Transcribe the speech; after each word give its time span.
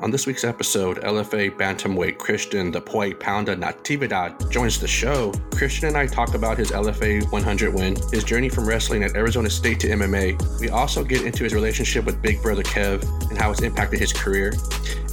On 0.00 0.10
this 0.10 0.26
week's 0.26 0.44
episode, 0.44 0.98
LFA 0.98 1.56
bantamweight 1.56 2.18
Christian 2.18 2.70
the 2.70 2.80
Poi 2.80 3.12
Pounda 3.12 3.56
Natividad 3.58 4.50
joins 4.50 4.78
the 4.78 4.86
show. 4.86 5.32
Christian 5.52 5.88
and 5.88 5.96
I 5.96 6.06
talk 6.06 6.34
about 6.34 6.58
his 6.58 6.70
LFA 6.70 7.32
100 7.32 7.72
win, 7.72 7.96
his 8.12 8.22
journey 8.22 8.50
from 8.50 8.68
wrestling 8.68 9.04
at 9.04 9.16
Arizona 9.16 9.48
State 9.48 9.80
to 9.80 9.88
MMA. 9.88 10.60
We 10.60 10.68
also 10.68 11.02
get 11.02 11.22
into 11.22 11.44
his 11.44 11.54
relationship 11.54 12.04
with 12.04 12.20
Big 12.20 12.42
Brother 12.42 12.62
Kev 12.62 13.08
and 13.30 13.38
how 13.38 13.50
it's 13.50 13.62
impacted 13.62 13.98
his 13.98 14.12
career, 14.12 14.52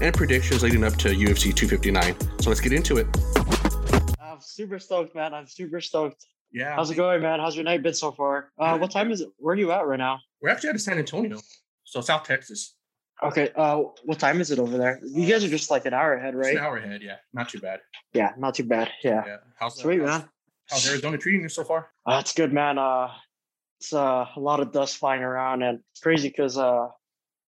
and 0.01 0.13
predictions 0.13 0.63
leading 0.63 0.83
up 0.83 0.95
to 0.97 1.09
UFC 1.09 1.55
259. 1.55 2.41
So 2.41 2.49
let's 2.49 2.59
get 2.59 2.73
into 2.73 2.97
it. 2.97 3.07
I'm 4.19 4.41
super 4.41 4.79
stoked, 4.79 5.15
man. 5.15 5.33
I'm 5.33 5.47
super 5.47 5.79
stoked. 5.79 6.25
Yeah. 6.51 6.75
How's 6.75 6.91
it 6.91 6.95
going, 6.95 7.21
man? 7.21 7.39
How's 7.39 7.55
your 7.55 7.63
night 7.63 7.83
been 7.83 7.93
so 7.93 8.11
far? 8.11 8.51
Uh, 8.59 8.77
what 8.77 8.91
time 8.91 9.11
is 9.11 9.21
it? 9.21 9.29
Where 9.37 9.53
are 9.53 9.57
you 9.57 9.71
at 9.71 9.87
right 9.87 9.97
now? 9.97 10.19
We're 10.41 10.49
actually 10.49 10.71
out 10.71 10.75
of 10.75 10.81
San 10.81 10.97
Antonio, 10.97 11.39
so 11.85 12.01
South 12.01 12.25
Texas. 12.25 12.75
Okay. 13.23 13.49
Uh, 13.55 13.83
what 14.03 14.19
time 14.19 14.41
is 14.41 14.51
it 14.51 14.59
over 14.59 14.77
there? 14.77 14.99
You 15.03 15.27
guys 15.27 15.43
are 15.43 15.49
just 15.49 15.71
like 15.71 15.85
an 15.85 15.93
hour 15.93 16.13
ahead, 16.13 16.33
It's 16.35 16.45
right? 16.45 16.57
an 16.57 16.63
hour 16.63 16.77
ahead, 16.77 17.01
yeah. 17.01 17.17
Not 17.33 17.49
too 17.49 17.59
bad. 17.59 17.79
Yeah, 18.13 18.33
not 18.37 18.55
too 18.55 18.65
bad. 18.65 18.91
Yeah. 19.03 19.23
Yeah. 19.25 19.37
How's 19.57 19.77
Sweet, 19.77 19.99
how's, 20.01 20.07
man. 20.07 20.29
How's 20.69 20.89
Arizona 20.89 21.17
treating 21.17 21.41
you 21.41 21.49
so 21.49 21.63
far? 21.63 21.89
Uh, 22.05 22.17
it's 22.21 22.33
good, 22.33 22.51
man. 22.53 22.77
Uh, 22.77 23.09
it's 23.79 23.93
uh, 23.93 24.25
a 24.35 24.39
lot 24.39 24.59
of 24.59 24.71
dust 24.71 24.97
flying 24.97 25.21
around, 25.21 25.61
and 25.61 25.79
it's 25.91 26.01
crazy 26.01 26.29
because 26.29 26.57
uh, 26.57 26.87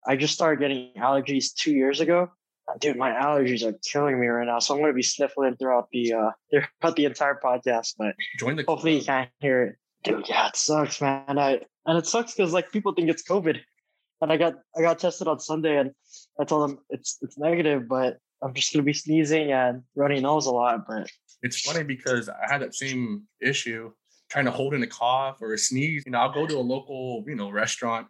I 0.07 0.15
just 0.15 0.33
started 0.33 0.59
getting 0.59 0.91
allergies 0.97 1.53
two 1.53 1.71
years 1.71 2.01
ago. 2.01 2.29
Uh, 2.67 2.77
Dude, 2.79 2.97
my 2.97 3.11
allergies 3.11 3.63
are 3.63 3.73
killing 3.91 4.19
me 4.19 4.27
right 4.27 4.45
now, 4.45 4.59
so 4.59 4.75
I'm 4.75 4.81
gonna 4.81 4.93
be 4.93 5.01
sniffling 5.01 5.55
throughout 5.57 5.87
the 5.91 6.13
uh 6.13 6.31
throughout 6.51 6.95
the 6.95 7.05
entire 7.05 7.39
podcast. 7.43 7.95
But 7.97 8.15
Join 8.39 8.55
the 8.55 8.63
hopefully 8.67 8.97
you 8.99 9.03
can't 9.03 9.29
hear 9.39 9.63
it. 9.63 9.75
Dude, 10.03 10.29
yeah, 10.29 10.47
it 10.49 10.55
sucks, 10.55 11.01
man. 11.01 11.39
I 11.39 11.61
and 11.85 11.97
it 11.97 12.05
sucks 12.05 12.33
because 12.33 12.53
like 12.53 12.71
people 12.71 12.93
think 12.93 13.09
it's 13.09 13.27
COVID, 13.27 13.57
and 14.21 14.31
I 14.31 14.37
got 14.37 14.55
I 14.77 14.81
got 14.81 14.99
tested 14.99 15.27
on 15.27 15.39
Sunday, 15.39 15.77
and 15.77 15.91
I 16.39 16.43
told 16.43 16.69
them 16.69 16.79
it's 16.89 17.17
it's 17.21 17.37
negative, 17.37 17.87
but 17.87 18.17
I'm 18.41 18.53
just 18.53 18.73
gonna 18.73 18.83
be 18.83 18.93
sneezing 18.93 19.51
and 19.51 19.83
runny 19.95 20.19
nose 20.19 20.45
a 20.45 20.51
lot. 20.51 20.85
But 20.87 21.09
It's 21.41 21.59
funny 21.61 21.83
because 21.83 22.29
I 22.29 22.51
had 22.51 22.61
that 22.61 22.75
same 22.75 23.23
issue 23.41 23.91
trying 24.29 24.45
to 24.45 24.51
hold 24.51 24.73
in 24.73 24.83
a 24.83 24.87
cough 24.87 25.37
or 25.41 25.53
a 25.53 25.57
sneeze. 25.57 26.03
You 26.05 26.11
know, 26.11 26.19
I'll 26.19 26.33
go 26.33 26.45
to 26.45 26.57
a 26.57 26.61
local, 26.61 27.23
you 27.27 27.35
know, 27.35 27.49
restaurant 27.49 28.07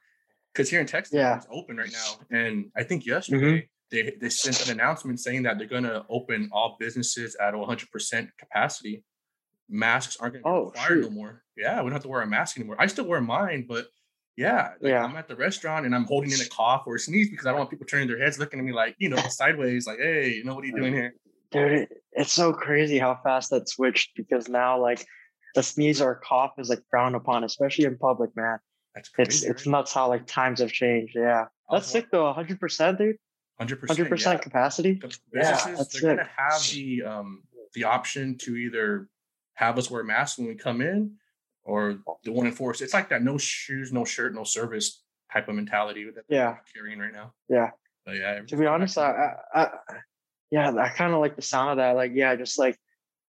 because 0.53 0.69
here 0.69 0.81
in 0.81 0.85
Texas 0.87 1.13
Yeah. 1.13 1.37
it's 1.37 1.47
open 1.51 1.77
right 1.77 1.91
now. 1.91 2.37
And 2.37 2.71
I 2.75 2.83
think 2.83 3.05
yesterday 3.05 3.61
mm-hmm. 3.61 3.65
they 3.91 4.13
they 4.19 4.29
sent 4.29 4.65
an 4.65 4.71
announcement 4.79 5.19
saying 5.19 5.43
that 5.43 5.57
they're 5.57 5.67
gonna 5.67 6.05
open 6.09 6.49
all 6.51 6.77
businesses 6.79 7.35
at 7.39 7.53
100% 7.53 8.29
capacity. 8.37 9.03
Masks 9.69 10.17
aren't 10.19 10.33
gonna 10.33 10.43
be 10.43 10.49
Oh, 10.49 10.65
required 10.65 11.01
no 11.01 11.09
more. 11.09 11.43
Yeah, 11.55 11.77
we 11.77 11.83
don't 11.83 11.93
have 11.93 12.03
to 12.03 12.09
wear 12.09 12.21
a 12.21 12.27
mask 12.27 12.57
anymore. 12.57 12.77
I 12.79 12.87
still 12.87 13.05
wear 13.05 13.21
mine, 13.21 13.65
but 13.67 13.87
yeah, 14.39 14.69
like 14.81 14.91
Yeah. 14.91 15.03
I'm 15.03 15.15
at 15.17 15.27
the 15.27 15.35
restaurant 15.35 15.85
and 15.85 15.93
I'm 15.93 16.05
holding 16.05 16.31
in 16.31 16.39
a 16.39 16.45
cough 16.45 16.83
or 16.87 16.95
a 16.95 16.99
sneeze 16.99 17.29
because 17.29 17.45
I 17.45 17.49
don't 17.49 17.59
want 17.59 17.69
people 17.69 17.85
turning 17.85 18.07
their 18.07 18.17
heads 18.17 18.39
looking 18.39 18.59
at 18.59 18.65
me 18.65 18.71
like, 18.71 18.95
you 18.97 19.09
know, 19.09 19.17
sideways, 19.29 19.85
like, 19.85 19.99
hey, 19.99 20.29
you 20.35 20.43
know, 20.45 20.55
what 20.55 20.63
are 20.63 20.67
you 20.67 20.75
doing 20.75 20.93
here? 20.93 21.13
dude, 21.51 21.87
it's 22.13 22.31
so 22.31 22.53
crazy 22.53 22.99
how 22.99 23.19
fast 23.23 23.49
that 23.49 23.67
switched 23.67 24.11
because 24.15 24.47
now 24.47 24.79
like 24.79 25.05
the 25.55 25.63
sneeze 25.63 25.99
or 26.01 26.15
cough 26.23 26.53
is 26.57 26.69
like 26.69 26.81
frowned 26.89 27.15
upon, 27.15 27.43
especially 27.43 27.85
in 27.85 27.97
public, 27.97 28.35
man. 28.35 28.59
That's 28.95 29.09
It's 29.09 29.15
crazy. 29.15 29.47
it's 29.47 29.59
it's 29.61 29.67
nuts 29.67 29.93
how 29.93 30.07
like 30.07 30.25
times 30.25 30.61
have 30.61 30.71
changed. 30.71 31.15
Yeah, 31.15 31.45
that's 31.71 31.87
sick 31.87 32.07
though. 32.11 32.31
hundred 32.31 32.59
percent, 32.59 32.97
dude. 32.97 33.17
Hundred 33.57 33.79
Hundred 33.85 34.09
percent 34.09 34.41
capacity. 34.41 34.93
the 35.01 35.13
Yeah, 35.33 35.75
that's 35.75 35.99
they're 35.99 36.15
gonna 36.15 36.29
have 36.37 36.61
the 36.71 37.03
um 37.03 37.43
the 37.73 37.83
option 37.83 38.37
to 38.39 38.55
either 38.55 39.09
have 39.55 39.77
us 39.77 39.91
wear 39.91 40.03
masks 40.03 40.37
when 40.37 40.47
we 40.47 40.55
come 40.55 40.81
in 40.81 41.15
or 41.69 41.99
they 42.23 42.31
won't 42.31 42.47
enforce 42.47 42.81
it's 42.81 42.93
like 42.93 43.09
that 43.09 43.21
no 43.23 43.37
shoes 43.37 43.91
no 43.93 44.03
shirt 44.03 44.33
no 44.33 44.43
service 44.43 45.03
type 45.31 45.47
of 45.47 45.55
mentality 45.55 46.03
that 46.15 46.25
Yeah. 46.27 46.55
carrying 46.73 46.99
right 46.99 47.13
now 47.13 47.33
Yeah. 47.47 47.69
but 48.05 48.15
yeah 48.15 48.41
To 48.47 48.57
be 48.57 48.65
honest, 48.65 48.97
I. 48.97 49.35
I, 49.53 49.61
I 49.61 49.69
yeah, 50.51 50.71
I 50.75 50.89
kind 50.89 51.13
of 51.13 51.19
like 51.19 51.35
the 51.35 51.43
sound 51.43 51.69
of 51.69 51.77
that. 51.77 51.91
Like, 51.95 52.11
yeah, 52.15 52.35
just 52.35 52.57
like 52.57 52.75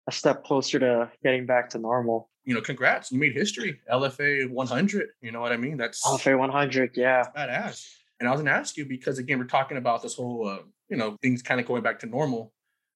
a 0.08 0.12
step 0.12 0.42
closer 0.42 0.78
to 0.78 1.10
getting 1.22 1.44
back 1.44 1.68
to 1.70 1.78
normal. 1.78 2.30
you 2.44 2.54
know 2.54 2.62
congrats 2.62 3.12
you 3.12 3.18
made 3.20 3.34
history 3.34 3.78
lfa 3.92 4.48
100 4.48 5.08
you 5.20 5.30
know 5.32 5.40
what 5.44 5.52
i 5.52 5.58
mean 5.58 5.76
that's 5.76 6.00
LFA 6.06 6.38
100, 6.38 6.96
yeah, 6.96 7.22
badass 7.36 7.76
and 8.18 8.26
i 8.26 8.32
was 8.32 8.40
gonna 8.40 8.50
ask 8.62 8.78
you 8.78 8.86
because 8.86 9.18
again 9.18 9.38
we're 9.38 9.44
talking 9.58 9.76
about 9.76 9.98
this 10.02 10.14
whole 10.14 10.48
uh, 10.48 10.62
you 10.88 10.96
know 10.96 11.08
things 11.20 11.42
kind 11.42 11.60
of 11.60 11.66
going 11.66 11.82
back 11.82 11.98
to 12.00 12.06
normal 12.06 12.42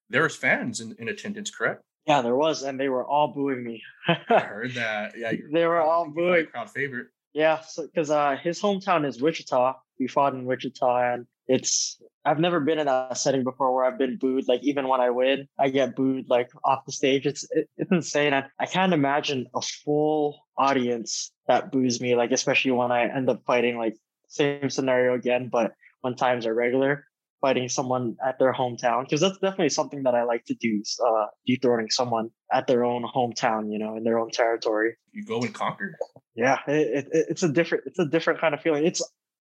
there's 0.09 0.35
fans 0.35 0.81
in, 0.81 0.97
in 0.99 1.09
attendance 1.15 1.51
correct 1.51 1.83
yeah, 2.07 2.23
there 2.23 2.37
was, 2.37 2.63
and 2.63 2.79
they 2.79 2.89
were 2.89 3.07
all 3.07 3.29
booing 3.29 3.65
me. 3.65 3.83
i 4.09 4.15
heard 4.39 4.75
that 4.75 5.17
yeah 5.17 5.33
They 5.53 5.67
were 5.67 5.81
all 5.81 6.05
think 6.05 6.17
you're 6.17 6.25
probably 6.25 6.43
booing. 6.43 6.47
crowd 6.47 6.71
favorite 6.71 7.07
Yeah, 7.33 7.61
so 7.61 7.87
because 7.87 8.11
uh, 8.11 8.37
his 8.43 8.61
hometown 8.61 9.07
is 9.07 9.21
Wichita. 9.23 9.75
We 9.99 10.07
fought 10.09 10.35
in 10.35 10.45
Wichita, 10.45 11.13
and 11.15 11.27
it's 11.49 12.01
I've 12.25 12.39
never 12.41 12.61
been 12.61 12.79
in 12.79 12.89
a 12.89 13.15
setting 13.15 13.45
before 13.45 13.75
where 13.75 13.85
I've 13.85 13.99
been 13.99 14.17
booed. 14.19 14.49
Like 14.49 14.63
even 14.63 14.89
when 14.89 15.01
I 15.01 15.11
win, 15.11 15.49
I 15.59 15.69
get 15.69 15.95
booed 15.97 16.29
like 16.29 16.51
off 16.65 16.85
the 16.87 16.93
stage. 16.93 17.27
It's 17.27 17.45
it, 17.51 17.69
it's 17.77 17.91
insane. 17.93 18.33
I, 18.35 18.45
I 18.59 18.67
can't 18.67 18.93
imagine 18.95 19.47
a 19.55 19.61
full 19.61 20.41
audience 20.57 21.33
that 21.49 21.71
boos 21.73 22.01
me. 22.01 22.15
Like 22.17 22.33
especially 22.33 22.71
when 22.73 22.93
I 22.93 23.05
end 23.09 23.29
up 23.29 23.43
fighting 23.47 23.77
like 23.79 23.97
same 24.29 24.71
scenario 24.71 25.15
again, 25.15 25.49
but 25.51 25.73
when 26.03 26.15
times 26.17 26.47
are 26.47 26.55
regular, 26.55 27.07
fighting 27.45 27.69
someone 27.69 28.17
at 28.29 28.39
their 28.39 28.55
hometown 28.61 29.01
because 29.05 29.21
that's 29.21 29.39
definitely 29.39 29.69
something 29.69 30.03
that 30.07 30.15
I 30.15 30.23
like 30.33 30.45
to 30.47 30.55
do. 30.67 30.73
is, 30.81 30.99
Uh, 31.09 31.27
dethroning 31.47 31.91
someone 31.91 32.27
at 32.59 32.67
their 32.67 32.83
own 32.91 33.03
hometown, 33.17 33.63
you 33.73 33.79
know, 33.83 33.93
in 33.99 34.03
their 34.07 34.19
own 34.23 34.31
territory. 34.31 34.91
You 35.13 35.25
go 35.35 35.39
and 35.47 35.55
conquer. 35.65 35.89
Yeah 36.35 36.59
it, 36.67 37.07
it, 37.13 37.27
it's 37.31 37.45
a 37.49 37.53
different 37.59 37.85
it's 37.89 38.01
a 38.07 38.09
different 38.15 38.41
kind 38.41 38.55
of 38.55 38.61
feeling. 38.65 38.85
It's 38.91 39.03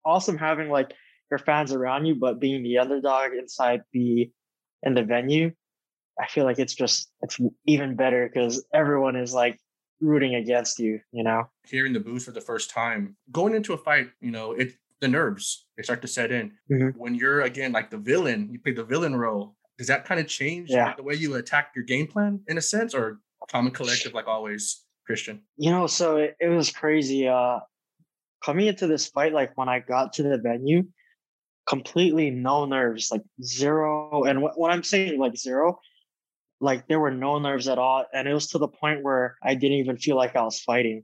awesome 0.06 0.38
having 0.38 0.70
like 0.70 0.90
your 1.32 1.40
fans 1.40 1.74
around 1.74 2.06
you 2.06 2.16
but 2.16 2.40
being 2.40 2.64
the 2.64 2.78
underdog 2.78 3.34
inside 3.34 3.82
the 3.92 4.32
in 4.84 4.94
the 4.94 5.04
venue 5.04 5.52
i 6.24 6.28
feel 6.34 6.46
like 6.46 6.60
it's 6.60 6.74
just 6.84 7.12
it's 7.22 7.38
even 7.66 7.98
better 8.04 8.22
because 8.28 8.66
everyone 8.74 9.16
is 9.18 9.34
like 9.34 9.60
rooting 10.00 10.36
against 10.36 10.80
you 10.80 11.00
you 11.12 11.24
know? 11.24 11.44
Hearing 11.66 11.94
the 11.94 12.00
booze 12.00 12.26
for 12.26 12.32
the 12.32 12.42
first 12.42 12.70
time, 12.70 13.18
going 13.32 13.54
into 13.56 13.74
a 13.74 13.78
fight, 13.78 14.08
you 14.22 14.32
know, 14.32 14.52
it 14.54 14.70
the 15.02 15.08
nerves 15.08 15.68
they 15.78 15.84
start 15.84 16.02
to 16.02 16.08
set 16.08 16.32
in. 16.32 16.52
Mhm. 16.72 16.96
When 16.98 17.14
you're 17.16 17.42
again 17.42 17.72
like 17.72 17.90
the 17.92 17.98
villain, 17.98 18.50
you 18.52 18.60
play 18.60 18.74
the 18.74 18.84
villain 18.84 19.16
role. 19.16 19.56
Does 19.78 19.88
that 19.88 20.06
kind 20.06 20.20
of 20.20 20.28
change 20.28 20.70
Yeah. 20.72 20.96
the 20.96 21.04
way 21.04 21.14
you 21.14 21.36
attack 21.36 21.72
your 21.76 21.86
game 21.86 22.08
plan 22.08 22.42
in 22.48 22.58
a 22.58 22.62
sense, 22.62 22.96
or 22.96 23.20
common 23.50 23.72
collective 23.72 24.14
like 24.14 24.28
always, 24.28 24.84
Christian? 25.06 25.44
you 25.58 25.72
know 25.72 25.88
so 25.88 26.18
it, 26.18 26.36
it 26.40 26.50
was 26.50 26.70
crazy 26.72 27.28
uh 27.30 27.60
coming 28.44 28.68
into 28.68 28.88
this 28.88 29.08
fight 29.08 29.32
like 29.34 29.56
when 29.58 29.70
i 29.70 29.80
got 29.80 30.12
to 30.14 30.22
the 30.24 30.38
venue 30.38 30.84
completely 31.68 32.30
no 32.30 32.66
nerves 32.66 33.10
like 33.12 33.24
zero 33.42 34.24
and 34.26 34.40
wh- 34.40 34.58
when 34.58 34.70
i'm 34.72 34.84
saying 34.84 35.18
like 35.20 35.36
zero 35.38 35.80
like 36.60 36.88
there 36.88 37.00
were 37.00 37.12
no 37.12 37.40
nerves 37.40 37.68
at 37.70 37.78
all 37.78 38.06
and 38.14 38.28
it 38.28 38.34
was 38.34 38.48
to 38.48 38.58
the 38.58 38.68
point 38.68 39.02
where 39.04 39.38
i 39.44 39.54
didn't 39.56 39.78
even 39.78 39.98
feel 39.98 40.16
like 40.18 40.36
i 40.36 40.42
was 40.44 40.60
fighting 40.62 41.04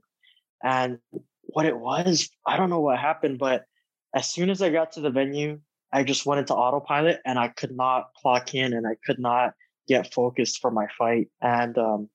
and 0.62 0.98
what 1.44 1.64
it 1.66 1.78
was 1.78 2.28
i 2.46 2.56
don't 2.58 2.70
know 2.70 2.80
what 2.80 2.98
happened 2.98 3.38
but 3.38 3.64
as 4.14 4.30
soon 4.30 4.50
as 4.50 4.62
i 4.62 4.70
got 4.70 4.92
to 4.92 5.00
the 5.00 5.10
venue 5.10 5.60
i 5.92 6.02
just 6.02 6.24
went 6.26 6.38
into 6.38 6.54
autopilot 6.54 7.20
and 7.24 7.38
i 7.38 7.48
could 7.48 7.74
not 7.74 8.08
clock 8.20 8.54
in 8.54 8.72
and 8.72 8.86
i 8.86 8.96
could 9.04 9.18
not 9.18 9.52
get 9.86 10.14
focused 10.14 10.60
for 10.60 10.70
my 10.70 10.86
fight 10.98 11.28
and 11.42 11.76
um 11.76 12.08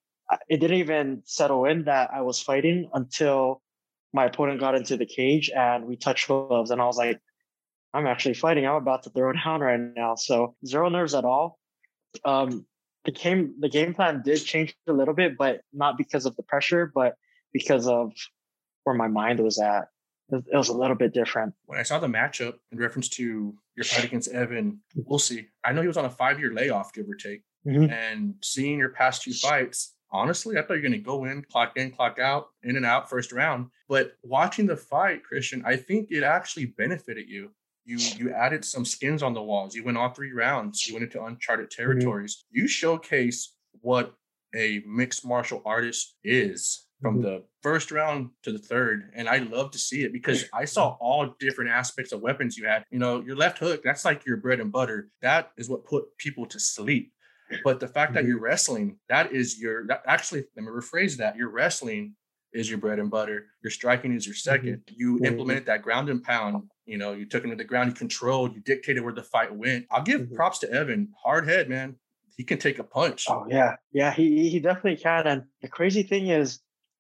it 0.48 0.58
didn't 0.60 0.78
even 0.78 1.22
settle 1.26 1.66
in 1.66 1.86
that 1.86 2.10
I 2.14 2.22
was 2.22 2.42
fighting 2.42 2.90
until 2.94 3.62
my 4.14 4.26
opponent 4.26 4.60
got 4.60 4.76
into 4.76 4.98
the 4.98 5.06
cage 5.06 5.50
and 5.56 5.86
we 5.86 5.96
touched 5.96 6.28
gloves. 6.28 6.72
And 6.72 6.82
I 6.82 6.86
was 6.86 6.98
like, 6.98 7.20
I'm 7.94 8.08
actually 8.08 8.36
fighting. 8.36 8.66
I'm 8.66 8.76
about 8.76 9.04
to 9.04 9.10
throw 9.10 9.34
down 9.34 9.62
right 9.62 9.80
now. 9.80 10.16
So 10.16 10.56
zero 10.66 10.90
nerves 10.90 11.16
at 11.16 11.26
all. 11.26 11.58
Um, 12.26 12.66
the 13.06 13.12
game 13.12 13.56
the 13.60 13.70
game 13.70 13.94
plan 13.94 14.22
did 14.24 14.44
change 14.44 14.76
a 14.88 14.94
little 14.94 15.14
bit, 15.14 15.38
but 15.38 15.62
not 15.74 15.98
because 15.98 16.26
of 16.26 16.36
the 16.36 16.44
pressure, 16.44 16.92
but 16.94 17.16
because 17.54 17.88
of 17.88 18.12
where 18.84 18.96
my 18.96 19.08
mind 19.08 19.40
was 19.40 19.60
at. 19.60 19.88
It 20.32 20.56
was 20.56 20.70
a 20.70 20.74
little 20.74 20.96
bit 20.96 21.14
different. 21.14 21.54
When 21.66 21.80
I 21.80 21.84
saw 21.84 22.00
the 22.00 22.08
matchup 22.08 22.56
in 22.72 22.78
reference 22.78 23.10
to 23.10 23.56
your 23.76 23.84
fight 23.84 24.04
against 24.06 24.30
Evan, 24.32 24.80
we'll 24.96 25.20
see. 25.20 25.48
I 25.64 25.72
know 25.74 25.82
he 25.82 25.88
was 25.88 25.98
on 25.98 26.06
a 26.06 26.10
five 26.10 26.40
year 26.40 26.54
layoff, 26.54 26.94
give 26.94 27.10
or 27.10 27.16
take. 27.16 27.44
Mhm. 27.66 27.92
And 27.92 28.36
seeing 28.44 28.78
your 28.80 28.90
past 28.90 29.24
two 29.24 29.34
fights, 29.34 29.96
honestly, 30.12 30.58
I 30.58 30.62
thought 30.62 30.76
you 30.76 30.80
were 30.84 30.90
going 30.90 30.92
to 30.94 30.98
go 31.00 31.26
in, 31.26 31.44
clock 31.44 31.76
in, 31.78 31.92
clock 31.92 32.20
out, 32.20 32.48
in 32.64 32.76
and 32.78 32.86
out 32.86 33.10
first 33.10 33.32
round. 33.32 33.70
But 33.88 34.14
watching 34.24 34.66
the 34.66 34.78
fight, 34.78 35.24
Christian, 35.24 35.64
I 35.66 35.76
think 35.76 36.10
it 36.12 36.24
actually 36.24 36.66
benefited 36.68 37.28
you. 37.30 37.52
You 37.86 37.98
you 37.98 38.32
added 38.34 38.64
some 38.64 38.86
skins 38.86 39.24
on 39.24 39.34
the 39.34 39.42
walls. 39.42 39.74
You 39.76 39.84
went 39.84 39.98
all 39.98 40.10
three 40.10 40.32
rounds. 40.32 40.88
You 40.88 40.94
went 40.94 41.06
into 41.06 41.24
uncharted 41.24 41.72
territories. 41.72 42.46
You 42.52 42.68
showcase 42.68 43.56
what 43.82 44.14
a 44.56 44.82
mixed 44.86 45.26
martial 45.26 45.62
artist 45.66 46.16
is 46.24 46.86
from 47.02 47.20
Mhm. 47.20 47.24
the 47.24 47.44
first 47.62 47.92
round 47.92 48.32
to 48.44 48.52
the 48.52 48.60
third. 48.60 49.12
And 49.16 49.30
I 49.30 49.38
love 49.38 49.72
to 49.72 49.78
see 49.80 50.04
it 50.04 50.12
because 50.14 50.46
I 50.54 50.66
saw 50.66 50.98
all 51.00 51.36
different 51.40 51.72
aspects 51.72 52.12
of 52.12 52.22
weapons 52.22 52.58
you 52.58 52.66
had. 52.68 52.84
You 52.92 53.00
know, 53.00 53.22
your 53.22 53.36
left 53.36 53.60
hook, 53.60 53.82
that's 53.84 54.06
like 54.06 54.26
your 54.26 54.38
bread 54.38 54.60
and 54.60 54.72
butter. 54.72 55.10
That 55.22 55.52
is 55.58 55.70
what 55.70 55.86
put 55.86 56.18
people 56.18 56.46
to 56.48 56.60
sleep. 56.60 57.14
But 57.64 57.80
the 57.80 57.88
fact 57.88 58.14
that 58.14 58.24
Mhm. 58.24 58.28
you're 58.28 58.40
wrestling, 58.40 59.00
that 59.10 59.32
is 59.32 59.60
your 59.60 59.88
that 59.88 60.04
actually, 60.06 60.46
let 60.56 60.64
me 60.64 60.70
rephrase 60.72 61.18
that. 61.18 61.36
Your 61.36 61.50
wrestling 61.50 62.16
is 62.54 62.70
your 62.70 62.80
bread 62.80 63.00
and 63.00 63.10
butter. 63.12 63.48
Your 63.64 63.72
striking 63.72 64.14
is 64.14 64.26
your 64.26 64.36
2nd 64.36 64.84
You 64.88 65.20
Mhm. 65.20 65.26
implemented 65.26 65.66
that 65.68 65.82
ground 65.82 66.10
and 66.10 66.24
pound 66.24 66.70
You 66.86 66.98
know, 66.98 67.14
you 67.14 67.28
took 67.28 67.44
him 67.44 67.52
to 67.52 67.56
the 67.56 67.64
ground, 67.64 67.90
you 67.92 67.96
controlled, 67.96 68.56
you 68.56 68.62
dictated 68.62 69.04
where 69.04 69.14
the 69.14 69.22
fight 69.24 69.54
went. 69.56 69.86
I'll 69.92 70.02
give 70.02 70.22
Mhm. 70.22 70.36
props 70.36 70.58
to 70.60 70.72
Evan. 70.72 71.14
Hard 71.24 71.48
head, 71.48 71.70
man. 71.70 71.98
He 72.36 72.44
can 72.44 72.58
take 72.58 72.80
a 72.80 72.84
punch. 72.84 73.26
Oh 73.30 73.46
yeah, 73.48 73.76
yeah, 73.92 74.12
he 74.12 74.50
he 74.50 74.60
definitely 74.60 74.98
can. 74.98 75.28
And 75.28 75.44
the 75.62 75.68
crazy 75.68 76.04
thing 76.04 76.28
is, 76.28 76.60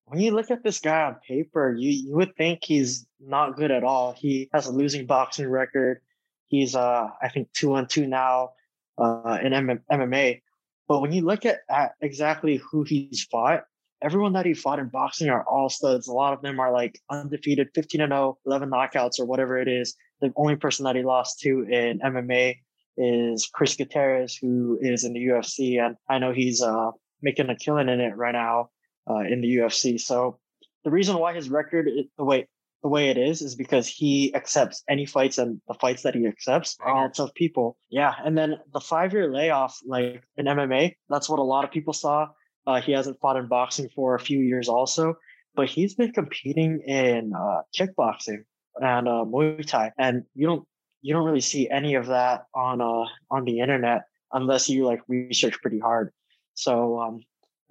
when 0.10 0.20
you 0.20 0.32
look 0.32 0.50
at 0.50 0.64
this 0.64 0.80
guy 0.80 1.04
on 1.04 1.16
paper, 1.28 1.76
you 1.78 1.92
you 1.92 2.16
would 2.16 2.36
think 2.36 2.60
he's 2.64 3.06
not 3.20 3.56
good 3.56 3.72
at 3.72 3.84
all. 3.84 4.14
He 4.18 4.50
has 4.54 4.66
a 4.66 4.72
losing 4.72 5.06
boxing 5.06 5.48
record. 5.48 6.02
He's 6.48 6.76
uh 6.76 7.08
I 7.22 7.30
think 7.30 7.52
two 7.54 7.74
on 7.76 7.88
two 7.88 8.08
now 8.08 8.52
uh 8.98 9.38
in 9.42 9.54
M- 9.54 9.84
MMA. 9.92 10.42
But 10.88 11.02
when 11.02 11.12
you 11.12 11.22
look 11.22 11.46
at, 11.46 11.60
at 11.70 11.92
exactly 12.02 12.58
who 12.58 12.84
he's 12.84 13.28
fought, 13.30 13.66
everyone 14.02 14.34
that 14.34 14.48
he 14.48 14.56
fought 14.56 14.80
in 14.80 14.90
boxing 14.90 15.30
are 15.30 15.44
all 15.44 15.70
studs. 15.70 16.08
A 16.08 16.14
lot 16.14 16.34
of 16.34 16.42
them 16.42 16.60
are 16.60 16.74
like 16.74 17.00
undefeated, 17.12 17.70
15 17.76 18.02
and 18.02 18.12
0, 18.12 18.40
11 18.48 18.70
knockouts 18.70 19.20
or 19.20 19.26
whatever 19.26 19.60
it 19.60 19.68
is. 19.68 19.96
The 20.22 20.34
only 20.36 20.56
person 20.56 20.86
that 20.86 20.96
he 20.96 21.04
lost 21.04 21.40
to 21.42 21.62
in 21.70 22.00
MMA 22.00 22.58
is 22.98 23.48
Chris 23.54 23.76
Gutierrez, 23.76 24.36
who 24.36 24.80
is 24.82 25.04
in 25.04 25.14
the 25.14 25.28
UFC, 25.28 25.80
and 25.80 25.96
I 26.10 26.18
know 26.18 26.34
he's 26.34 26.62
uh, 26.64 26.90
making 27.22 27.50
a 27.50 27.56
killing 27.56 27.88
in 27.88 28.02
it 28.02 28.18
right 28.18 28.34
now 28.34 28.72
uh, 29.10 29.19
in 29.19 29.42
the 29.42 29.57
UFC. 29.57 30.00
So 30.00 30.40
the 30.84 30.92
reason 30.92 31.18
why 31.18 31.34
his 31.34 31.50
record 31.50 31.88
is 31.88 32.06
the 32.18 32.24
way 32.24 32.48
the 32.81 32.90
way 32.90 33.10
it 33.10 33.18
is 33.18 33.42
is 33.42 33.56
because 33.56 33.88
he 33.88 34.34
accepts 34.34 34.84
any 34.88 35.06
fights, 35.06 35.38
and 35.38 35.62
the 35.68 35.74
fights 35.74 36.04
that 36.04 36.16
he 36.16 36.25
accepts 36.25 36.78
are 36.80 36.94
all 36.94 37.10
tough 37.10 37.34
people. 37.34 37.78
Yeah, 37.90 38.13
and 38.24 38.38
then 38.38 38.56
the 38.74 38.80
five 38.80 39.12
year 39.12 39.31
layoff, 39.31 39.78
like 39.86 40.24
in 40.38 40.46
MMA, 40.46 40.96
that's 41.10 41.28
what 41.30 41.40
a 41.40 41.44
lot 41.44 41.66
of 41.66 41.72
people 41.72 41.94
saw. 41.94 42.28
Uh, 42.66 42.80
he 42.81 42.94
hasn't 42.94 43.19
fought 43.19 43.36
in 43.36 43.48
boxing 43.48 43.90
for 43.94 44.16
a 44.16 44.19
few 44.19 44.40
years, 44.40 44.69
also, 44.69 45.16
but 45.56 45.68
he's 45.68 45.95
been 45.95 46.13
competing 46.13 46.81
in 46.86 47.34
uh, 47.36 47.62
kickboxing 47.78 48.44
and 48.81 49.07
uh, 49.07 49.25
Muay 49.25 49.66
Thai, 49.66 49.92
and 49.98 50.24
you 50.36 50.48
don't 50.48 50.66
you 51.02 51.13
don't 51.13 51.25
really 51.25 51.42
see 51.42 51.69
any 51.69 51.95
of 51.95 52.07
that 52.07 52.45
on 52.54 52.81
uh 52.81 53.06
on 53.31 53.45
the 53.45 53.60
internet 53.60 54.04
unless 54.34 54.69
you 54.69 54.86
like 54.86 55.02
research 55.07 55.60
pretty 55.62 55.80
hard. 55.80 56.12
So 56.54 57.00
um, 57.00 57.22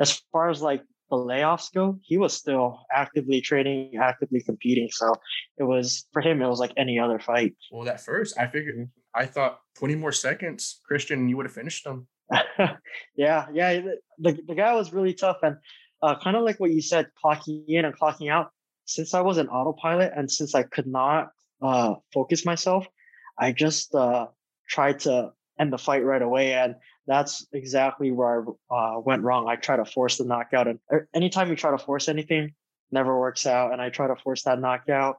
as 0.00 0.22
far 0.32 0.50
as 0.50 0.62
like 0.62 0.82
the 1.10 1.16
layoffs 1.16 1.72
go, 1.72 1.99
he 2.02 2.19
was 2.19 2.34
still 2.34 2.81
actively 2.93 3.40
training, 3.40 3.99
actively 4.00 4.43
competing. 4.43 4.88
So 4.90 5.14
it 5.56 5.64
was 5.64 6.06
for 6.12 6.22
him, 6.22 6.43
it 6.43 6.49
was 6.49 6.60
like 6.60 6.72
any 6.76 6.99
other 6.99 7.19
fight. 7.19 7.55
Well, 7.70 7.84
that 7.84 8.00
first, 8.00 8.38
I 8.38 8.46
figured, 8.46 8.88
I 9.14 9.26
thought 9.26 9.60
20 9.78 9.94
more 9.94 10.12
seconds, 10.12 10.81
Christian, 10.87 11.28
you 11.28 11.37
would 11.37 11.46
have 11.46 11.55
finished 11.55 11.87
him. 11.87 12.06
yeah, 13.16 13.46
yeah. 13.52 13.81
The, 14.19 14.38
the 14.46 14.55
guy 14.55 14.75
was 14.75 14.93
really 14.93 15.14
tough. 15.14 15.38
And 15.43 15.56
uh, 16.02 16.16
kind 16.22 16.37
of 16.37 16.44
like 16.44 16.60
what 16.60 16.70
you 16.70 16.82
said, 16.82 17.08
clocking 17.22 17.64
in 17.69 17.84
and 17.84 17.99
clocking 17.99 18.31
out. 18.31 18.50
Since 18.84 19.12
I 19.12 19.20
was 19.20 19.37
an 19.37 19.49
autopilot 19.49 20.12
and 20.16 20.31
since 20.31 20.55
I 20.55 20.62
could 20.62 20.87
not 20.87 21.28
uh, 21.60 21.96
focus 22.12 22.46
myself, 22.46 22.87
I 23.38 23.52
just 23.52 23.94
uh, 23.94 24.28
tried 24.66 25.00
to 25.00 25.32
end 25.58 25.72
the 25.72 25.78
fight 25.78 26.05
right 26.05 26.22
away. 26.22 26.55
And 26.55 26.76
that's 27.06 27.46
exactly 27.52 28.10
where 28.12 28.44
I 28.70 28.96
uh, 28.96 29.00
went 29.00 29.22
wrong. 29.22 29.49
I 29.49 29.56
try 29.56 29.76
to 29.76 29.84
force 29.84 30.19
the 30.19 30.25
knockout. 30.25 30.69
And 30.69 30.78
er, 30.93 31.08
anytime 31.14 31.49
you 31.49 31.56
try 31.56 31.70
to 31.70 31.78
force 31.78 32.08
anything, 32.08 32.55
never 32.90 33.19
works 33.19 33.46
out. 33.46 33.72
And 33.72 33.81
I 33.81 33.90
try 33.90 34.06
to 34.06 34.16
force 34.16 34.43
that 34.44 34.60
knockout. 34.60 35.19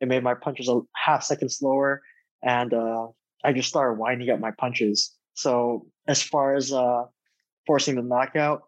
It 0.00 0.08
made 0.08 0.22
my 0.22 0.34
punches 0.34 0.68
a 0.68 0.80
half 0.94 1.22
second 1.22 1.50
slower. 1.50 2.02
And 2.42 2.72
uh, 2.74 3.08
I 3.44 3.52
just 3.52 3.68
started 3.68 3.98
winding 3.98 4.30
up 4.30 4.40
my 4.40 4.50
punches. 4.50 5.14
So 5.34 5.86
as 6.06 6.22
far 6.22 6.54
as 6.54 6.72
uh, 6.72 7.04
forcing 7.66 7.96
the 7.96 8.02
knockout, 8.02 8.62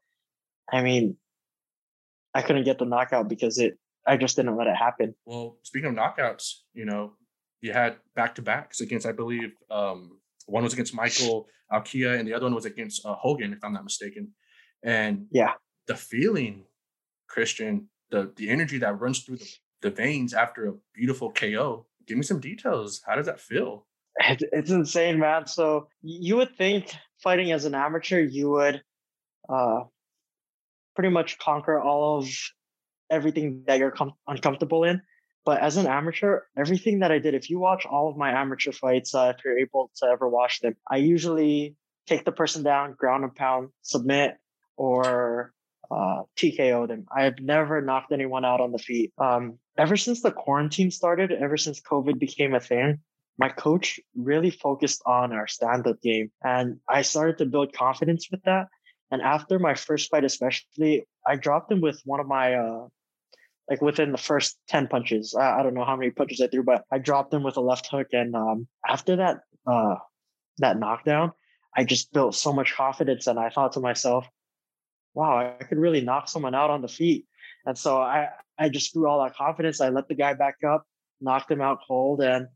I 0.70 0.82
mean, 0.82 1.17
I 2.35 2.43
couldn't 2.43 2.65
get 2.65 2.79
the 2.79 2.85
knockout 2.85 3.29
because 3.29 3.59
it. 3.59 3.79
I 4.06 4.17
just 4.17 4.37
didn't 4.37 4.56
let 4.56 4.67
it 4.67 4.76
happen. 4.76 5.15
Well, 5.26 5.59
speaking 5.65 5.91
of 5.91 5.94
knockouts, 5.94 6.61
you 6.73 6.87
know, 6.87 7.12
you 7.61 7.73
had 7.73 7.97
back 8.15 8.37
to 8.37 8.43
backs 8.43 8.81
against, 8.81 9.06
I 9.06 9.12
believe, 9.12 9.53
um, 9.70 10.19
one 10.49 10.65
was 10.65 10.73
against 10.73 10.95
Michael 10.95 11.47
Alkia 11.73 12.19
and 12.19 12.27
the 12.27 12.35
other 12.35 12.47
one 12.47 12.55
was 12.55 12.65
against 12.65 13.05
uh, 13.05 13.15
Hogan, 13.15 13.53
if 13.53 13.62
I'm 13.62 13.73
not 13.73 13.85
mistaken. 13.85 14.33
And 14.83 15.27
yeah, 15.31 15.53
the 15.87 15.95
feeling, 15.95 16.65
Christian, 17.29 17.89
the 18.11 18.33
the 18.37 18.49
energy 18.49 18.79
that 18.79 19.00
runs 19.00 19.21
through 19.21 19.37
the, 19.37 19.50
the 19.83 19.91
veins 19.91 20.35
after 20.35 20.69
a 20.69 20.75
beautiful 20.95 21.33
KO. 21.33 21.87
Give 22.06 22.17
me 22.17 22.23
some 22.23 22.41
details. 22.41 23.03
How 23.06 23.17
does 23.17 23.27
that 23.27 23.41
feel? 23.41 23.87
It, 24.17 24.43
it's 24.53 24.71
insane, 24.71 25.19
man. 25.19 25.47
So 25.47 25.89
you 26.03 26.37
would 26.37 26.56
think 26.56 26.94
fighting 27.23 27.53
as 27.53 27.65
an 27.65 27.75
amateur, 27.75 28.21
you 28.21 28.51
would 28.51 28.83
uh, 29.49 29.81
pretty 30.97 31.11
much 31.11 31.39
conquer 31.39 31.81
all 31.81 32.19
of 32.19 32.29
everything 33.11 33.65
that 33.67 33.79
you're 33.79 33.91
com- 33.91 34.15
uncomfortable 34.27 34.85
in. 34.85 35.03
But 35.49 35.62
as 35.62 35.79
an 35.79 35.87
amateur, 35.87 36.43
everything 36.59 36.99
that 36.99 37.11
I 37.11 37.21
did, 37.21 37.33
if 37.33 37.49
you 37.49 37.59
watch 37.59 37.87
all 37.87 38.11
of 38.11 38.19
my 38.19 38.33
amateur 38.33 38.71
fights, 38.71 39.15
uh, 39.15 39.33
if 39.35 39.43
you're 39.43 39.59
able 39.59 39.91
to 39.97 40.06
ever 40.06 40.29
watch 40.29 40.61
them, 40.61 40.77
I 40.87 40.99
usually 40.99 41.75
take 42.06 42.27
the 42.27 42.33
person 42.33 42.62
down, 42.62 42.93
ground 42.93 43.25
and 43.25 43.35
pound, 43.35 43.71
submit, 43.81 44.37
or 44.77 45.55
uh, 45.91 46.25
TKO 46.37 46.87
them. 46.87 47.06
I 47.11 47.23
have 47.23 47.41
never 47.41 47.81
knocked 47.81 48.12
anyone 48.12 48.45
out 48.45 48.61
on 48.61 48.73
the 48.73 48.79
feet. 48.79 49.15
Um, 49.17 49.59
ever 49.79 49.97
since 49.97 50.21
the 50.21 50.33
quarantine 50.33 50.91
started, 50.91 51.33
ever 51.33 51.56
since 51.56 51.81
COVID 51.81 52.19
became 52.19 52.55
a 52.55 52.61
thing, 52.61 52.99
my 53.39 53.49
coach 53.49 54.01
really 54.15 54.51
focused 54.51 55.01
on 55.06 55.33
our 55.33 55.47
stand-up 55.47 56.03
game, 56.03 56.31
and 56.44 56.79
I 56.87 57.01
started 57.01 57.39
to 57.39 57.47
build 57.47 57.73
confidence 57.73 58.29
with 58.31 58.43
that. 58.43 58.67
And 59.11 59.23
after 59.23 59.59
my 59.59 59.73
first 59.73 60.11
fight, 60.11 60.25
especially, 60.25 61.06
I 61.27 61.37
dropped 61.37 61.73
him 61.73 61.81
with 61.81 62.03
one 62.05 62.21
of 62.21 62.27
my 62.27 62.56
uh, 62.56 62.89
like 63.69 63.82
within 63.82 64.12
the 64.12 64.19
first 64.19 64.59
10 64.69 64.88
punches. 64.88 65.35
I, 65.35 65.61
I, 65.61 65.62
don't 65.62 65.75
know 65.75 65.85
how 65.85 65.97
many 65.97 66.11
punches 66.11 66.41
I 66.41 66.47
threw, 66.47 66.62
but 66.62 66.85
I 66.91 66.99
dropped 66.99 67.32
him 67.32 67.43
with 67.43 67.56
a 67.56 67.61
left 67.61 67.88
hook. 67.91 68.09
And 68.12 68.35
um, 68.35 68.67
after 68.87 69.17
that, 69.17 69.41
uh, 69.67 69.97
that 70.59 70.79
knockdown, 70.79 71.32
I 71.76 71.85
just 71.85 72.12
built 72.12 72.35
so 72.35 72.53
much 72.53 72.75
confidence. 72.75 73.26
And 73.26 73.38
I 73.38 73.50
thought 73.50 73.73
to 73.73 73.81
myself, 73.81 74.26
wow, 75.15 75.38
I 75.61 75.65
could 75.65 75.79
really 75.79 76.00
knock 76.00 76.29
someone 76.29 76.55
out 76.55 76.70
on 76.70 76.81
the 76.81 76.88
feet. 76.88 77.26
And 77.67 77.76
so 77.76 78.00
I, 78.00 78.29
I 78.59 78.69
just 78.70 78.93
threw 78.93 79.09
all 79.09 79.23
that 79.23 79.37
confidence. 79.37 79.81
I 79.81 79.91
let 79.91 80.09
the 80.09 80.15
guy 80.15 80.32
back 80.32 80.56
up, 80.67 80.85
knocked 81.20 81.50
him 81.50 81.61
out 81.61 81.81
cold, 81.87 82.23
and 82.23 82.49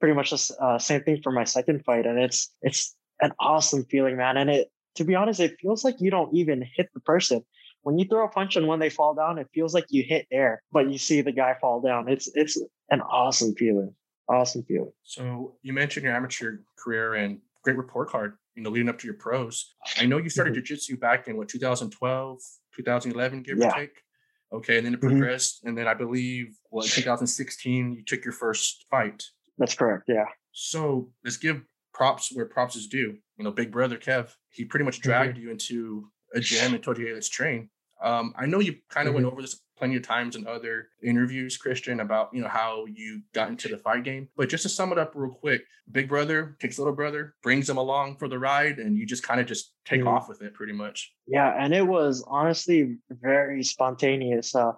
pretty 0.00 0.14
much 0.14 0.30
the 0.30 0.56
uh, 0.60 0.78
same 0.78 1.02
thing 1.02 1.20
for 1.22 1.30
my 1.30 1.44
second 1.44 1.84
fight. 1.84 2.06
And 2.06 2.18
it's, 2.18 2.52
it's 2.62 2.94
an 3.20 3.32
awesome 3.38 3.84
feeling, 3.84 4.16
man. 4.16 4.36
And 4.36 4.50
it, 4.50 4.68
to 4.96 5.04
be 5.04 5.14
honest, 5.14 5.40
it 5.40 5.60
feels 5.60 5.84
like 5.84 6.00
you 6.00 6.10
don't 6.10 6.34
even 6.34 6.62
hit 6.76 6.88
the 6.92 7.00
person 7.00 7.44
when 7.86 8.00
you 8.00 8.04
throw 8.04 8.24
a 8.24 8.28
punch 8.28 8.56
and 8.56 8.66
when 8.66 8.80
they 8.80 8.90
fall 8.90 9.14
down, 9.14 9.38
it 9.38 9.46
feels 9.54 9.72
like 9.72 9.84
you 9.90 10.02
hit 10.02 10.26
air, 10.32 10.60
but 10.72 10.90
you 10.90 10.98
see 10.98 11.20
the 11.20 11.30
guy 11.30 11.54
fall 11.60 11.80
down. 11.80 12.08
It's 12.08 12.28
it's 12.34 12.60
an 12.90 13.00
awesome 13.00 13.54
feeling. 13.54 13.94
Awesome 14.28 14.64
feeling. 14.64 14.90
So 15.04 15.54
you 15.62 15.72
mentioned 15.72 16.02
your 16.02 16.12
amateur 16.12 16.56
career 16.76 17.14
and 17.14 17.38
great 17.62 17.76
report 17.76 18.08
card, 18.08 18.38
you 18.56 18.64
know, 18.64 18.70
leading 18.70 18.88
up 18.88 18.98
to 18.98 19.06
your 19.06 19.14
pros. 19.14 19.72
I 19.98 20.04
know 20.04 20.18
you 20.18 20.28
started 20.28 20.54
mm-hmm. 20.54 20.64
jiu-jitsu 20.64 20.96
back 20.96 21.28
in 21.28 21.36
what 21.36 21.48
2012, 21.48 22.38
2011, 22.74 23.42
give 23.44 23.58
yeah. 23.58 23.68
or 23.68 23.70
take. 23.70 24.02
Okay, 24.52 24.78
and 24.78 24.86
then 24.86 24.94
it 24.94 25.00
progressed, 25.00 25.58
mm-hmm. 25.58 25.68
and 25.68 25.78
then 25.78 25.86
I 25.86 25.94
believe 25.94 26.58
what 26.70 26.86
2016 26.90 27.92
you 27.92 28.02
took 28.04 28.24
your 28.24 28.32
first 28.32 28.84
fight. 28.90 29.22
That's 29.58 29.76
correct. 29.76 30.06
Yeah. 30.08 30.24
So 30.50 31.12
let's 31.24 31.36
give 31.36 31.62
props 31.94 32.34
where 32.34 32.46
props 32.46 32.74
is 32.74 32.88
due. 32.88 33.16
You 33.36 33.44
know, 33.44 33.52
Big 33.52 33.70
Brother 33.70 33.96
Kev, 33.96 34.32
he 34.50 34.64
pretty 34.64 34.84
much 34.84 35.00
dragged 35.00 35.36
mm-hmm. 35.36 35.42
you 35.42 35.50
into 35.52 36.08
a 36.34 36.40
gym 36.40 36.74
and 36.74 36.82
told 36.82 36.98
you, 36.98 37.06
"Hey, 37.06 37.14
let's 37.14 37.28
train." 37.28 37.70
Um, 38.02 38.34
I 38.36 38.46
know 38.46 38.60
you 38.60 38.76
kind 38.88 39.08
of 39.08 39.14
mm-hmm. 39.14 39.24
went 39.24 39.32
over 39.32 39.42
this 39.42 39.60
plenty 39.76 39.96
of 39.96 40.02
times 40.02 40.36
in 40.36 40.46
other 40.46 40.88
interviews, 41.02 41.56
Christian, 41.56 42.00
about 42.00 42.30
you 42.32 42.40
know 42.40 42.48
how 42.48 42.86
you 42.86 43.20
got 43.32 43.48
into 43.48 43.68
the 43.68 43.78
fight 43.78 44.04
game. 44.04 44.28
But 44.36 44.48
just 44.48 44.62
to 44.62 44.68
sum 44.68 44.92
it 44.92 44.98
up 44.98 45.12
real 45.14 45.30
quick, 45.30 45.62
Big 45.90 46.08
Brother 46.08 46.56
takes 46.60 46.78
little 46.78 46.94
brother, 46.94 47.34
brings 47.42 47.68
him 47.68 47.76
along 47.76 48.16
for 48.16 48.28
the 48.28 48.38
ride, 48.38 48.78
and 48.78 48.96
you 48.96 49.06
just 49.06 49.22
kind 49.22 49.40
of 49.40 49.46
just 49.46 49.72
take 49.84 50.00
mm-hmm. 50.00 50.08
off 50.08 50.28
with 50.28 50.42
it, 50.42 50.54
pretty 50.54 50.72
much. 50.72 51.12
Yeah, 51.26 51.54
and 51.58 51.74
it 51.74 51.86
was 51.86 52.24
honestly 52.26 52.96
very 53.10 53.62
spontaneous. 53.62 54.54
Uh, 54.54 54.72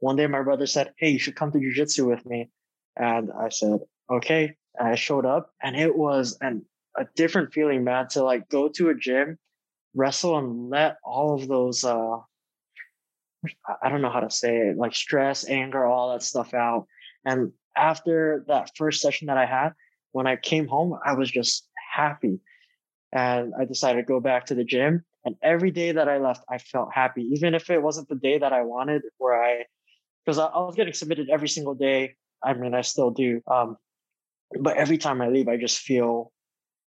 one 0.00 0.16
day, 0.16 0.26
my 0.26 0.42
brother 0.42 0.66
said, 0.66 0.92
"Hey, 0.98 1.10
you 1.10 1.18
should 1.18 1.36
come 1.36 1.52
to 1.52 1.58
jujitsu 1.58 2.06
with 2.06 2.24
me," 2.26 2.50
and 2.96 3.30
I 3.32 3.48
said, 3.48 3.80
"Okay." 4.10 4.56
And 4.76 4.88
I 4.88 4.94
showed 4.96 5.24
up, 5.24 5.50
and 5.62 5.76
it 5.76 5.96
was 5.96 6.36
an 6.40 6.64
a 6.96 7.06
different 7.16 7.52
feeling, 7.52 7.82
man, 7.82 8.06
to 8.08 8.22
like 8.22 8.48
go 8.48 8.68
to 8.68 8.90
a 8.90 8.94
gym, 8.94 9.38
wrestle, 9.94 10.38
and 10.38 10.70
let 10.70 10.96
all 11.04 11.34
of 11.34 11.48
those 11.48 11.84
uh 11.84 12.18
I 13.82 13.88
don't 13.88 14.02
know 14.02 14.10
how 14.10 14.20
to 14.20 14.30
say 14.30 14.56
it, 14.68 14.76
like 14.76 14.94
stress, 14.94 15.48
anger, 15.48 15.84
all 15.84 16.12
that 16.12 16.22
stuff 16.22 16.54
out. 16.54 16.86
And 17.24 17.52
after 17.76 18.44
that 18.48 18.70
first 18.76 19.00
session 19.00 19.26
that 19.26 19.38
I 19.38 19.46
had, 19.46 19.72
when 20.12 20.26
I 20.26 20.36
came 20.36 20.68
home, 20.68 20.98
I 21.04 21.14
was 21.14 21.30
just 21.30 21.68
happy. 21.92 22.40
And 23.12 23.52
I 23.58 23.64
decided 23.64 24.00
to 24.00 24.06
go 24.06 24.20
back 24.20 24.46
to 24.46 24.54
the 24.54 24.64
gym. 24.64 25.04
And 25.24 25.36
every 25.42 25.70
day 25.70 25.92
that 25.92 26.08
I 26.08 26.18
left, 26.18 26.44
I 26.48 26.58
felt 26.58 26.90
happy, 26.92 27.22
even 27.32 27.54
if 27.54 27.70
it 27.70 27.82
wasn't 27.82 28.08
the 28.08 28.14
day 28.14 28.38
that 28.38 28.52
I 28.52 28.62
wanted, 28.62 29.02
where 29.18 29.42
I, 29.42 29.64
because 30.24 30.38
I, 30.38 30.46
I, 30.46 30.58
was 30.60 30.74
getting 30.74 30.92
submitted 30.92 31.30
every 31.30 31.48
single 31.48 31.74
day. 31.74 32.14
I 32.42 32.54
mean, 32.54 32.74
I 32.74 32.82
still 32.82 33.10
do. 33.10 33.40
Um, 33.50 33.76
but 34.60 34.76
every 34.76 34.98
time 34.98 35.22
I 35.22 35.28
leave, 35.28 35.48
I 35.48 35.56
just 35.56 35.78
feel 35.78 36.32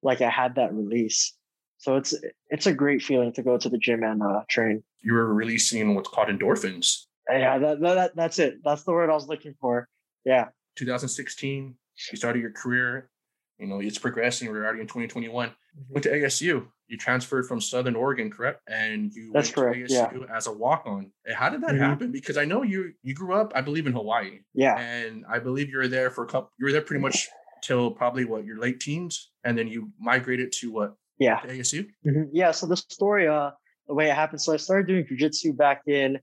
like 0.03 0.21
I 0.21 0.31
had 0.31 0.55
that 0.55 0.73
release. 0.73 1.35
So 1.81 1.97
it's 1.97 2.15
it's 2.51 2.67
a 2.67 2.75
great 2.75 3.03
feeling 3.03 3.33
to 3.33 3.43
go 3.43 3.57
to 3.57 3.69
the 3.69 3.79
gym 3.79 4.03
and 4.05 4.23
uh, 4.23 4.43
train. 4.49 4.83
You 5.01 5.15
were 5.15 5.33
releasing 5.33 5.95
what's 5.95 6.11
called 6.11 6.29
endorphins. 6.29 7.07
Yeah, 7.29 7.59
that, 7.59 7.81
that, 7.81 8.17
that's 8.17 8.39
it. 8.39 8.57
That's 8.63 8.83
the 8.83 8.93
word 8.93 9.09
I 9.09 9.15
was 9.15 9.29
looking 9.29 9.55
for. 9.61 9.89
Yeah. 10.25 10.49
2016, 10.77 11.75
You 12.11 12.17
started 12.17 12.41
your 12.41 12.53
career. 12.53 13.11
You 13.59 13.67
know, 13.67 13.81
it's 13.81 13.99
progressing. 13.99 14.51
We're 14.51 14.65
already 14.65 14.81
in 14.81 14.87
2021. 14.87 15.49
Mm-hmm. 15.49 15.93
Went 15.93 16.03
to 16.05 16.11
ASU. 16.11 16.67
You 16.89 16.97
transferred 16.99 17.47
from 17.47 17.61
Southern 17.61 17.95
Oregon, 17.95 18.31
correct? 18.31 18.61
And 18.67 19.13
you 19.15 19.31
That's 19.33 19.49
went 19.49 19.77
correct, 19.77 19.89
to 19.89 19.95
ASU 19.95 20.21
yeah. 20.27 20.37
as 20.37 20.49
a 20.49 20.53
walk-on. 20.53 21.13
How 21.33 21.49
did 21.49 21.63
that 21.63 21.73
mm-hmm. 21.73 21.83
happen? 21.83 22.13
Because 22.13 22.37
I 22.37 22.45
know 22.45 22.63
you 22.63 22.93
you 23.03 23.15
grew 23.15 23.35
up, 23.35 23.53
I 23.55 23.61
believe, 23.61 23.87
in 23.87 23.93
Hawaii. 23.93 24.41
Yeah. 24.55 24.79
And 24.79 25.25
I 25.31 25.39
believe 25.39 25.69
you 25.69 25.79
were 25.79 25.89
there 25.89 26.11
for 26.11 26.25
a 26.25 26.27
couple. 26.27 26.51
You 26.59 26.67
were 26.67 26.73
there 26.73 26.83
pretty 26.83 27.03
much 27.03 27.29
till 27.63 27.91
probably 27.91 28.25
what 28.25 28.45
your 28.45 28.59
late 28.59 28.81
teens, 28.81 29.31
and 29.45 29.57
then 29.57 29.69
you 29.69 29.93
migrated 29.99 30.53
to 30.53 30.73
what? 30.73 30.97
Yeah. 31.21 31.41
ASU. 31.43 31.87
Mm-hmm. 32.05 32.23
Yeah. 32.33 32.51
So 32.51 32.67
the 32.67 32.77
story, 32.77 33.29
uh, 33.29 33.51
the 33.87 33.95
way 33.95 34.09
it 34.09 34.15
happened. 34.15 34.41
So 34.41 34.53
I 34.53 34.57
started 34.57 34.89
doing 34.89 35.05
jujitsu 35.05 35.57
back 35.57 35.83
in 35.87 36.19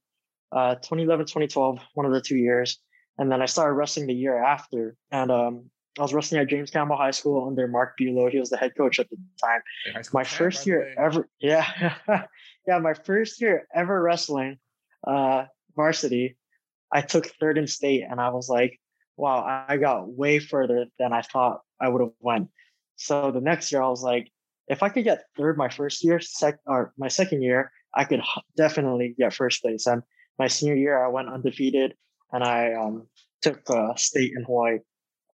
uh 0.52 0.76
2011, 0.76 1.28
2012, 1.28 1.80
one 1.94 2.06
of 2.06 2.12
the 2.12 2.22
two 2.22 2.38
years, 2.38 2.80
and 3.18 3.32
then 3.32 3.42
I 3.42 3.46
started 3.46 3.74
wrestling 3.74 4.08
the 4.08 4.14
year 4.14 4.42
after. 4.42 4.96
And 5.12 5.32
um, 5.32 5.70
I 6.00 6.02
was 6.02 6.14
wrestling 6.14 6.42
at 6.42 6.48
James 6.48 6.72
Campbell 6.72 6.98
High 6.98 7.12
School 7.12 7.48
under 7.48 7.68
Mark 7.68 7.98
Bulow. 7.98 8.30
He 8.30 8.40
was 8.40 8.50
the 8.50 8.58
head 8.58 8.74
coach 8.76 9.00
at 9.00 9.10
the 9.10 9.18
time. 9.42 9.62
Hey, 9.86 10.02
my 10.14 10.24
first 10.24 10.66
year 10.66 10.94
ever, 10.98 11.28
yeah, 11.40 11.96
yeah, 12.68 12.80
my 12.80 12.94
first 12.94 13.42
year 13.42 13.68
ever 13.74 14.02
wrestling 14.02 14.58
uh, 15.06 15.46
varsity. 15.76 16.38
I 16.92 17.02
took 17.02 17.28
third 17.40 17.58
in 17.58 17.68
state, 17.68 18.04
and 18.10 18.22
I 18.22 18.30
was 18.30 18.48
like, 18.48 18.80
"Wow, 19.18 19.44
I 19.68 19.78
got 19.78 20.08
way 20.08 20.40
further 20.40 20.86
than 20.98 21.14
I 21.14 21.22
thought 21.22 21.62
I 21.82 21.90
would 21.90 22.02
have 22.02 22.14
went." 22.20 22.50
So 22.96 23.32
the 23.32 23.42
next 23.42 23.72
year, 23.72 23.82
I 23.82 23.90
was 23.90 24.02
like, 24.02 24.32
"If 24.68 24.84
I 24.84 24.90
could 24.90 25.04
get 25.04 25.24
third 25.38 25.58
my 25.58 25.70
first 25.70 26.04
year, 26.04 26.20
sec 26.20 26.60
or 26.66 26.94
my 26.98 27.08
second 27.08 27.42
year, 27.42 27.72
I 27.96 28.04
could 28.06 28.22
definitely 28.56 29.16
get 29.18 29.34
first 29.34 29.62
place." 29.62 29.88
And 29.88 30.04
my 30.40 30.48
senior 30.48 30.76
year, 30.76 31.04
I 31.04 31.08
went 31.08 31.30
undefeated, 31.30 31.96
and 32.32 32.44
I 32.44 32.74
um, 32.74 33.08
took 33.42 33.62
uh, 33.70 33.96
state 33.96 34.34
in 34.36 34.44
Hawaii 34.44 34.80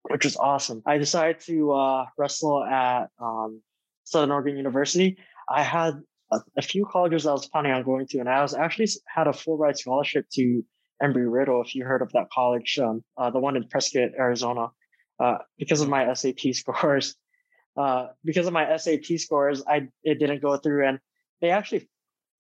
which 0.10 0.26
was 0.26 0.38
awesome. 0.38 0.82
I 0.86 0.98
decided 0.98 1.40
to 1.42 1.72
uh, 1.72 2.06
wrestle 2.18 2.64
at 2.64 3.10
um, 3.22 3.62
Southern 4.04 4.32
Oregon 4.32 4.58
University. 4.58 5.18
I 5.50 5.64
had 5.64 5.94
a, 6.32 6.40
a, 6.58 6.62
few 6.62 6.86
colleges 6.86 7.26
I 7.26 7.32
was 7.32 7.48
planning 7.48 7.72
on 7.72 7.84
going 7.84 8.08
to, 8.08 8.20
and 8.20 8.30
I 8.30 8.42
was 8.42 8.54
actually 8.54 8.88
had 9.08 9.28
a 9.28 9.34
full 9.34 9.58
ride 9.58 9.78
scholarship 9.78 10.26
to 10.34 10.64
Embry 11.02 11.32
Riddle, 11.32 11.62
if 11.62 11.74
you 11.76 11.84
heard 11.86 12.02
of 12.02 12.12
that 12.14 12.30
college, 12.32 12.80
um, 12.80 13.04
uh, 13.18 13.30
the 13.30 13.40
one 13.40 13.56
in 13.56 13.68
Prescott, 13.68 14.12
Arizona, 14.18 14.68
uh, 15.20 15.38
because 15.58 15.82
of 15.82 15.90
my 15.90 16.14
SAT 16.14 16.40
scores. 16.54 17.16
Uh, 17.76 18.08
because 18.24 18.48
of 18.48 18.54
my 18.54 18.78
SAT 18.78 19.20
scores, 19.20 19.64
I 19.68 19.88
it 20.04 20.20
didn't 20.20 20.42
go 20.42 20.58
through, 20.58 20.88
and 20.88 21.00
they 21.42 21.50
actually 21.50 21.90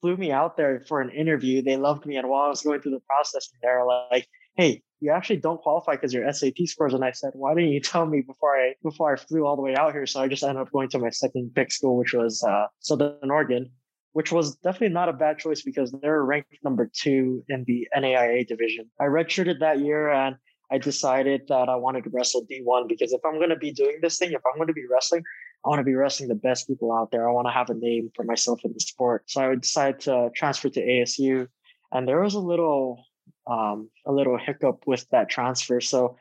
flew 0.01 0.15
me 0.15 0.31
out 0.31 0.57
there 0.57 0.83
for 0.87 1.01
an 1.01 1.09
interview. 1.09 1.61
They 1.61 1.77
loved 1.77 2.05
me, 2.05 2.17
and 2.17 2.29
while 2.29 2.43
I 2.43 2.49
was 2.49 2.61
going 2.61 2.81
through 2.81 2.91
the 2.91 3.01
process, 3.07 3.49
they 3.61 3.67
were 3.67 3.85
like, 4.11 4.27
"Hey, 4.55 4.83
you 5.03 5.11
actually 5.11 5.37
don't 5.37 5.61
qualify 5.61 5.95
because 5.95 6.13
your 6.13 6.31
SAT 6.31 6.65
scores. 6.65 6.93
And 6.93 7.03
I 7.03 7.11
said, 7.11 7.31
why 7.33 7.53
didn't 7.53 7.71
you 7.71 7.81
tell 7.81 8.05
me 8.05 8.21
before 8.21 8.55
I 8.55 8.73
before 8.81 9.11
I 9.11 9.17
flew 9.17 9.45
all 9.45 9.57
the 9.57 9.61
way 9.61 9.75
out 9.75 9.91
here? 9.91 10.05
So 10.05 10.21
I 10.21 10.29
just 10.29 10.43
ended 10.43 10.61
up 10.61 10.71
going 10.71 10.87
to 10.89 10.99
my 10.99 11.09
second 11.09 11.51
pick 11.53 11.73
school, 11.73 11.97
which 11.97 12.13
was 12.13 12.41
uh, 12.41 12.67
Southern 12.79 13.29
Oregon, 13.29 13.69
which 14.13 14.31
was 14.31 14.55
definitely 14.55 14.93
not 14.93 15.09
a 15.09 15.13
bad 15.13 15.39
choice 15.39 15.61
because 15.61 15.91
they're 15.91 16.23
ranked 16.23 16.55
number 16.63 16.89
two 16.93 17.43
in 17.49 17.65
the 17.67 17.85
NAIA 17.93 18.47
division. 18.47 18.89
I 18.97 19.05
redshirted 19.05 19.59
that 19.59 19.79
year 19.79 20.09
and 20.09 20.37
I 20.73 20.79
decided 20.79 21.43
that 21.49 21.69
I 21.69 21.75
wanted 21.75 22.03
to 22.05 22.09
wrestle 22.09 22.47
D1 22.47 22.89
because 22.89 23.13
if 23.13 23.21
I'm 23.23 23.35
going 23.35 23.51
to 23.51 23.55
be 23.55 23.71
doing 23.71 23.99
this 24.01 24.17
thing, 24.17 24.31
if 24.31 24.41
I'm 24.43 24.57
going 24.57 24.67
to 24.67 24.73
be 24.73 24.87
wrestling, 24.89 25.23
I 25.63 25.69
want 25.69 25.79
to 25.79 25.83
be 25.83 25.93
wrestling 25.93 26.29
the 26.29 26.35
best 26.35 26.67
people 26.67 26.91
out 26.91 27.11
there. 27.11 27.29
I 27.29 27.31
want 27.31 27.45
to 27.45 27.51
have 27.51 27.69
a 27.69 27.75
name 27.75 28.09
for 28.15 28.23
myself 28.23 28.61
in 28.63 28.73
the 28.73 28.79
sport. 28.79 29.23
So 29.27 29.51
I 29.51 29.55
decided 29.55 29.99
to 30.01 30.31
transfer 30.35 30.69
to 30.69 30.81
ASU. 30.81 31.47
And 31.91 32.07
there 32.07 32.21
was 32.21 32.33
a 32.33 32.39
little 32.39 33.05
um, 33.45 33.89
a 34.07 34.11
little 34.11 34.35
hiccup 34.35 34.87
with 34.87 35.05
that 35.11 35.29
transfer. 35.29 35.79
So 35.79 36.17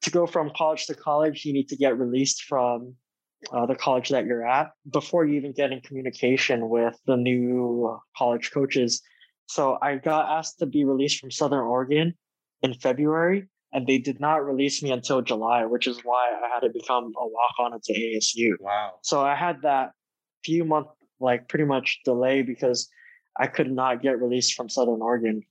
to 0.00 0.10
go 0.10 0.26
from 0.26 0.50
college 0.56 0.86
to 0.86 0.94
college, 0.94 1.44
you 1.44 1.52
need 1.52 1.68
to 1.68 1.76
get 1.76 1.96
released 1.96 2.42
from 2.42 2.96
uh, 3.52 3.66
the 3.66 3.76
college 3.76 4.08
that 4.08 4.26
you're 4.26 4.46
at 4.46 4.72
before 4.90 5.24
you 5.26 5.34
even 5.34 5.52
get 5.52 5.70
in 5.70 5.80
communication 5.80 6.68
with 6.68 6.98
the 7.06 7.16
new 7.16 8.00
college 8.16 8.50
coaches. 8.50 9.00
So 9.46 9.78
I 9.80 9.96
got 9.96 10.28
asked 10.28 10.58
to 10.58 10.66
be 10.66 10.84
released 10.84 11.20
from 11.20 11.30
Southern 11.30 11.60
Oregon 11.60 12.14
in 12.62 12.74
February, 12.74 13.48
and 13.72 13.86
they 13.86 13.98
did 13.98 14.20
not 14.20 14.44
release 14.44 14.82
me 14.82 14.90
until 14.90 15.22
July, 15.22 15.64
which 15.64 15.86
is 15.86 16.00
why 16.04 16.30
I 16.30 16.48
had 16.52 16.60
to 16.60 16.70
become 16.70 17.12
a 17.16 17.26
walk 17.26 17.54
on 17.58 17.72
into 17.74 17.92
ASU. 17.92 18.52
Wow. 18.60 18.94
So 19.02 19.22
I 19.22 19.34
had 19.34 19.62
that 19.62 19.92
few 20.44 20.64
month 20.64 20.88
like 21.20 21.48
pretty 21.48 21.64
much 21.64 22.00
delay 22.04 22.42
because 22.42 22.88
I 23.38 23.46
could 23.46 23.70
not 23.70 24.02
get 24.02 24.20
released 24.20 24.54
from 24.54 24.68
Southern 24.68 25.00
Oregon. 25.00 25.42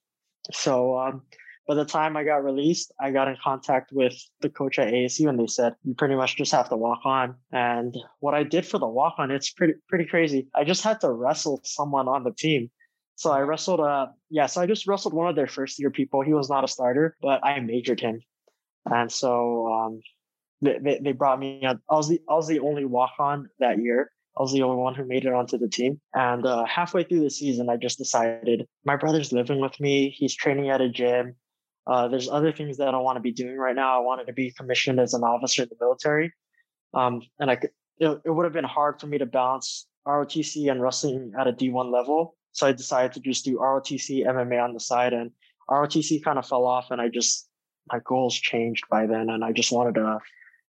So 0.51 0.97
um, 0.97 1.23
by 1.67 1.75
the 1.75 1.85
time 1.85 2.17
I 2.17 2.23
got 2.23 2.43
released, 2.43 2.91
I 2.99 3.11
got 3.11 3.27
in 3.27 3.37
contact 3.43 3.91
with 3.91 4.13
the 4.41 4.49
coach 4.49 4.77
at 4.77 4.93
ASU, 4.93 5.29
and 5.29 5.39
they 5.39 5.47
said 5.47 5.73
you 5.83 5.93
pretty 5.93 6.15
much 6.15 6.35
just 6.35 6.51
have 6.51 6.69
to 6.69 6.75
walk 6.75 6.99
on. 7.05 7.35
And 7.51 7.95
what 8.19 8.33
I 8.33 8.43
did 8.43 8.65
for 8.65 8.77
the 8.77 8.87
walk 8.87 9.15
on, 9.17 9.31
it's 9.31 9.51
pretty 9.51 9.73
pretty 9.87 10.05
crazy. 10.05 10.47
I 10.53 10.63
just 10.63 10.83
had 10.83 10.99
to 11.01 11.11
wrestle 11.11 11.61
someone 11.63 12.07
on 12.07 12.23
the 12.23 12.33
team. 12.33 12.69
So 13.15 13.31
I 13.31 13.41
wrestled 13.41 13.79
uh 13.79 14.07
yeah, 14.29 14.47
so 14.47 14.61
I 14.61 14.65
just 14.65 14.87
wrestled 14.87 15.13
one 15.13 15.27
of 15.27 15.35
their 15.35 15.47
first 15.47 15.79
year 15.79 15.91
people. 15.91 16.21
He 16.21 16.33
was 16.33 16.49
not 16.49 16.63
a 16.63 16.67
starter, 16.67 17.15
but 17.21 17.43
I 17.45 17.59
majored 17.59 17.99
him. 17.99 18.21
And 18.85 19.11
so 19.11 19.67
um 19.67 20.01
they, 20.61 20.77
they, 20.81 20.99
they 21.03 21.11
brought 21.11 21.39
me 21.39 21.63
I 21.65 21.75
was 21.89 22.09
the 22.09 22.21
I 22.29 22.33
was 22.33 22.47
the 22.47 22.59
only 22.59 22.85
walk 22.85 23.11
on 23.19 23.49
that 23.59 23.79
year. 23.79 24.11
I 24.37 24.41
was 24.41 24.53
the 24.53 24.63
only 24.63 24.77
one 24.77 24.95
who 24.95 25.05
made 25.05 25.25
it 25.25 25.33
onto 25.33 25.57
the 25.57 25.67
team. 25.67 25.99
And 26.13 26.45
uh, 26.45 26.65
halfway 26.65 27.03
through 27.03 27.19
the 27.19 27.29
season, 27.29 27.69
I 27.69 27.75
just 27.75 27.97
decided 27.97 28.65
my 28.85 28.95
brother's 28.95 29.33
living 29.33 29.59
with 29.59 29.77
me. 29.79 30.09
He's 30.17 30.33
training 30.33 30.69
at 30.69 30.79
a 30.79 30.89
gym. 30.89 31.35
Uh, 31.85 32.07
there's 32.07 32.29
other 32.29 32.51
things 32.51 32.77
that 32.77 32.93
I 32.93 32.97
want 32.97 33.17
to 33.17 33.21
be 33.21 33.33
doing 33.33 33.57
right 33.57 33.75
now. 33.75 33.97
I 33.97 34.03
wanted 34.03 34.27
to 34.27 34.33
be 34.33 34.53
commissioned 34.57 34.99
as 34.99 35.13
an 35.13 35.23
officer 35.23 35.63
in 35.63 35.69
the 35.69 35.75
military. 35.81 36.31
Um, 36.93 37.21
and 37.39 37.51
I 37.51 37.55
could, 37.57 37.71
it, 37.97 38.21
it 38.25 38.29
would 38.29 38.45
have 38.45 38.53
been 38.53 38.63
hard 38.63 39.01
for 39.01 39.07
me 39.07 39.17
to 39.17 39.25
balance 39.25 39.87
ROTC 40.07 40.71
and 40.71 40.81
wrestling 40.81 41.33
at 41.37 41.47
a 41.47 41.53
D1 41.53 41.91
level. 41.91 42.35
So 42.53 42.67
I 42.67 42.71
decided 42.71 43.13
to 43.13 43.19
just 43.19 43.45
do 43.45 43.57
ROTC 43.57 44.25
MMA 44.25 44.63
on 44.63 44.73
the 44.73 44.79
side. 44.79 45.13
And 45.13 45.31
ROTC 45.69 46.23
kind 46.23 46.37
of 46.37 46.45
fell 46.45 46.65
off, 46.65 46.91
and 46.91 47.01
I 47.01 47.07
just, 47.07 47.49
my 47.91 47.99
goals 48.05 48.35
changed 48.35 48.85
by 48.89 49.05
then. 49.05 49.29
And 49.29 49.43
I 49.43 49.51
just 49.51 49.71
wanted 49.71 49.95
to 49.95 50.19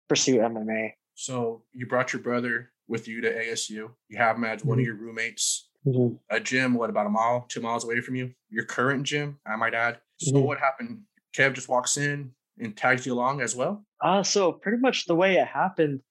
pursue 0.08 0.38
MMA. 0.38 0.92
So 1.16 1.64
you 1.74 1.86
brought 1.88 2.14
your 2.14 2.22
brother 2.22 2.72
with 2.88 3.08
you 3.08 3.22
to 3.22 3.32
ASU. 3.32 3.90
You 4.10 4.18
have 4.18 4.36
him 4.36 4.44
as 4.44 4.60
mm-hmm. 4.60 4.70
one 4.70 4.80
of 4.80 4.84
mm-hmm. 4.84 4.88
your 4.88 4.96
roommates. 4.96 5.70
Mm-hmm. 5.86 6.16
A 6.30 6.40
gym, 6.40 6.76
what 6.76 6.92
about 6.92 7.08
a 7.08 7.10
mile, 7.10 7.46
two 7.48 7.62
miles 7.62 7.84
away 7.84 8.02
from 8.02 8.16
you? 8.16 8.32
Your 8.50 8.66
current 8.66 9.04
gym, 9.04 9.40
I 9.48 9.56
might 9.56 9.74
add. 9.74 10.00
So 10.20 10.34
mm-hmm. 10.34 10.46
what 10.46 10.60
happened? 10.60 11.02
Kev 11.36 11.54
just 11.54 11.70
walks 11.70 11.98
in 11.98 12.32
and 12.60 12.78
tags 12.78 13.06
you 13.06 13.14
along 13.14 13.42
as 13.42 13.56
well. 13.56 13.84
Uh 14.00 14.22
so 14.22 14.52
pretty 14.52 14.78
much 14.78 15.06
the 15.06 15.16
way 15.16 15.38
it 15.38 15.48
happened. 15.48 16.02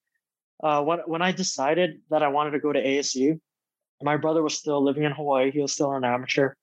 Uh, 0.63 0.83
when 0.83 0.99
when 1.07 1.23
I 1.23 1.33
decided 1.33 2.01
that 2.11 2.23
I 2.23 2.29
wanted 2.29 2.51
to 2.53 2.59
go 2.59 2.73
to 2.73 2.83
ASU, 2.83 3.41
my 4.03 4.17
brother 4.17 4.43
was 4.43 4.55
still 4.55 4.83
living 4.83 5.05
in 5.05 5.13
Hawaii. 5.13 5.51
He 5.51 5.61
was 5.61 5.73
still 5.73 5.93
an 5.93 6.05
amateur. 6.05 6.55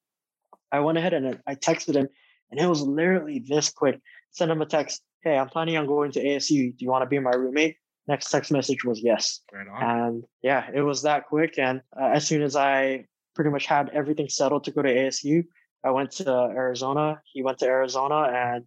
I 0.71 0.79
went 0.79 0.97
ahead 0.97 1.13
and 1.13 1.39
I 1.47 1.55
texted 1.55 1.95
him, 1.95 2.07
and 2.51 2.59
it 2.59 2.67
was 2.67 2.81
literally 2.81 3.39
this 3.39 3.69
quick. 3.69 3.99
Send 4.31 4.51
him 4.51 4.61
a 4.61 4.65
text. 4.65 5.01
Hey, 5.21 5.37
I'm 5.37 5.49
planning 5.49 5.77
on 5.77 5.87
going 5.87 6.11
to 6.13 6.23
ASU. 6.23 6.77
Do 6.77 6.85
you 6.85 6.89
want 6.89 7.03
to 7.03 7.07
be 7.07 7.19
my 7.19 7.31
roommate? 7.31 7.77
next 8.07 8.29
text 8.29 8.51
message 8.51 8.83
was 8.83 9.01
yes. 9.01 9.41
Right 9.51 9.67
and 9.79 10.23
yeah, 10.41 10.69
it 10.73 10.81
was 10.81 11.03
that 11.03 11.25
quick. 11.27 11.59
And 11.59 11.81
uh, 11.99 12.05
as 12.05 12.25
soon 12.25 12.41
as 12.41 12.55
I 12.55 13.05
pretty 13.35 13.51
much 13.51 13.65
had 13.65 13.89
everything 13.89 14.29
settled 14.29 14.63
to 14.65 14.71
go 14.71 14.81
to 14.81 14.93
ASU, 14.93 15.43
I 15.83 15.91
went 15.91 16.11
to 16.13 16.29
Arizona. 16.29 17.21
He 17.31 17.43
went 17.43 17.59
to 17.59 17.65
Arizona. 17.65 18.31
And 18.33 18.65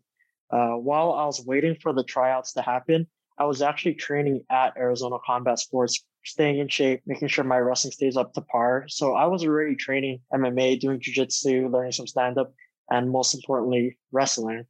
uh, 0.50 0.76
while 0.76 1.12
I 1.12 1.24
was 1.24 1.44
waiting 1.44 1.76
for 1.80 1.92
the 1.92 2.04
tryouts 2.04 2.52
to 2.54 2.62
happen, 2.62 3.06
I 3.38 3.44
was 3.44 3.62
actually 3.62 3.94
training 3.94 4.44
at 4.50 4.76
Arizona 4.76 5.16
Combat 5.24 5.58
Sports, 5.58 6.04
staying 6.24 6.58
in 6.58 6.68
shape, 6.68 7.02
making 7.06 7.28
sure 7.28 7.44
my 7.44 7.58
wrestling 7.58 7.92
stays 7.92 8.16
up 8.16 8.32
to 8.34 8.40
par. 8.42 8.84
So 8.88 9.14
I 9.14 9.26
was 9.26 9.44
already 9.44 9.76
training 9.76 10.20
MMA, 10.32 10.80
doing 10.80 11.00
jujitsu, 11.00 11.70
learning 11.72 11.92
some 11.92 12.06
stand 12.06 12.38
up, 12.38 12.52
and 12.90 13.10
most 13.10 13.34
importantly, 13.34 13.98
wrestling. 14.12 14.66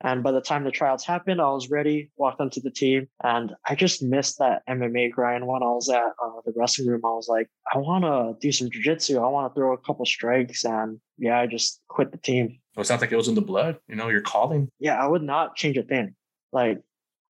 And 0.00 0.22
by 0.22 0.30
the 0.30 0.40
time 0.40 0.62
the 0.62 0.70
tryouts 0.70 1.04
happened, 1.04 1.40
I 1.40 1.50
was 1.50 1.70
ready, 1.70 2.12
walked 2.16 2.40
onto 2.40 2.60
the 2.60 2.70
team, 2.70 3.08
and 3.24 3.52
I 3.66 3.74
just 3.74 4.00
missed 4.00 4.38
that 4.38 4.62
MMA 4.68 5.10
grind 5.10 5.46
when 5.46 5.62
I 5.62 5.66
was 5.66 5.88
at 5.88 6.04
uh, 6.22 6.40
the 6.44 6.52
wrestling 6.54 6.86
room. 6.88 7.00
I 7.04 7.08
was 7.08 7.26
like, 7.28 7.48
I 7.74 7.78
want 7.78 8.04
to 8.04 8.36
do 8.40 8.52
some 8.52 8.68
jujitsu. 8.68 9.16
I 9.20 9.28
want 9.28 9.52
to 9.52 9.58
throw 9.58 9.72
a 9.72 9.78
couple 9.78 10.06
strikes. 10.06 10.64
And 10.64 11.00
yeah, 11.18 11.40
I 11.40 11.46
just 11.48 11.80
quit 11.88 12.12
the 12.12 12.18
team. 12.18 12.60
Well, 12.76 12.82
it 12.82 12.86
sounds 12.86 13.00
like 13.00 13.10
it 13.10 13.16
was 13.16 13.26
in 13.26 13.34
the 13.34 13.40
blood. 13.40 13.78
You 13.88 13.96
know, 13.96 14.08
you're 14.08 14.20
calling. 14.20 14.68
Yeah, 14.78 15.02
I 15.02 15.06
would 15.08 15.22
not 15.22 15.56
change 15.56 15.76
a 15.76 15.82
thing. 15.82 16.14
Like, 16.52 16.80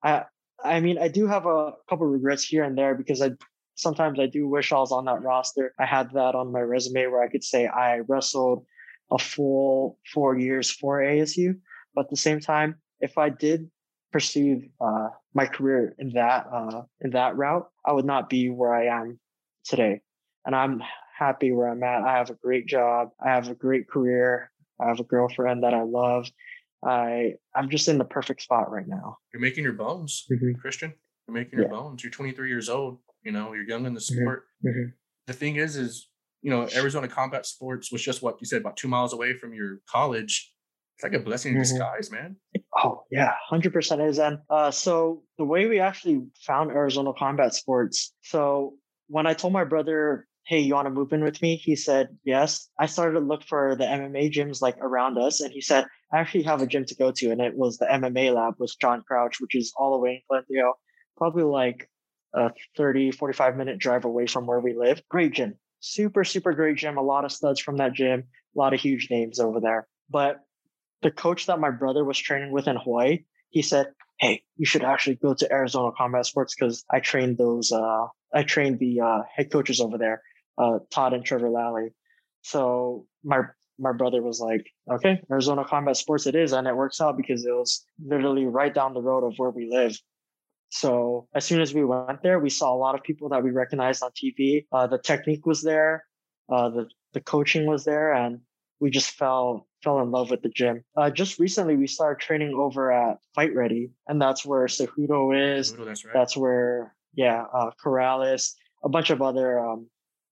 I, 0.04 0.24
I 0.62 0.80
mean, 0.80 0.98
I 0.98 1.08
do 1.08 1.26
have 1.26 1.46
a 1.46 1.72
couple 1.88 2.06
regrets 2.06 2.44
here 2.44 2.64
and 2.64 2.76
there 2.76 2.94
because 2.94 3.22
I 3.22 3.30
sometimes 3.78 4.18
I 4.20 4.26
do 4.26 4.48
wish 4.48 4.72
I 4.72 4.78
was 4.78 4.92
on 4.92 5.06
that 5.06 5.22
roster. 5.22 5.72
I 5.78 5.86
had 5.86 6.10
that 6.12 6.34
on 6.34 6.52
my 6.52 6.60
resume 6.60 7.06
where 7.06 7.22
I 7.22 7.28
could 7.28 7.44
say 7.44 7.66
I 7.66 8.00
wrestled 8.00 8.66
a 9.10 9.18
full 9.18 9.98
four 10.12 10.36
years 10.38 10.70
for 10.70 11.00
ASU 11.00 11.54
but 11.98 12.04
at 12.04 12.10
the 12.10 12.16
same 12.16 12.38
time, 12.38 12.76
if 13.00 13.18
I 13.18 13.28
did 13.28 13.70
pursue 14.12 14.62
uh, 14.80 15.08
my 15.34 15.46
career 15.46 15.96
in 15.98 16.10
that 16.10 16.46
uh, 16.52 16.82
in 17.00 17.10
that 17.10 17.36
route, 17.36 17.68
I 17.84 17.92
would 17.92 18.04
not 18.04 18.28
be 18.30 18.50
where 18.50 18.72
I 18.72 18.86
am 18.86 19.18
today. 19.64 20.00
And 20.46 20.54
I'm 20.54 20.80
happy 21.18 21.50
where 21.50 21.68
I'm 21.68 21.82
at. 21.82 22.02
I 22.02 22.16
have 22.16 22.30
a 22.30 22.34
great 22.34 22.68
job. 22.68 23.08
I 23.20 23.30
have 23.30 23.48
a 23.48 23.54
great 23.54 23.88
career. 23.88 24.52
I 24.80 24.86
have 24.86 25.00
a 25.00 25.04
girlfriend 25.04 25.64
that 25.64 25.74
I 25.74 25.82
love. 25.82 26.30
I 26.84 27.34
I'm 27.52 27.68
just 27.68 27.88
in 27.88 27.98
the 27.98 28.04
perfect 28.04 28.42
spot 28.42 28.70
right 28.70 28.86
now. 28.86 29.18
You're 29.32 29.42
making 29.42 29.64
your 29.64 29.72
bones, 29.72 30.24
Mhm. 30.30 30.60
Christian. 30.60 30.94
You're 31.26 31.34
making 31.34 31.58
your 31.58 31.68
bones. 31.68 32.04
You're 32.04 32.12
23 32.12 32.48
years 32.48 32.68
old. 32.68 33.00
You 33.22 33.32
know, 33.32 33.52
you're 33.52 33.64
young 33.68 33.86
in 33.86 33.94
the 33.94 34.00
Mhm. 34.00 34.20
sport. 34.22 34.44
Mhm. 34.64 34.92
The 35.26 35.32
thing 35.32 35.56
is, 35.56 35.76
is 35.76 36.08
you 36.40 36.50
know, 36.50 36.68
Arizona 36.74 37.08
Combat 37.08 37.44
Sports 37.46 37.90
was 37.90 38.00
just 38.00 38.22
what 38.22 38.36
you 38.40 38.46
said 38.46 38.60
about 38.60 38.76
two 38.76 38.86
miles 38.86 39.12
away 39.12 39.34
from 39.34 39.52
your 39.52 39.80
college. 39.90 40.54
It's 40.96 41.02
like 41.02 41.12
a 41.12 41.18
blessing 41.18 41.52
in 41.52 41.58
Mhm. 41.58 41.62
disguise, 41.62 42.10
man. 42.12 42.36
Oh 42.82 43.04
yeah, 43.10 43.34
hundred 43.48 43.72
percent 43.72 44.00
is. 44.02 44.18
And 44.18 44.38
uh, 44.48 44.70
so 44.70 45.24
the 45.36 45.44
way 45.44 45.66
we 45.66 45.80
actually 45.80 46.26
found 46.46 46.70
Arizona 46.70 47.12
Combat 47.12 47.54
Sports. 47.54 48.14
So 48.22 48.76
when 49.08 49.26
I 49.26 49.34
told 49.34 49.52
my 49.52 49.64
brother, 49.64 50.26
"Hey, 50.46 50.60
you 50.60 50.74
want 50.74 50.86
to 50.86 50.90
move 50.90 51.12
in 51.12 51.22
with 51.24 51.42
me?" 51.42 51.56
He 51.56 51.74
said 51.76 52.16
yes. 52.24 52.68
I 52.78 52.86
started 52.86 53.14
to 53.18 53.24
look 53.26 53.42
for 53.42 53.74
the 53.76 53.84
MMA 53.84 54.30
gyms 54.30 54.62
like 54.62 54.76
around 54.78 55.18
us, 55.18 55.40
and 55.40 55.52
he 55.52 55.60
said, 55.60 55.86
"I 56.12 56.18
actually 56.18 56.44
have 56.44 56.62
a 56.62 56.66
gym 56.68 56.84
to 56.86 56.94
go 56.94 57.10
to," 57.12 57.30
and 57.32 57.40
it 57.40 57.56
was 57.56 57.78
the 57.78 57.86
MMA 57.92 58.30
Lab 58.32 58.54
with 58.58 58.74
John 58.80 59.02
Crouch, 59.06 59.40
which 59.40 59.54
is 59.56 59.72
all 59.76 59.92
the 59.92 59.98
way 59.98 60.10
in 60.16 60.22
Glendale, 60.28 60.74
probably 61.16 61.42
like 61.44 61.88
a 62.34 62.50
30, 62.76 63.10
45 63.12 63.56
minute 63.56 63.78
drive 63.78 64.04
away 64.04 64.26
from 64.26 64.46
where 64.46 64.60
we 64.60 64.74
live. 64.74 65.02
Great 65.08 65.34
gym, 65.34 65.54
super, 65.80 66.24
super 66.24 66.52
great 66.52 66.76
gym. 66.76 66.96
A 66.96 67.02
lot 67.02 67.24
of 67.24 67.32
studs 67.32 67.60
from 67.60 67.76
that 67.78 67.92
gym, 67.92 68.24
a 68.54 68.58
lot 68.58 68.74
of 68.74 68.80
huge 68.80 69.08
names 69.10 69.40
over 69.40 69.60
there. 69.60 69.88
But 70.10 70.40
the 71.02 71.10
coach 71.10 71.46
that 71.46 71.60
my 71.60 71.70
brother 71.70 72.04
was 72.04 72.18
training 72.18 72.52
with 72.52 72.68
in 72.68 72.76
Hawaii, 72.76 73.24
he 73.50 73.62
said, 73.62 73.92
"Hey, 74.18 74.42
you 74.56 74.66
should 74.66 74.84
actually 74.84 75.16
go 75.16 75.34
to 75.34 75.52
Arizona 75.52 75.92
Combat 75.96 76.26
Sports 76.26 76.54
because 76.54 76.84
I 76.90 77.00
trained 77.00 77.38
those. 77.38 77.72
Uh, 77.72 78.06
I 78.34 78.42
trained 78.42 78.78
the 78.78 79.00
uh, 79.00 79.22
head 79.34 79.50
coaches 79.50 79.80
over 79.80 79.96
there, 79.98 80.22
uh, 80.58 80.80
Todd 80.90 81.12
and 81.14 81.24
Trevor 81.24 81.50
Lally." 81.50 81.90
So 82.42 83.06
my 83.24 83.42
my 83.78 83.92
brother 83.92 84.22
was 84.22 84.40
like, 84.40 84.66
"Okay, 84.90 85.22
Arizona 85.30 85.64
Combat 85.64 85.96
Sports 85.96 86.26
it 86.26 86.34
is," 86.34 86.52
and 86.52 86.66
it 86.66 86.76
works 86.76 87.00
out 87.00 87.16
because 87.16 87.46
it 87.46 87.52
was 87.52 87.84
literally 88.04 88.46
right 88.46 88.74
down 88.74 88.94
the 88.94 89.02
road 89.02 89.24
of 89.24 89.34
where 89.36 89.50
we 89.50 89.68
live. 89.70 89.96
So 90.70 91.28
as 91.34 91.44
soon 91.44 91.60
as 91.60 91.74
we 91.74 91.84
went 91.84 92.22
there, 92.22 92.38
we 92.38 92.50
saw 92.50 92.74
a 92.74 92.76
lot 92.76 92.94
of 92.94 93.02
people 93.02 93.28
that 93.30 93.42
we 93.42 93.50
recognized 93.50 94.02
on 94.02 94.10
TV. 94.10 94.66
Uh, 94.72 94.86
the 94.86 94.98
technique 94.98 95.46
was 95.46 95.62
there, 95.62 96.04
uh, 96.50 96.68
the 96.68 96.88
the 97.14 97.20
coaching 97.20 97.66
was 97.66 97.84
there, 97.84 98.12
and 98.12 98.40
we 98.80 98.90
just 98.90 99.12
fell 99.12 99.66
fell 99.82 100.00
in 100.00 100.10
love 100.10 100.30
with 100.30 100.42
the 100.42 100.50
gym. 100.50 100.84
Uh, 100.96 101.10
just 101.10 101.38
recently, 101.38 101.76
we 101.76 101.86
started 101.86 102.20
training 102.20 102.54
over 102.54 102.92
at 102.92 103.18
Fight 103.34 103.54
Ready, 103.54 103.90
and 104.08 104.20
that's 104.20 104.44
where 104.44 104.66
Cejudo 104.66 105.58
is. 105.58 105.72
Cejudo, 105.72 105.84
that's 105.86 106.04
right. 106.04 106.14
That's 106.14 106.36
where 106.36 106.94
yeah, 107.14 107.44
uh, 107.52 107.70
Corrales, 107.82 108.52
a 108.84 108.88
bunch 108.88 109.10
of 109.10 109.22
other 109.22 109.58
um, 109.58 109.88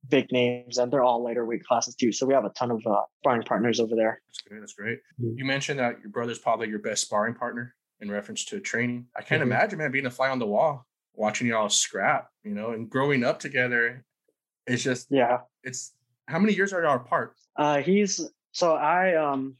big 0.09 0.31
names, 0.33 0.76
and 0.76 0.93
they're 0.93 1.02
all 1.02 1.25
lighter 1.25 1.47
weight 1.47 1.64
classes 1.64 1.95
too. 1.95 2.12
So 2.12 2.26
we 2.26 2.35
have 2.35 2.45
a 2.45 2.50
ton 2.50 2.71
of 2.71 2.83
uh, 2.87 3.02
sparring 3.23 3.43
partners 3.43 3.81
over 3.81 3.97
there. 3.97 4.21
That's 4.28 4.43
great. 4.43 4.61
That's 4.61 4.75
great. 4.75 4.99
Mhm. 5.21 5.38
You 5.38 5.45
mentioned 5.47 5.81
that 5.81 5.99
your 6.00 6.11
brother's 6.11 6.38
probably 6.38 6.69
your 6.69 6.78
best 6.78 7.02
sparring 7.02 7.35
partner 7.35 7.75
in 8.00 8.10
reference 8.10 8.44
to 8.46 8.60
training. 8.60 9.06
I 9.16 9.22
can't 9.22 9.40
Mhm. 9.40 9.46
imagine, 9.46 9.78
man, 9.78 9.90
being 9.90 10.06
a 10.06 10.10
fly 10.10 10.28
on 10.28 10.38
the 10.38 10.46
wall, 10.46 10.86
watching 11.14 11.46
y'all 11.46 11.68
scrap, 11.68 12.30
you 12.44 12.52
know, 12.54 12.70
and 12.72 12.88
growing 12.90 13.24
up 13.24 13.38
together. 13.38 14.04
It's 14.66 14.82
just, 14.82 15.06
Yeah, 15.10 15.40
it's 15.62 15.94
how 16.26 16.38
many 16.38 16.52
years 16.54 16.72
are 16.72 16.82
y'all 16.82 16.96
apart? 16.96 17.36
uh, 17.56 17.80
he's 17.80 18.20
so 18.52 18.74
I 18.74 19.14
um 19.14 19.56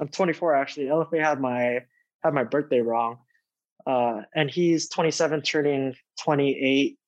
I'm 0.00 0.08
24 0.08 0.54
actually. 0.54 0.86
LFA 0.86 1.18
had 1.18 1.40
my 1.40 1.84
had 2.22 2.32
my 2.34 2.44
birthday 2.44 2.80
wrong, 2.80 3.18
uh, 3.86 4.22
and 4.34 4.50
he's 4.50 4.88
27, 4.88 5.42
turning 5.42 5.94
28 6.20 6.98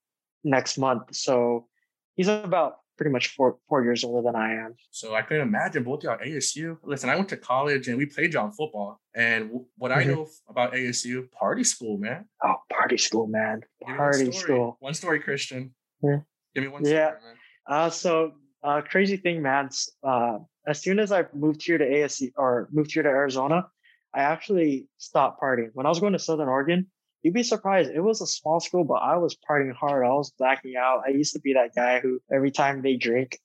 next 0.45 0.77
month. 0.77 1.15
So 1.15 1.69
he's 2.17 2.29
about 2.29 2.80
pretty 3.01 3.11
much 3.11 3.29
four 3.29 3.57
four 3.67 3.83
years 3.83 4.05
older 4.05 4.21
than 4.29 4.37
I 4.37 4.53
am. 4.57 4.75
So 4.91 5.15
I 5.15 5.23
couldn't 5.23 5.49
imagine 5.49 5.85
both 5.85 6.05
y'all 6.05 6.19
ASU. 6.19 6.77
Listen, 6.83 7.09
I 7.09 7.17
went 7.17 7.31
to 7.31 7.39
college 7.39 7.89
and 7.89 7.97
we 7.97 8.05
played 8.05 8.35
y'all 8.35 8.51
football. 8.51 9.01
And 9.15 9.51
what 9.79 9.91
I 9.91 10.05
Mhm. 10.05 10.09
know 10.09 10.29
about 10.51 10.75
ASU, 10.75 11.27
party 11.31 11.65
school, 11.65 11.97
man. 11.97 12.27
Oh, 12.45 12.57
party 12.71 12.99
school, 12.99 13.27
man, 13.27 13.61
me 13.81 13.87
one 13.87 13.97
party 13.97 14.31
school. 14.33 14.77
One 14.81 14.93
story, 14.93 15.19
Christian. 15.21 15.75
Yeah. 16.03 16.19
Give 16.55 16.63
me 16.65 16.69
one 16.69 16.85
Yeah. 16.85 17.13
story, 17.17 17.23
man. 17.23 17.37
Uh, 17.67 17.89
so 17.91 18.33
uh, 18.63 18.83
crazy 18.83 19.17
thing, 19.17 19.41
man. 19.41 19.71
Uh, 20.03 20.41
as 20.67 20.83
soon 20.83 20.99
as 20.99 21.11
I 21.11 21.25
moved 21.33 21.63
here 21.65 21.79
to 21.79 21.85
ASC 21.87 22.33
or 22.37 22.69
moved 22.71 22.93
here 22.93 23.03
to 23.03 23.09
Arizona, 23.09 23.67
I 24.13 24.21
actually 24.21 24.89
stopped 24.99 25.41
partying. 25.41 25.71
When 25.73 25.87
I 25.87 25.89
was 25.89 26.01
going 26.01 26.13
to 26.13 26.19
Southern 26.19 26.49
Oregon, 26.51 26.91
you'd 27.23 27.35
be 27.35 27.43
surprised. 27.43 27.91
It 27.91 28.01
was 28.01 28.21
a 28.21 28.27
small 28.27 28.61
school, 28.61 28.85
but 28.85 28.95
I 28.95 29.17
was 29.17 29.37
partying 29.37 29.75
hard. 29.75 30.05
I 30.05 30.11
was 30.11 30.33
blacking 30.39 30.77
out. 30.77 31.03
I 31.07 31.11
used 31.11 31.33
to 31.35 31.41
be 31.41 31.55
that 31.55 31.75
guy 31.75 32.01
who 32.01 32.21
every 32.33 32.51
time 32.51 32.83
they 32.83 32.97
drink, 32.97 33.39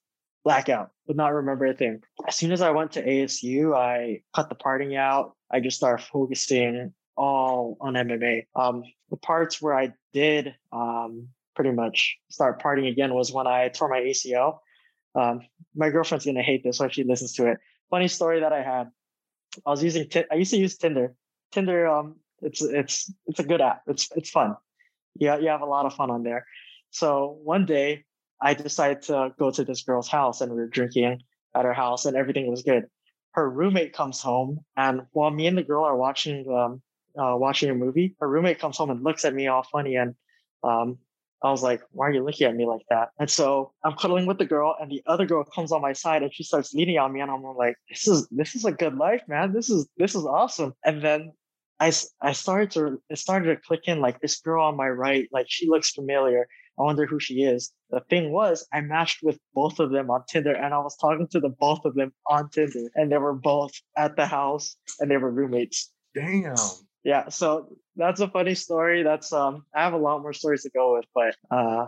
blackout, 0.44 0.92
would 1.08 1.18
not 1.18 1.34
remember 1.34 1.66
a 1.66 1.74
thing. 1.74 2.02
As 2.28 2.36
soon 2.36 2.52
as 2.52 2.62
I 2.62 2.72
went 2.72 2.94
to 2.94 3.06
ASU, 3.06 3.76
I 3.76 4.22
cut 4.34 4.50
the 4.50 4.56
partying 4.56 4.98
out. 4.98 5.36
I 5.52 5.60
just 5.60 5.78
started 5.78 6.06
focusing 6.06 6.94
all 7.18 7.78
on 7.82 7.94
MMA. 7.94 8.46
Um, 8.56 8.84
the 9.10 9.18
parts 9.18 9.62
where 9.62 9.78
I 9.78 9.94
did 10.14 10.56
um, 10.72 11.30
pretty 11.56 11.72
much 11.72 12.18
start 12.30 12.62
partying 12.62 12.92
again 12.92 13.14
was 13.14 13.32
when 13.32 13.48
I 13.48 13.70
tore 13.70 13.90
my 13.90 14.02
ACL. 14.02 14.60
Um, 15.16 15.42
my 15.76 15.90
girlfriend's 15.90 16.26
gonna 16.26 16.42
hate 16.42 16.64
this 16.64 16.80
when 16.80 16.90
she 16.90 17.04
listens 17.04 17.34
to 17.34 17.48
it. 17.48 17.60
Funny 17.90 18.08
story 18.08 18.42
that 18.42 18.52
I 18.52 18.62
had. 18.62 18.90
I 19.66 19.70
was 19.70 19.84
using. 19.84 20.10
Ti- 20.10 20.26
I 20.32 20.36
used 20.36 20.52
to 20.52 20.58
use 20.58 20.78
Tinder. 20.78 21.16
Tinder. 21.52 21.88
Um, 21.88 22.16
it's 22.42 22.62
it's 22.62 23.12
it's 23.28 23.40
a 23.40 23.44
good 23.44 23.62
app. 23.62 23.82
It's 23.88 24.10
it's 24.16 24.30
fun. 24.30 24.56
Yeah, 25.16 25.38
you 25.38 25.48
have 25.48 25.62
a 25.62 25.66
lot 25.66 25.86
of 25.86 25.94
fun 25.94 26.12
on 26.12 26.24
there. 26.24 26.46
So 26.92 27.40
one 27.44 27.66
day, 27.66 28.06
I 28.42 28.54
decided 28.54 29.02
to 29.04 29.34
go 29.40 29.52
to 29.52 29.64
this 29.64 29.84
girl's 29.84 30.08
house, 30.08 30.42
and 30.42 30.52
we 30.52 30.58
were 30.58 30.68
drinking 30.68 31.22
at 31.56 31.66
her 31.66 31.74
house, 31.74 32.06
and 32.06 32.16
everything 32.18 32.50
was 32.50 32.64
good. 32.64 32.86
Her 33.32 33.50
roommate 33.50 33.94
comes 33.94 34.22
home, 34.22 34.60
and 34.78 35.02
while 35.12 35.32
me 35.32 35.48
and 35.48 35.58
the 35.58 35.64
girl 35.64 35.84
are 35.84 35.96
watching 35.96 36.48
um 36.52 36.82
uh, 37.18 37.36
watching 37.38 37.70
a 37.70 37.76
movie, 37.76 38.16
her 38.20 38.28
roommate 38.28 38.60
comes 38.60 38.78
home 38.78 38.90
and 38.90 39.04
looks 39.04 39.24
at 39.26 39.34
me 39.34 39.48
all 39.48 39.64
funny, 39.64 39.96
and 39.96 40.16
um, 40.64 40.98
I 41.46 41.52
was 41.52 41.62
like, 41.62 41.82
why 41.92 42.08
are 42.08 42.12
you 42.12 42.24
looking 42.24 42.48
at 42.48 42.56
me 42.56 42.66
like 42.66 42.86
that? 42.90 43.10
And 43.20 43.30
so 43.30 43.72
I'm 43.84 43.96
cuddling 43.96 44.26
with 44.26 44.40
the 44.40 44.46
girl 44.46 44.76
and 44.80 44.90
the 44.92 45.04
other 45.06 45.26
girl 45.26 45.44
comes 45.44 45.72
on 45.72 45.82
my 45.82 45.94
side 45.94 46.24
and 46.24 46.34
she 46.34 46.44
starts 46.44 46.74
leaning 46.74 46.98
on 46.98 47.14
me 47.14 47.20
and 47.22 47.30
I'm 47.30 47.44
like, 47.44 47.76
this 47.90 48.08
is, 48.08 48.28
this 48.32 48.56
is 48.56 48.66
a 48.66 48.72
good 48.72 48.96
life, 48.96 49.22
man. 49.28 49.54
This 49.54 49.70
is, 49.70 49.88
this 49.98 50.16
is 50.16 50.26
awesome. 50.26 50.74
And 50.84 51.04
then 51.04 51.34
I, 51.80 51.92
I 52.22 52.32
started 52.34 52.72
to, 52.72 53.02
it 53.10 53.18
started 53.18 53.48
to 53.48 53.62
click 53.62 53.88
in 53.88 54.00
like 54.00 54.22
this 54.22 54.40
girl 54.40 54.64
on 54.64 54.78
my 54.78 54.88
right, 54.90 55.28
like 55.32 55.48
she 55.50 55.68
looks 55.70 55.92
familiar. 55.92 56.48
I 56.78 56.84
wonder 56.84 57.06
who 57.06 57.20
she 57.20 57.44
is. 57.44 57.72
The 57.90 58.02
thing 58.10 58.32
was, 58.32 58.68
I 58.74 58.82
matched 58.82 59.24
with 59.24 59.40
both 59.54 59.80
of 59.80 59.92
them 59.92 60.10
on 60.10 60.24
Tinder 60.28 60.54
and 60.54 60.74
I 60.74 60.80
was 60.80 60.98
talking 60.98 61.28
to 61.30 61.40
the 61.40 61.50
both 61.50 61.86
of 61.86 61.96
them 61.96 62.14
on 62.28 62.50
Tinder 62.50 62.90
and 62.96 63.12
they 63.12 63.18
were 63.18 63.34
both 63.34 63.72
at 63.98 64.16
the 64.16 64.26
house 64.26 64.76
and 65.00 65.10
they 65.10 65.18
were 65.18 65.32
roommates. 65.32 65.92
Damn. 66.14 66.56
Yeah, 67.04 67.30
so 67.30 67.78
that's 67.96 68.20
a 68.20 68.28
funny 68.28 68.56
story. 68.56 69.04
That's 69.04 69.32
um 69.32 69.66
I 69.74 69.84
have 69.84 69.94
a 69.94 69.98
lot 69.98 70.22
more 70.22 70.34
stories 70.34 70.64
to 70.64 70.70
go 70.70 70.96
with, 70.96 71.06
but 71.14 71.36
uh 71.56 71.88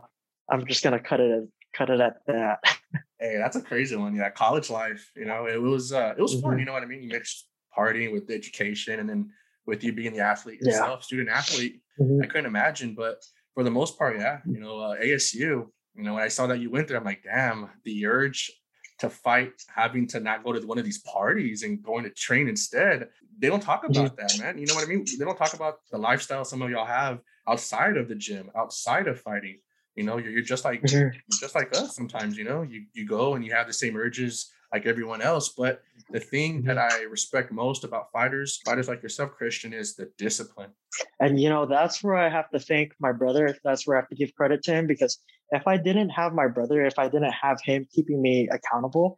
I'm 0.49 0.65
just 0.67 0.83
gonna 0.83 0.99
cut 0.99 1.19
it 1.19 1.31
at 1.31 1.43
cut 1.73 1.89
it 1.89 1.99
at 1.99 2.25
that. 2.27 2.59
Hey, 3.19 3.35
that's 3.37 3.55
a 3.55 3.61
crazy 3.61 3.95
one. 3.95 4.15
Yeah, 4.15 4.29
college 4.29 4.69
life. 4.69 5.11
You 5.15 5.25
know, 5.25 5.47
it 5.47 5.59
was 5.59 5.91
uh 5.91 6.13
it 6.15 6.21
was 6.21 6.39
fun. 6.39 6.53
Mhm. 6.53 6.59
You 6.59 6.65
know 6.65 6.73
what 6.73 6.83
I 6.83 6.85
mean? 6.85 7.01
You 7.01 7.09
mixed 7.09 7.47
partying 7.75 8.11
with 8.13 8.29
education, 8.29 8.99
and 8.99 9.09
then 9.09 9.31
with 9.67 9.83
you 9.83 9.93
being 9.93 10.13
the 10.13 10.19
athlete 10.21 10.59
Yeah. 10.59 10.65
yourself, 10.65 11.03
student 11.03 11.29
athlete. 11.29 11.81
Mhm. 11.99 12.21
I 12.21 12.25
couldn't 12.27 12.45
imagine, 12.47 12.95
but 12.95 13.23
for 13.53 13.63
the 13.63 13.71
most 13.71 13.97
part, 13.97 14.17
yeah. 14.17 14.39
You 14.49 14.59
know, 14.59 14.79
uh, 14.79 14.95
ASU. 14.99 15.71
You 15.95 16.03
know, 16.03 16.13
when 16.15 16.23
I 16.23 16.27
saw 16.29 16.47
that 16.47 16.59
you 16.59 16.71
went 16.71 16.87
there, 16.87 16.97
I'm 16.97 17.03
like, 17.03 17.23
damn, 17.23 17.69
the 17.83 18.05
urge 18.05 18.51
to 18.99 19.09
fight, 19.09 19.61
having 19.75 20.07
to 20.07 20.19
not 20.19 20.43
go 20.43 20.53
to 20.53 20.65
one 20.65 20.79
of 20.79 20.85
these 20.85 21.01
parties 21.03 21.61
and 21.63 21.83
going 21.83 22.03
to 22.03 22.09
train 22.09 22.47
instead. 22.47 23.09
They 23.37 23.47
don't 23.47 23.61
talk 23.61 23.83
about 23.83 24.17
that, 24.17 24.35
man. 24.37 24.57
You 24.57 24.65
know 24.65 24.73
what 24.73 24.83
I 24.83 24.87
mean? 24.87 25.17
They 25.17 25.25
don't 25.25 25.37
talk 25.37 25.53
about 25.53 25.79
the 25.91 25.97
lifestyle 25.99 26.43
some 26.45 26.61
of 26.63 26.69
y'all 26.71 26.85
have 26.85 27.19
outside 27.47 27.97
of 27.97 28.07
the 28.07 28.15
gym, 28.15 28.49
outside 28.55 29.07
of 29.07 29.19
fighting. 29.21 29.59
You 29.95 30.03
know, 30.03 30.17
you're, 30.17 30.31
you're 30.31 30.41
just 30.41 30.65
like 30.65 30.83
Mhm. 30.83 31.11
you're 31.27 31.37
just 31.37 31.55
like 31.55 31.73
us 31.73 31.95
sometimes. 31.95 32.37
You 32.37 32.43
know, 32.45 32.63
you 32.63 32.85
you 32.93 33.05
go 33.05 33.35
and 33.35 33.45
you 33.45 33.51
have 33.53 33.67
the 33.67 33.73
same 33.73 33.95
urges 33.97 34.51
like 34.73 34.85
everyone 34.85 35.21
else, 35.21 35.49
but 35.49 35.81
the 36.11 36.19
thing 36.19 36.63
that 36.63 36.77
I 36.77 37.03
respect 37.03 37.51
most 37.51 37.83
about 37.83 38.11
fighters, 38.11 38.59
fighters 38.65 38.87
like 38.87 39.01
yourself, 39.01 39.31
Christian, 39.31 39.73
is 39.73 39.95
the 39.95 40.11
discipline. 40.17 40.71
And 41.19 41.39
you 41.39 41.49
know, 41.49 41.65
that's 41.65 42.03
where 42.03 42.15
I 42.15 42.29
have 42.29 42.49
to 42.51 42.59
thank 42.59 42.93
my 42.99 43.11
brother. 43.11 43.55
That's 43.63 43.87
where 43.87 43.97
I 43.97 44.01
have 44.01 44.09
to 44.09 44.15
give 44.15 44.33
credit 44.35 44.63
to 44.63 44.73
him 44.73 44.87
because 44.87 45.19
if 45.51 45.65
I 45.67 45.77
didn't 45.77 46.09
have 46.09 46.33
my 46.33 46.47
brother, 46.47 46.85
if 46.85 46.99
I 46.99 47.07
didn't 47.07 47.31
have 47.31 47.59
him 47.63 47.87
keeping 47.93 48.21
me 48.21 48.49
accountable, 48.51 49.15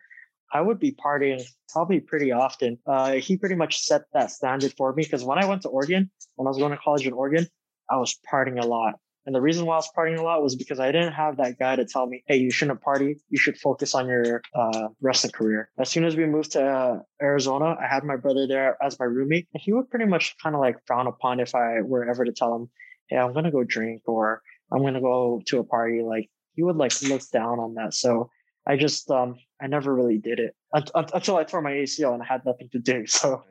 I 0.52 0.62
would 0.62 0.80
be 0.80 0.92
partying 0.92 1.44
probably 1.72 2.00
pretty 2.00 2.32
often. 2.32 2.78
Uh, 2.86 3.14
he 3.14 3.38
pretty 3.38 3.56
much 3.56 3.80
set 3.82 4.04
that 4.14 4.32
standard 4.32 4.74
for 4.78 4.94
me 4.94 5.04
because 5.04 5.24
when 5.24 5.38
I 5.38 5.46
went 5.46 5.64
to 5.64 5.70
Oregon, 5.70 6.10
when 6.36 6.48
I 6.48 6.50
was 6.50 6.58
going 6.58 6.72
to 6.72 6.78
college 6.78 7.06
in 7.06 7.14
Oregon, 7.14 7.48
I 7.90 7.98
was 7.98 8.18
partying 8.32 8.62
a 8.62 8.68
lot. 8.68 8.96
And 9.26 9.36
the 9.36 9.42
reason 9.42 9.66
why 9.66 9.74
I 9.74 9.78
was 9.78 9.90
partying 9.96 10.18
a 10.18 10.24
lot 10.24 10.42
was 10.42 10.56
because 10.56 10.80
I 10.80 10.92
didn't 10.92 11.14
have 11.14 11.38
that 11.38 11.60
guy 11.60 11.76
to 11.76 11.86
tell 11.86 12.08
me, 12.08 12.24
hey, 12.28 12.38
you 12.38 12.50
shouldn't 12.50 12.82
party. 12.82 13.20
You 13.30 13.38
should 13.38 13.58
focus 13.58 13.94
on 13.94 14.08
your 14.08 14.42
uh, 14.56 14.88
wrestling 15.02 15.34
career. 15.34 15.70
As 15.78 15.90
soon 15.90 16.06
as 16.06 16.16
we 16.16 16.26
moved 16.26 16.54
to 16.54 16.66
uh, 16.66 17.00
Arizona, 17.22 17.76
I 17.80 17.88
had 17.88 18.04
my 18.04 18.16
brother 18.16 18.48
there 18.48 18.78
as 18.82 18.98
my 18.98 19.06
roommate. 19.06 19.48
And 19.54 19.62
he 19.62 19.74
would 19.74 19.90
pretty 19.90 20.06
much 20.06 20.36
kind 20.42 20.56
of 20.56 20.62
like 20.62 20.78
frown 20.88 21.08
upon 21.08 21.40
if 21.40 21.54
I 21.54 21.82
were 21.82 22.10
ever 22.10 22.26
to 22.26 22.32
tell 22.32 22.56
him, 22.56 22.70
hey, 23.10 23.18
I'm 23.18 23.34
going 23.34 23.46
to 23.46 23.52
go 23.52 23.64
drink 23.64 24.04
or 24.06 24.42
I'm 24.72 24.80
going 24.80 24.94
to 24.96 25.02
go 25.02 25.42
to 25.48 25.60
a 25.60 25.64
party. 25.64 26.02
Like 26.02 26.30
he 26.56 26.64
would 26.64 26.78
like 26.78 26.94
look 27.04 27.22
down 27.32 27.60
on 27.60 27.76
that. 27.76 27.94
So 27.94 28.30
I 28.66 28.78
just, 28.78 29.12
um, 29.12 29.36
I 29.62 29.68
never 29.68 29.94
really 29.94 30.18
did 30.18 30.40
it 30.40 30.56
un- 30.74 30.84
un- 30.96 31.08
until 31.14 31.38
I 31.38 31.44
tore 31.44 31.62
my 31.62 31.72
ACL 31.72 32.14
and 32.14 32.24
I 32.24 32.26
had 32.26 32.46
nothing 32.46 32.70
to 32.72 32.80
do. 32.80 33.06
So 33.08 33.44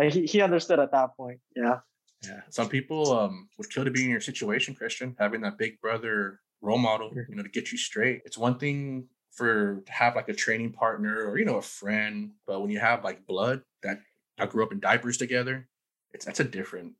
he, 0.00 0.26
he 0.26 0.40
understood 0.40 0.80
at 0.80 0.90
that 0.90 1.16
point. 1.16 1.38
Yeah. 1.54 1.78
Yeah. 2.26 2.40
Some 2.50 2.68
people 2.68 3.16
um 3.16 3.48
would 3.58 3.70
kill 3.70 3.84
to 3.84 3.90
be 3.90 4.04
in 4.04 4.10
your 4.10 4.20
situation, 4.20 4.74
Christian, 4.74 5.16
having 5.18 5.40
that 5.42 5.58
big 5.58 5.80
brother 5.80 6.40
role 6.60 6.78
model, 6.78 7.10
you 7.14 7.34
know, 7.36 7.42
to 7.42 7.48
get 7.48 7.72
you 7.72 7.78
straight. 7.78 8.22
It's 8.24 8.38
one 8.38 8.58
thing 8.58 9.08
for 9.32 9.82
to 9.86 9.92
have 9.92 10.14
like 10.16 10.28
a 10.28 10.34
training 10.34 10.72
partner 10.72 11.26
or 11.26 11.38
you 11.38 11.44
know 11.44 11.56
a 11.56 11.62
friend, 11.62 12.32
but 12.46 12.60
when 12.60 12.70
you 12.70 12.78
have 12.78 13.04
like 13.04 13.26
blood 13.26 13.62
that 13.82 13.98
I 14.38 14.46
grew 14.46 14.62
up 14.64 14.72
in 14.72 14.80
diapers 14.80 15.16
together, 15.16 15.68
it's 16.12 16.24
that's 16.24 16.40
a 16.40 16.44
different 16.44 16.94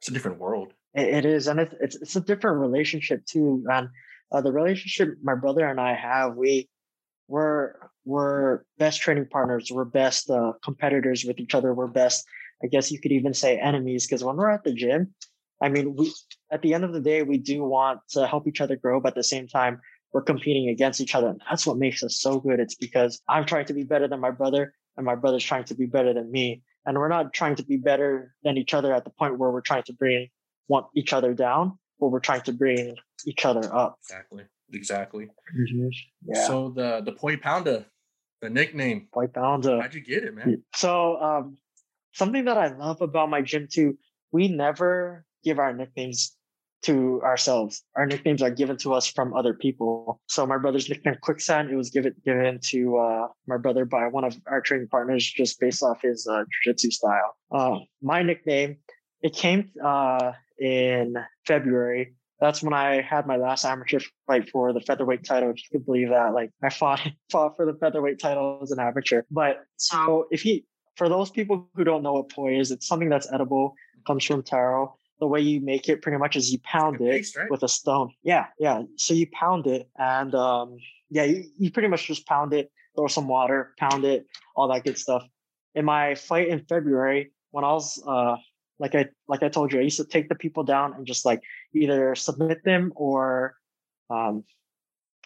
it's 0.00 0.08
a 0.08 0.12
different 0.12 0.38
world. 0.38 0.72
It, 0.94 1.08
it 1.08 1.24
is, 1.24 1.46
and 1.46 1.60
it's, 1.60 1.74
it's 1.80 1.96
it's 1.96 2.16
a 2.16 2.20
different 2.20 2.58
relationship 2.58 3.24
too, 3.26 3.62
man. 3.64 3.90
Uh, 4.32 4.40
the 4.40 4.52
relationship 4.52 5.16
my 5.22 5.34
brother 5.34 5.66
and 5.66 5.80
I 5.80 5.94
have, 5.94 6.36
we 6.36 6.68
we're 7.28 7.74
we're 8.04 8.62
best 8.78 9.00
training 9.00 9.26
partners. 9.30 9.70
We're 9.70 9.84
best 9.84 10.30
uh, 10.30 10.52
competitors 10.64 11.24
with 11.24 11.38
each 11.38 11.54
other. 11.54 11.74
We're 11.74 11.86
best, 11.86 12.24
I 12.62 12.66
guess 12.66 12.90
you 12.90 13.00
could 13.00 13.12
even 13.12 13.34
say 13.34 13.58
enemies, 13.58 14.06
because 14.06 14.22
when 14.24 14.36
we're 14.36 14.50
at 14.50 14.64
the 14.64 14.72
gym, 14.72 15.14
I 15.62 15.68
mean, 15.68 15.94
we 15.94 16.12
at 16.50 16.62
the 16.62 16.74
end 16.74 16.84
of 16.84 16.92
the 16.92 17.00
day, 17.00 17.22
we 17.22 17.38
do 17.38 17.62
want 17.62 18.00
to 18.10 18.26
help 18.26 18.46
each 18.46 18.60
other 18.60 18.76
grow, 18.76 19.00
but 19.00 19.08
at 19.10 19.14
the 19.14 19.24
same 19.24 19.46
time, 19.46 19.80
we're 20.12 20.22
competing 20.22 20.68
against 20.68 21.00
each 21.00 21.14
other, 21.14 21.28
and 21.28 21.40
that's 21.48 21.66
what 21.66 21.78
makes 21.78 22.02
us 22.02 22.18
so 22.20 22.40
good. 22.40 22.58
It's 22.60 22.74
because 22.74 23.20
I'm 23.28 23.44
trying 23.44 23.66
to 23.66 23.74
be 23.74 23.84
better 23.84 24.08
than 24.08 24.20
my 24.20 24.30
brother, 24.30 24.74
and 24.96 25.06
my 25.06 25.14
brother's 25.14 25.44
trying 25.44 25.64
to 25.64 25.74
be 25.74 25.86
better 25.86 26.12
than 26.12 26.30
me, 26.30 26.62
and 26.84 26.98
we're 26.98 27.08
not 27.08 27.32
trying 27.32 27.56
to 27.56 27.64
be 27.64 27.76
better 27.76 28.34
than 28.42 28.56
each 28.56 28.74
other 28.74 28.92
at 28.92 29.04
the 29.04 29.10
point 29.10 29.38
where 29.38 29.50
we're 29.50 29.60
trying 29.60 29.84
to 29.84 29.92
bring 29.92 30.28
want 30.68 30.86
each 30.94 31.12
other 31.12 31.34
down, 31.34 31.78
but 31.98 32.08
we're 32.08 32.20
trying 32.20 32.42
to 32.42 32.52
bring 32.52 32.94
each 33.26 33.44
other 33.44 33.74
up. 33.74 33.98
Exactly. 34.08 34.44
Exactly. 34.72 35.28
Yeah. 36.24 36.46
So 36.46 36.70
the 36.70 37.02
the 37.04 37.12
Poi 37.12 37.36
Pounder, 37.36 37.84
the 38.40 38.50
nickname, 38.50 39.08
White 39.12 39.34
Pounder. 39.34 39.80
how'd 39.80 39.94
you 39.94 40.00
get 40.00 40.24
it, 40.24 40.34
man? 40.34 40.62
So 40.74 41.20
um, 41.20 41.56
something 42.12 42.44
that 42.44 42.58
I 42.58 42.68
love 42.76 43.00
about 43.00 43.30
my 43.30 43.42
gym 43.42 43.68
too, 43.70 43.98
we 44.32 44.48
never 44.48 45.24
give 45.44 45.58
our 45.58 45.72
nicknames 45.72 46.36
to 46.82 47.20
ourselves. 47.22 47.82
Our 47.96 48.06
nicknames 48.06 48.42
are 48.42 48.50
given 48.50 48.76
to 48.78 48.94
us 48.94 49.06
from 49.06 49.34
other 49.34 49.52
people. 49.52 50.20
So 50.28 50.46
my 50.46 50.56
brother's 50.56 50.88
nickname 50.88 51.16
Quicksand, 51.20 51.70
it 51.70 51.76
was 51.76 51.90
given 51.90 52.14
given 52.24 52.58
to 52.68 52.96
uh, 52.96 53.28
my 53.46 53.58
brother 53.58 53.84
by 53.84 54.06
one 54.06 54.24
of 54.24 54.36
our 54.46 54.60
training 54.60 54.88
partners 54.88 55.30
just 55.30 55.60
based 55.60 55.82
off 55.82 56.02
his 56.02 56.26
uh, 56.26 56.44
jiu-jitsu 56.64 56.90
style. 56.90 57.36
Uh, 57.52 57.78
my 58.02 58.22
nickname, 58.22 58.78
it 59.22 59.34
came 59.34 59.70
uh, 59.84 60.32
in 60.58 61.16
February. 61.46 62.14
That's 62.40 62.62
when 62.62 62.72
I 62.72 63.02
had 63.02 63.26
my 63.26 63.36
last 63.36 63.66
amateur 63.66 64.00
fight 64.26 64.48
for 64.48 64.72
the 64.72 64.80
featherweight 64.80 65.24
title. 65.24 65.50
If 65.50 65.56
you 65.58 65.78
could 65.78 65.84
believe 65.84 66.08
that, 66.08 66.32
like 66.32 66.50
I 66.62 66.70
fought 66.70 67.06
fought 67.30 67.56
for 67.56 67.66
the 67.66 67.74
featherweight 67.78 68.18
title 68.18 68.60
as 68.62 68.70
an 68.70 68.80
amateur. 68.80 69.22
But 69.30 69.58
so 69.76 70.26
if 70.30 70.46
you, 70.46 70.62
for 71.00 71.08
those 71.08 71.30
people 71.30 71.66
who 71.74 71.82
don't 71.82 72.02
know 72.02 72.12
what 72.12 72.28
poi 72.28 72.60
is, 72.60 72.70
it's 72.70 72.86
something 72.86 73.08
that's 73.08 73.32
edible, 73.32 73.74
comes 74.06 74.22
from 74.22 74.42
taro. 74.42 74.98
The 75.18 75.26
way 75.26 75.40
you 75.40 75.58
make 75.62 75.88
it 75.88 76.02
pretty 76.02 76.18
much 76.18 76.36
is 76.36 76.52
you 76.52 76.58
pound 76.58 77.00
it 77.00 77.10
paste, 77.10 77.36
right? 77.38 77.50
with 77.50 77.62
a 77.62 77.68
stone. 77.68 78.10
Yeah, 78.22 78.48
yeah. 78.58 78.82
So 78.96 79.14
you 79.14 79.26
pound 79.32 79.66
it, 79.66 79.88
and 79.96 80.34
um, 80.34 80.76
yeah, 81.08 81.24
you, 81.24 81.44
you 81.56 81.70
pretty 81.70 81.88
much 81.88 82.06
just 82.06 82.26
pound 82.26 82.52
it, 82.52 82.70
throw 82.94 83.06
some 83.06 83.28
water, 83.28 83.72
pound 83.78 84.04
it, 84.04 84.26
all 84.54 84.68
that 84.68 84.84
good 84.84 84.98
stuff. 84.98 85.24
In 85.74 85.86
my 85.86 86.16
fight 86.16 86.48
in 86.48 86.66
February, 86.66 87.32
when 87.50 87.64
I 87.64 87.72
was 87.72 87.98
uh, 88.06 88.36
like 88.78 88.94
I 88.94 89.08
like 89.26 89.42
I 89.42 89.48
told 89.48 89.72
you, 89.72 89.80
I 89.80 89.84
used 89.84 89.96
to 89.96 90.04
take 90.04 90.28
the 90.28 90.34
people 90.34 90.64
down 90.64 90.92
and 90.92 91.06
just 91.06 91.24
like 91.24 91.40
either 91.72 92.14
submit 92.14 92.62
them 92.62 92.92
or 92.94 93.54
um, 94.10 94.44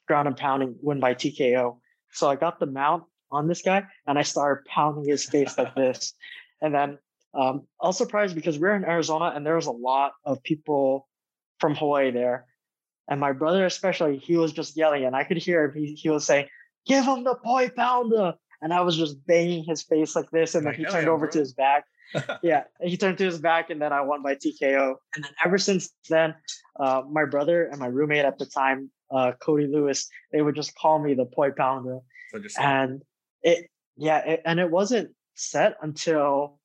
ground 0.06 0.28
and 0.28 0.36
pounding 0.36 0.76
win 0.80 1.00
by 1.00 1.14
TKO. 1.14 1.78
So 2.12 2.30
I 2.30 2.36
got 2.36 2.60
the 2.60 2.66
mount 2.66 3.02
on 3.34 3.48
this 3.48 3.62
guy 3.62 3.84
and 4.06 4.18
I 4.18 4.22
started 4.22 4.64
pounding 4.66 5.08
his 5.08 5.24
face 5.24 5.56
like 5.58 5.74
this. 5.76 6.14
And 6.60 6.74
then 6.74 6.98
um, 7.34 7.66
I 7.80 7.86
was 7.86 7.98
surprised 7.98 8.34
because 8.34 8.58
we're 8.58 8.74
in 8.74 8.84
Arizona 8.84 9.32
and 9.34 9.44
there 9.44 9.56
was 9.56 9.66
a 9.66 9.72
lot 9.72 10.12
of 10.24 10.42
people 10.42 11.08
from 11.60 11.74
Hawaii 11.74 12.10
there. 12.10 12.46
And 13.08 13.20
my 13.20 13.32
brother, 13.32 13.66
especially, 13.66 14.18
he 14.18 14.36
was 14.36 14.52
just 14.52 14.76
yelling 14.76 15.04
and 15.04 15.14
I 15.14 15.24
could 15.24 15.36
hear 15.36 15.64
him. 15.64 15.74
He, 15.74 15.94
he 15.94 16.08
was 16.08 16.24
saying, 16.24 16.46
Give 16.86 17.04
him 17.04 17.24
the 17.24 17.34
poi 17.34 17.70
pounder. 17.70 18.34
And 18.60 18.72
I 18.72 18.80
was 18.80 18.96
just 18.96 19.24
banging 19.26 19.64
his 19.64 19.82
face 19.82 20.16
like 20.16 20.30
this. 20.30 20.54
And 20.54 20.66
then 20.66 20.74
he 20.74 20.84
turned 20.84 21.06
yeah, 21.06 21.12
over 21.12 21.26
bro. 21.26 21.32
to 21.32 21.38
his 21.38 21.52
back. 21.52 21.84
yeah, 22.42 22.64
he 22.80 22.96
turned 22.96 23.18
to 23.18 23.24
his 23.24 23.38
back, 23.38 23.70
and 23.70 23.80
then 23.80 23.92
I 23.92 24.00
won 24.00 24.22
by 24.22 24.34
TKO. 24.34 24.94
And 25.14 25.24
then 25.24 25.32
ever 25.44 25.58
since 25.58 25.92
then, 26.08 26.34
uh, 26.78 27.02
my 27.10 27.24
brother 27.24 27.64
and 27.66 27.78
my 27.78 27.86
roommate 27.86 28.24
at 28.24 28.38
the 28.38 28.46
time, 28.46 28.90
uh, 29.10 29.32
Cody 29.40 29.66
Lewis, 29.66 30.08
they 30.32 30.42
would 30.42 30.54
just 30.54 30.74
call 30.76 30.98
me 30.98 31.14
the 31.14 31.24
poi 31.24 31.50
pounder. 31.50 31.98
And 32.58 33.02
it, 33.44 33.70
yeah, 33.96 34.18
it, 34.18 34.42
and 34.44 34.58
it 34.58 34.70
wasn't 34.70 35.10
set 35.34 35.76
until 35.82 36.58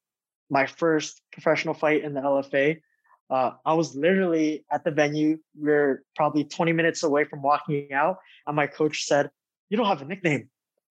my 0.49 0.65
first 0.65 1.21
professional 1.31 1.73
fight 1.73 2.03
in 2.03 2.13
the 2.13 2.21
LFA. 2.21 2.81
Uh, 3.29 3.51
I 3.63 3.73
was 3.73 3.95
literally 3.95 4.65
at 4.71 4.83
the 4.83 4.89
venue. 4.89 5.37
We 5.59 5.71
are 5.71 6.03
probably 6.15 6.45
20 6.45 6.71
minutes 6.71 7.03
away 7.03 7.25
from 7.25 7.43
walking 7.43 7.93
out, 7.93 8.17
and 8.47 8.55
my 8.55 8.65
coach 8.65 9.05
said, 9.05 9.29
"You 9.69 9.77
don't 9.77 9.85
have 9.85 10.01
a 10.01 10.05
nickname, 10.05 10.49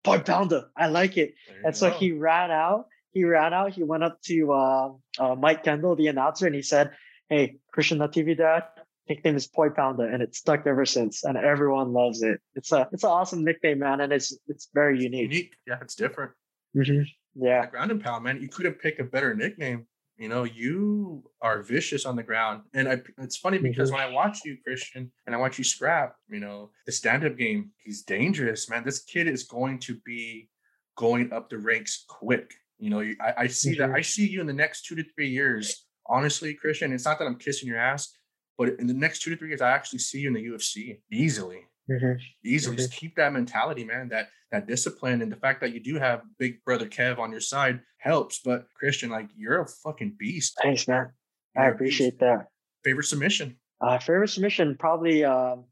poi 0.03 0.21
pounder. 0.21 0.71
I 0.75 0.87
like 0.87 1.19
it." 1.19 1.35
And 1.65 1.77
so 1.77 1.91
go. 1.91 1.99
he 1.99 2.13
ran 2.13 2.51
out. 2.51 2.87
He 3.11 3.25
ran 3.25 3.53
out. 3.53 3.73
He 3.73 3.83
went 3.83 4.03
up 4.03 4.23
to 4.23 4.53
uh, 4.53 4.93
uh, 5.19 5.35
Mike 5.35 5.65
Kendall, 5.65 5.95
the 5.95 6.07
announcer, 6.07 6.47
and 6.47 6.55
he 6.55 6.63
said, 6.63 6.93
"Hey, 7.29 7.59
Christian 7.71 7.99
Natividad, 7.99 8.65
nickname 9.09 9.37
is 9.37 9.47
Poi 9.47 9.71
Pounder, 9.71 10.07
and 10.07 10.23
it's 10.23 10.39
stuck 10.39 10.67
ever 10.67 10.85
since, 10.87 11.25
and 11.25 11.37
everyone 11.37 11.93
loves 11.93 12.23
it. 12.23 12.41
It's 12.55 12.73
a 12.73 12.89
it's 12.93 13.05
an 13.05 13.11
awesome 13.11 13.45
nickname, 13.45 13.81
man, 13.81 14.01
and 14.01 14.13
it's 14.13 14.37
it's 14.49 14.69
very 14.75 15.01
unique. 15.01 15.31
unique. 15.31 15.57
Yeah, 15.67 15.79
it's 15.81 15.95
different. 15.95 16.33
Mhm. 16.77 17.07
Yeah, 17.35 17.67
ground 17.67 17.91
and 17.91 18.03
pound, 18.03 18.25
man. 18.25 18.41
You 18.41 18.49
couldn't 18.49 18.75
pick 18.79 18.99
a 18.99 19.05
better 19.05 19.35
nickname. 19.35 19.87
You 20.19 20.29
know, 20.29 20.45
you 20.45 21.25
are 21.41 21.63
vicious 21.63 22.05
on 22.05 22.17
the 22.17 22.23
ground, 22.23 22.63
and 22.75 22.89
I, 22.89 23.01
it's 23.19 23.37
funny 23.39 23.59
because 23.59 23.91
Mhm. 23.91 23.95
when 23.95 24.03
I 24.03 24.11
watch 24.11 24.45
you, 24.45 24.59
Christian, 24.63 25.11
and 25.27 25.35
I 25.35 25.39
watch 25.39 25.57
you 25.59 25.65
scrap, 25.65 26.15
you 26.29 26.39
know, 26.39 26.71
the 26.87 26.93
stand-up 26.93 27.37
game, 27.37 27.73
he's 27.79 28.03
dangerous, 28.03 28.69
man. 28.69 28.85
This 28.85 29.03
kid 29.03 29.27
is 29.27 29.45
going 29.45 29.79
to 29.81 29.99
be 30.05 30.49
going 30.97 31.33
up 31.33 31.49
the 31.49 31.59
ranks 31.59 32.05
quick. 32.09 32.53
You 32.79 32.91
know, 32.91 33.01
I, 33.01 33.35
I 33.39 33.47
see 33.47 33.75
that. 33.77 33.91
Mhm. 33.91 33.97
I 33.97 34.03
see 34.03 34.29
you 34.29 34.41
in 34.43 34.47
the 34.47 34.53
next 34.53 34.83
two 34.85 34.95
to 34.97 35.05
three 35.15 35.29
years. 35.31 35.87
Honestly, 36.07 36.53
Christian, 36.55 36.93
it's 36.93 37.05
not 37.07 37.19
that 37.19 37.25
I'm 37.27 37.39
kissing 37.39 37.67
your 37.69 37.79
ass, 37.79 38.15
but 38.63 38.79
in 38.79 38.87
the 38.87 38.95
next 38.95 39.23
two 39.23 39.31
to 39.31 39.37
three 39.37 39.49
years, 39.49 39.61
I 39.61 39.71
actually 39.73 39.99
see 39.99 40.21
you 40.21 40.29
in 40.29 40.35
the 40.35 40.41
UFC 40.45 41.01
easily 41.11 41.63
Mhm. 41.91 42.21
easily. 42.45 42.77
Mhm. 42.77 42.79
Just 42.79 42.93
keep 42.93 43.17
that 43.17 43.33
mentality, 43.33 43.85
man. 43.85 44.09
That 44.09 44.29
that 44.53 44.67
discipline 44.69 45.21
and 45.23 45.33
the 45.33 45.37
fact 45.37 45.61
that 45.63 45.73
you 45.73 45.81
do 45.81 45.95
have 45.99 46.23
big 46.39 46.63
brother 46.65 46.87
Kev 46.87 47.19
on 47.19 47.33
your 47.33 47.41
side 47.41 47.81
helps. 47.99 48.41
But 48.45 48.67
Christian, 48.75 49.11
like 49.11 49.29
you're 49.35 49.63
a 49.63 49.67
fucking 49.67 50.13
beast. 50.19 50.59
thanks, 50.63 50.87
man. 50.87 51.11
You're 51.57 51.65
I 51.65 51.69
appreciate 51.71 52.19
that. 52.21 52.47
Favorite 52.85 53.07
submission? 53.07 53.59
Uh, 53.81 53.99
favorite 53.99 54.29
submission 54.29 54.77
probably 54.79 55.25
um, 55.25 55.65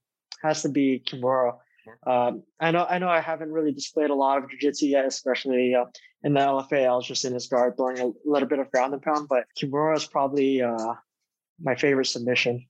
has 0.42 0.62
to 0.62 0.68
be 0.68 1.00
Kimura. 1.06 1.58
Um, 2.06 2.42
I 2.58 2.70
know 2.72 2.84
I 2.88 2.98
know 2.98 3.08
I 3.08 3.20
haven't 3.20 3.52
really 3.52 3.72
displayed 3.72 4.10
a 4.10 4.14
lot 4.14 4.38
of 4.42 4.50
jiu-jitsu 4.50 4.86
yet, 4.86 5.04
especially 5.04 5.74
uh, 5.74 5.84
in 6.24 6.34
the 6.34 6.40
LFA. 6.40 6.86
I 6.88 6.94
was 6.96 7.06
just 7.06 7.24
in 7.24 7.34
his 7.34 7.46
guard 7.46 7.76
throwing 7.76 7.98
a 8.00 8.10
little 8.24 8.48
bit 8.48 8.58
of 8.58 8.70
ground 8.72 8.94
and 8.94 9.02
pound, 9.02 9.28
but 9.28 9.44
Kimura 9.58 9.96
is 9.96 10.06
probably 10.06 10.60
uh, 10.62 10.94
my 11.60 11.74
favorite 11.76 12.06
submission. 12.06 12.66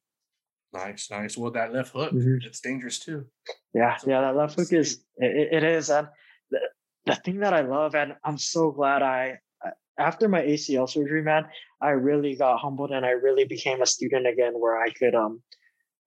Nice, 0.73 1.11
nice. 1.11 1.37
Well, 1.37 1.51
that 1.53 1.73
left 1.73 1.93
hook, 1.93 2.13
Mhm. 2.13 2.45
it's 2.45 2.61
dangerous 2.61 2.99
too. 2.99 3.27
Yeah, 3.75 3.97
So 3.97 4.11
yeah, 4.11 4.21
that 4.21 4.37
left 4.37 4.57
hook 4.57 4.73
is 4.73 5.05
it, 5.17 5.49
it 5.53 5.65
is, 5.65 5.91
and 5.91 6.09
the, 6.51 6.61
the 7.07 7.15
thing 7.17 7.41
that 7.41 7.53
I 7.55 7.63
love, 7.63 7.95
and 7.95 8.15
I'm 8.25 8.39
so 8.39 8.71
glad 8.71 9.03
I 9.03 9.39
I- 9.65 9.73
after 9.99 10.29
my 10.29 10.43
ACL 10.43 10.87
surgery, 10.89 11.23
man, 11.23 11.49
I 11.81 11.91
really 11.91 12.37
got 12.37 12.59
humbled 12.59 12.91
and 12.93 13.05
I 13.05 13.11
really 13.11 13.45
became 13.45 13.83
a 13.83 13.87
student 13.87 14.27
again, 14.27 14.53
where 14.55 14.81
I 14.81 14.91
could 14.91 15.15
um 15.15 15.43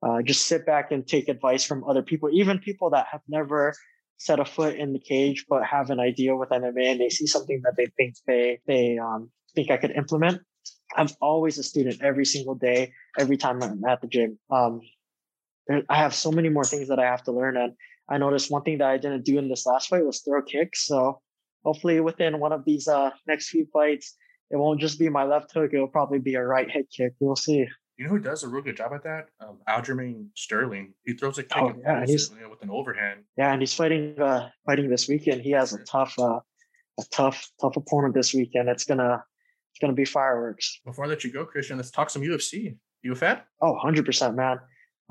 uh, 0.01 0.21
just 0.21 0.47
sit 0.47 0.65
back 0.65 0.91
and 0.91 1.07
take 1.07 1.29
advice 1.29 1.63
from 1.63 1.83
other 1.85 2.01
people, 2.01 2.29
even 2.31 2.59
people 2.59 2.89
that 2.89 3.07
have 3.11 3.21
never 3.27 3.73
set 4.17 4.39
a 4.39 4.45
foot 4.45 4.75
in 4.75 4.93
the 4.93 4.99
cage 4.99 5.45
but 5.49 5.65
have 5.65 5.89
an 5.89 5.99
idea 5.99 6.35
with 6.35 6.49
MMA 6.49 6.91
and 6.91 6.99
they 7.01 7.09
see 7.09 7.25
something 7.27 7.61
that 7.63 7.75
they 7.77 7.87
think 7.97 8.15
they 8.27 8.59
they 8.67 8.97
um 8.97 9.29
think 9.55 9.71
I 9.71 9.77
could 9.77 9.91
implement. 9.91 10.41
I'm 10.95 11.07
always 11.21 11.57
a 11.57 11.63
student 11.63 12.01
every 12.01 12.25
single 12.25 12.55
day, 12.55 12.93
every 13.19 13.37
time 13.37 13.61
I'm 13.63 13.83
at 13.85 14.01
the 14.01 14.07
gym. 14.07 14.37
Um, 14.51 14.81
there, 15.67 15.83
I 15.89 15.95
have 15.97 16.13
so 16.13 16.31
many 16.31 16.49
more 16.49 16.63
things 16.65 16.87
that 16.89 16.99
I 16.99 17.05
have 17.05 17.23
to 17.23 17.31
learn. 17.31 17.57
And 17.57 17.73
I 18.09 18.17
noticed 18.17 18.51
one 18.51 18.63
thing 18.63 18.79
that 18.79 18.87
I 18.89 18.97
didn't 18.97 19.25
do 19.25 19.37
in 19.37 19.49
this 19.49 19.65
last 19.65 19.89
fight 19.89 20.05
was 20.05 20.21
throw 20.21 20.41
kicks. 20.41 20.85
So 20.85 21.21
hopefully 21.63 21.99
within 21.99 22.39
one 22.39 22.51
of 22.51 22.65
these 22.65 22.87
uh, 22.87 23.11
next 23.27 23.49
few 23.49 23.65
fights, 23.71 24.15
it 24.51 24.57
won't 24.57 24.81
just 24.81 24.99
be 24.99 25.09
my 25.09 25.23
left 25.23 25.51
hook. 25.53 25.71
It'll 25.73 25.87
probably 25.87 26.19
be 26.19 26.35
a 26.35 26.43
right 26.43 26.69
head 26.69 26.85
kick. 26.95 27.13
We'll 27.19 27.35
see. 27.35 27.65
You 27.97 28.05
know 28.05 28.09
who 28.11 28.19
does 28.19 28.43
a 28.43 28.47
real 28.47 28.63
good 28.63 28.75
job 28.77 28.91
at 28.93 29.03
that? 29.03 29.27
Um, 29.39 29.59
Aljamain 29.69 30.27
Sterling. 30.35 30.93
He 31.05 31.13
throws 31.13 31.37
a 31.37 31.43
kick 31.43 31.57
Oh, 31.61 31.73
yeah, 31.79 31.99
and 31.99 32.09
he's- 32.09 32.29
it, 32.29 32.35
you 32.35 32.41
know, 32.41 32.49
with 32.49 32.61
an 32.63 32.71
overhand. 32.71 33.21
Yeah, 33.37 33.53
and 33.53 33.61
he's 33.61 33.73
fighting 33.73 34.19
uh, 34.19 34.49
fighting 34.65 34.89
this 34.89 35.07
weekend. 35.07 35.41
He 35.41 35.51
has 35.51 35.73
a 35.73 35.83
tough 35.83 36.17
uh, 36.19 36.39
a 36.99 37.03
tough 37.11 37.49
tough 37.61 37.77
opponent 37.77 38.15
this 38.15 38.33
weekend. 38.33 38.67
It's 38.67 38.83
gonna 38.83 39.23
it's 39.73 39.79
gonna 39.79 39.93
be 39.93 40.05
fireworks. 40.05 40.79
Before 40.85 41.05
I 41.05 41.07
let 41.07 41.23
you 41.23 41.31
go, 41.33 41.45
Christian, 41.45 41.77
let's 41.77 41.89
talk 41.89 42.11
some 42.11 42.21
UFC. 42.21 42.77
You 43.01 43.13
a 43.13 43.15
fan? 43.15 43.39
Oh, 43.59 43.75
100%, 43.83 44.35
man. 44.35 44.59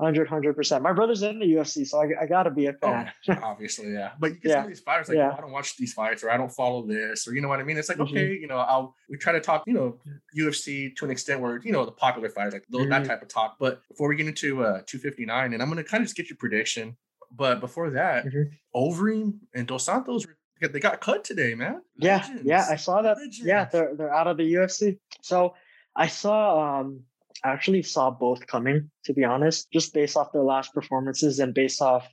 Hundred, 0.01 0.27
hundred 0.27 0.55
percent. 0.55 0.81
My 0.81 0.91
brother's 0.91 1.21
in 1.21 1.37
the 1.37 1.45
UFC, 1.45 1.85
so 1.85 2.01
I, 2.01 2.23
I 2.23 2.25
gotta 2.25 2.49
be 2.49 2.65
a 2.65 2.73
fan. 2.73 3.11
Oh, 3.29 3.37
obviously, 3.43 3.93
yeah. 3.93 4.13
But 4.19 4.31
you 4.31 4.35
get 4.39 4.49
Yeah. 4.49 4.55
some 4.55 4.63
of 4.63 4.69
these 4.69 4.79
fighters 4.79 5.07
like, 5.09 5.17
Yeah. 5.17 5.29
oh, 5.31 5.37
I 5.37 5.41
don't 5.41 5.51
watch 5.51 5.77
these 5.77 5.93
fights, 5.93 6.23
or 6.23 6.31
I 6.31 6.37
don't 6.37 6.49
follow 6.51 6.85
this, 6.87 7.27
or 7.27 7.35
you 7.35 7.41
know 7.41 7.47
what 7.47 7.59
I 7.59 7.63
mean. 7.63 7.77
It's 7.77 7.89
like, 7.89 7.99
Mhm. 7.99 8.09
okay, 8.09 8.33
you 8.33 8.47
know, 8.47 8.57
I'll 8.57 8.95
we 9.07 9.17
try 9.17 9.33
to 9.33 9.39
talk, 9.39 9.63
you 9.67 9.73
know, 9.73 9.99
UFC 10.35 10.95
to 10.95 11.05
an 11.05 11.11
extent 11.11 11.41
where 11.41 11.59
you 11.63 11.71
know 11.71 11.85
the 11.85 11.91
popular 11.91 12.29
fighters, 12.29 12.53
like 12.53 12.65
those, 12.69 12.89
that 12.89 13.05
type 13.05 13.21
of 13.21 13.27
talk. 13.27 13.57
But 13.59 13.81
before 13.89 14.07
we 14.09 14.15
get 14.15 14.27
into 14.27 14.63
uh 14.63 14.81
259, 14.87 15.53
and 15.53 15.61
I'm 15.61 15.69
gonna 15.69 15.83
kind 15.83 16.01
of 16.01 16.07
just 16.07 16.15
get 16.17 16.29
your 16.29 16.37
prediction. 16.37 16.97
But 17.31 17.59
before 17.59 17.91
that, 17.91 18.25
Mhm. 18.25 18.51
Overeem 18.75 19.39
and 19.53 19.67
Dos 19.67 19.85
Santos, 19.85 20.25
they 20.71 20.79
got 20.79 21.01
cut 21.01 21.23
today, 21.23 21.55
man. 21.55 21.81
Yeah, 21.97 22.25
yeah, 22.43 22.65
I 22.69 22.75
saw 22.75 23.01
that. 23.01 23.17
Yeah, 23.43 23.65
they're 23.65 23.95
they're 23.95 24.13
out 24.13 24.27
of 24.27 24.37
the 24.37 24.53
UFC. 24.53 24.99
So 25.21 25.55
I 25.95 26.07
saw 26.07 26.79
um 26.79 27.01
I 27.43 27.49
actually 27.49 27.83
saw 27.83 28.09
both 28.09 28.47
coming, 28.47 28.89
to 29.05 29.13
be 29.13 29.23
honest, 29.23 29.69
just 29.71 29.93
based 29.93 30.15
off 30.15 30.31
their 30.31 30.43
last 30.43 30.73
performances 30.73 31.39
and 31.39 31.53
based 31.53 31.81
off 31.81 32.07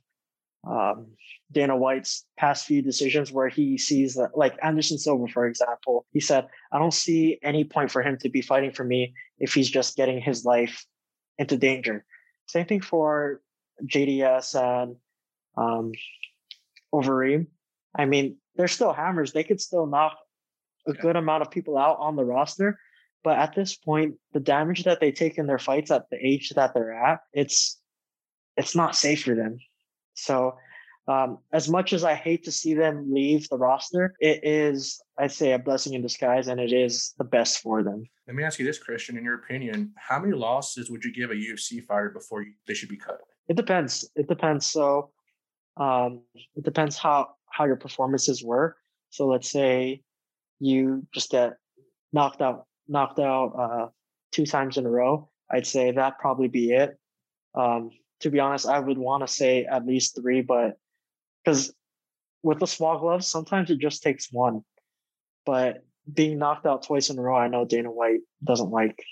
um 0.67 1.07
Dana 1.51 1.75
White's 1.75 2.25
past 2.37 2.65
few 2.65 2.81
decisions 2.81 3.31
where 3.31 3.49
he 3.49 3.77
sees 3.77 4.15
that 4.15 4.31
like 4.35 4.57
Anderson 4.61 4.97
Silva, 4.97 5.27
for 5.27 5.45
example, 5.45 6.05
he 6.11 6.19
said, 6.19 6.47
I 6.71 6.79
don't 6.79 6.93
see 6.93 7.39
any 7.43 7.63
point 7.63 7.91
for 7.91 8.01
him 8.01 8.17
to 8.19 8.29
be 8.29 8.41
fighting 8.41 8.71
for 8.71 8.83
me 8.83 9.13
if 9.37 9.53
he's 9.53 9.69
just 9.69 9.95
getting 9.97 10.21
his 10.21 10.45
life 10.45 10.85
into 11.37 11.57
danger. 11.57 12.05
Same 12.47 12.65
thing 12.65 12.81
for 12.81 13.41
JDS 13.85 14.55
and 14.55 14.95
um 15.57 15.91
Overeem. 16.93 17.47
I 17.97 18.05
mean, 18.05 18.37
they're 18.55 18.67
still 18.67 18.93
hammers. 18.93 19.31
They 19.31 19.43
could 19.43 19.61
still 19.61 19.85
knock 19.85 20.17
a 20.87 20.93
good 20.93 21.15
amount 21.15 21.43
of 21.43 21.51
people 21.51 21.77
out 21.77 21.97
on 21.99 22.15
the 22.15 22.25
roster. 22.25 22.79
But 23.23 23.37
at 23.37 23.53
this 23.53 23.75
point, 23.75 24.15
the 24.33 24.39
damage 24.39 24.83
that 24.83 24.99
they 24.99 25.11
take 25.11 25.37
in 25.37 25.45
their 25.45 25.59
fights 25.59 25.91
at 25.91 26.09
the 26.09 26.17
age 26.17 26.49
that 26.55 26.73
they're 26.73 26.93
at, 26.93 27.19
it's 27.33 27.79
it's 28.57 28.75
not 28.75 28.95
safe 28.95 29.23
for 29.23 29.35
them. 29.35 29.59
So 30.15 30.55
um, 31.07 31.39
as 31.51 31.69
much 31.69 31.93
as 31.93 32.03
I 32.03 32.15
hate 32.15 32.43
to 32.43 32.51
see 32.51 32.73
them 32.73 33.13
leave 33.13 33.47
the 33.49 33.57
roster, 33.57 34.13
it 34.19 34.41
is, 34.43 35.01
I'd 35.17 35.31
say, 35.31 35.53
a 35.53 35.59
blessing 35.59 35.93
in 35.93 36.01
disguise, 36.01 36.47
and 36.47 36.59
it 36.59 36.73
is 36.73 37.13
the 37.17 37.23
best 37.23 37.59
for 37.59 37.83
them. 37.83 38.03
Let 38.27 38.35
me 38.35 38.43
ask 38.43 38.59
you 38.59 38.65
this, 38.65 38.79
Christian. 38.79 39.17
In 39.17 39.23
your 39.23 39.35
opinion, 39.35 39.93
how 39.97 40.19
many 40.19 40.33
losses 40.33 40.89
would 40.89 41.03
you 41.03 41.13
give 41.13 41.31
a 41.31 41.35
UFC 41.35 41.83
fighter 41.85 42.09
before 42.09 42.43
you, 42.43 42.53
they 42.67 42.73
should 42.73 42.89
be 42.89 42.97
cut? 42.97 43.19
It 43.47 43.55
depends. 43.55 44.09
It 44.15 44.27
depends. 44.27 44.67
So 44.67 45.11
um, 45.77 46.21
it 46.55 46.63
depends 46.63 46.97
how 46.97 47.31
how 47.51 47.65
your 47.65 47.75
performances 47.75 48.43
were. 48.43 48.75
So 49.09 49.27
let's 49.27 49.49
say 49.49 50.01
you 50.59 51.05
just 51.13 51.31
get 51.31 51.53
knocked 52.13 52.41
out 52.41 52.65
knocked 52.87 53.19
out 53.19 53.53
uh, 53.57 53.87
two 54.31 54.45
times 54.45 54.77
in 54.77 54.85
a 54.85 54.89
row. 54.89 55.29
I'd 55.49 55.67
say 55.67 55.91
that 55.91 56.19
probably 56.19 56.47
be 56.47 56.71
it. 56.71 56.97
Um, 57.55 57.91
to 58.21 58.29
be 58.29 58.39
honest, 58.39 58.67
I 58.67 58.79
would 58.79 58.97
want 58.97 59.25
to 59.25 59.33
say 59.33 59.65
at 59.65 59.85
least 59.85 60.15
three, 60.15 60.41
but 60.41 60.77
because 61.43 61.73
with 62.43 62.59
the 62.59 62.67
small 62.67 62.99
gloves, 62.99 63.27
sometimes 63.27 63.69
it 63.69 63.79
just 63.79 64.03
takes 64.03 64.31
one. 64.31 64.61
But 65.45 65.83
being 66.11 66.37
knocked 66.37 66.65
out 66.65 66.83
twice 66.83 67.09
in 67.09 67.17
a 67.17 67.21
row, 67.21 67.35
I 67.35 67.47
know 67.47 67.65
Dana 67.65 67.91
White 67.91 68.21
doesn't 68.43 68.69
like 68.69 69.03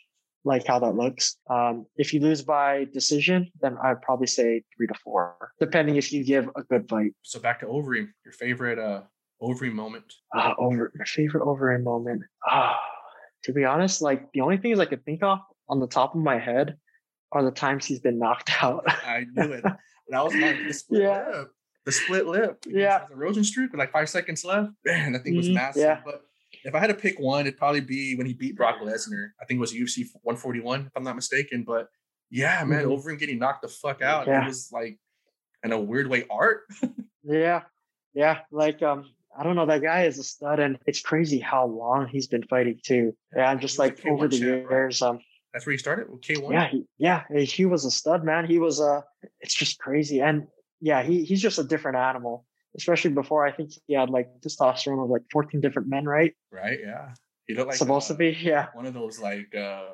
like 0.50 0.66
how 0.68 0.80
that 0.80 0.96
looks. 0.96 1.38
Um, 1.50 1.86
if 1.96 2.14
you 2.14 2.20
lose 2.20 2.42
by 2.42 2.86
decision, 2.92 3.50
then 3.62 3.78
I'd 3.84 4.02
probably 4.02 4.28
say 4.28 4.64
three 4.76 4.88
to 4.88 4.94
four, 5.04 5.36
depending 5.60 5.96
if 5.96 6.12
you 6.12 6.26
give 6.26 6.50
a 6.56 6.64
good 6.64 6.90
fight. 6.90 7.12
So 7.22 7.40
back 7.40 7.60
to 7.62 7.68
Overeem, 7.68 8.08
your 8.26 8.34
favorite 8.34 8.80
uh 8.80 9.02
Overeem 9.42 9.74
moment. 9.74 10.04
Uh, 10.36 10.54
over 10.58 10.92
my 10.96 11.06
favorite 11.06 11.44
overeem 11.46 11.84
moment. 11.84 12.24
Ah, 12.46 12.78
to 13.46 13.54
be 13.54 13.64
honest, 13.64 14.02
like 14.02 14.22
the 14.34 14.42
only 14.42 14.58
things 14.58 14.80
I 14.80 14.86
could 14.86 15.06
think 15.06 15.24
of 15.24 15.40
on 15.70 15.80
the 15.80 15.88
top 15.88 16.14
of 16.16 16.20
my 16.22 16.38
head 16.38 16.76
are 17.32 17.44
the 17.46 17.52
times 17.52 17.86
he's 17.86 18.02
been 18.02 18.20
knocked 18.20 18.52
out. 18.64 18.84
I 18.88 19.26
knew 19.34 19.54
it. 19.54 19.64
That 20.10 20.26
was 20.26 20.36
like, 20.36 20.58
the 20.68 20.74
split 20.82 21.02
Yeah. 21.04 21.26
lip. 21.32 21.52
The 21.86 21.92
split 21.94 22.26
lip. 22.28 22.66
Yeah. 22.68 23.06
The 23.10 23.44
streak 23.46 23.72
with 23.72 23.80
like 23.80 23.94
five 23.94 24.10
seconds 24.10 24.44
left. 24.44 24.72
Man, 24.84 25.14
that 25.14 25.24
thing 25.24 25.38
was 25.38 25.48
Mhm. 25.48 25.54
massive. 25.54 25.84
Yeah. 25.84 26.02
But 26.04 26.22
if 26.64 26.76
I 26.76 26.80
had 26.80 26.88
to 26.88 26.94
pick 26.94 27.20
one, 27.20 27.42
it'd 27.48 27.58
probably 27.58 27.82
be 27.82 28.16
when 28.16 28.28
he 28.28 28.34
beat 28.34 28.56
Brock 28.56 28.80
Lesnar. 28.82 29.30
I 29.42 29.46
think 29.46 29.58
it 29.58 29.62
was 29.62 29.74
UFC 29.74 30.06
141, 30.24 30.88
if 30.88 30.92
I'm 30.96 31.04
not 31.04 31.16
mistaken. 31.16 31.64
But 31.66 31.88
yeah, 32.30 32.64
man, 32.66 32.86
Mhm. 32.86 32.98
Overeem 33.04 33.20
getting 33.20 33.40
knocked 33.40 33.62
the 33.64 33.68
fuck 33.68 34.02
out. 34.02 34.28
Yeah. 34.28 34.44
It 34.44 34.48
was 34.48 34.70
like 34.72 35.00
in 35.64 35.72
a 35.72 35.80
weird 35.80 36.08
way 36.08 36.26
art. 36.30 36.62
yeah, 37.24 37.62
yeah. 38.14 38.40
Like 38.52 38.82
um, 38.84 39.10
I 39.38 39.44
don't 39.44 39.56
know. 39.56 39.66
That 39.66 39.82
guy 39.82 40.04
is 40.06 40.18
a 40.20 40.24
stud, 40.24 40.60
and 40.60 40.78
it's 40.86 41.02
crazy 41.02 41.40
how 41.40 41.66
long 41.66 42.08
he's 42.08 42.28
been 42.28 42.44
fighting 42.44 42.80
too. 42.84 43.16
Yeah, 43.36 43.52
and 43.52 43.62
just 43.62 43.78
a 43.78 43.82
like 43.82 44.06
over 44.06 44.28
K1 44.28 44.32
the 44.32 44.40
champ, 44.40 44.66
right? 44.70 44.76
years, 44.76 45.02
um, 45.02 45.20
That's 45.54 45.66
where 45.66 45.72
he 45.72 45.78
started 45.78 46.10
with 46.12 46.22
K1. 46.22 46.52
yeah, 46.52 46.68
he, 46.70 46.86
yeah, 46.98 47.24
he- 47.34 47.46
he 47.46 47.66
was 47.66 47.86
a 47.86 47.92
stud, 47.92 48.24
man. 48.24 48.46
He 48.46 48.60
was 48.60 48.80
uh 48.82 49.02
It's 49.40 49.56
just 49.56 49.80
crazy, 49.80 50.20
and 50.22 50.48
yeah, 50.82 51.02
he 51.04 51.24
he's 51.24 51.42
just 51.42 51.60
a 51.60 51.64
different 51.64 51.98
animal. 51.98 52.46
Especially 52.78 53.12
before, 53.12 53.46
I 53.46 53.52
think 53.52 53.72
he 53.88 53.96
had 53.96 54.10
like 54.10 54.30
testosterone 54.46 55.04
of 55.04 55.10
like 55.10 55.24
14 55.32 55.60
different 55.62 55.88
men, 55.88 56.06
right? 56.06 56.34
Right. 56.52 56.80
Yeah. 56.82 57.14
He 57.48 57.56
looked 57.56 57.70
like 57.70 57.78
Supposed 57.78 58.08
to 58.08 58.14
uh, 58.14 58.18
be, 58.18 58.30
yeah. 58.42 58.68
one 58.74 58.86
of 58.86 58.94
those 58.94 59.20
like 59.20 59.54
uh, 59.56 59.86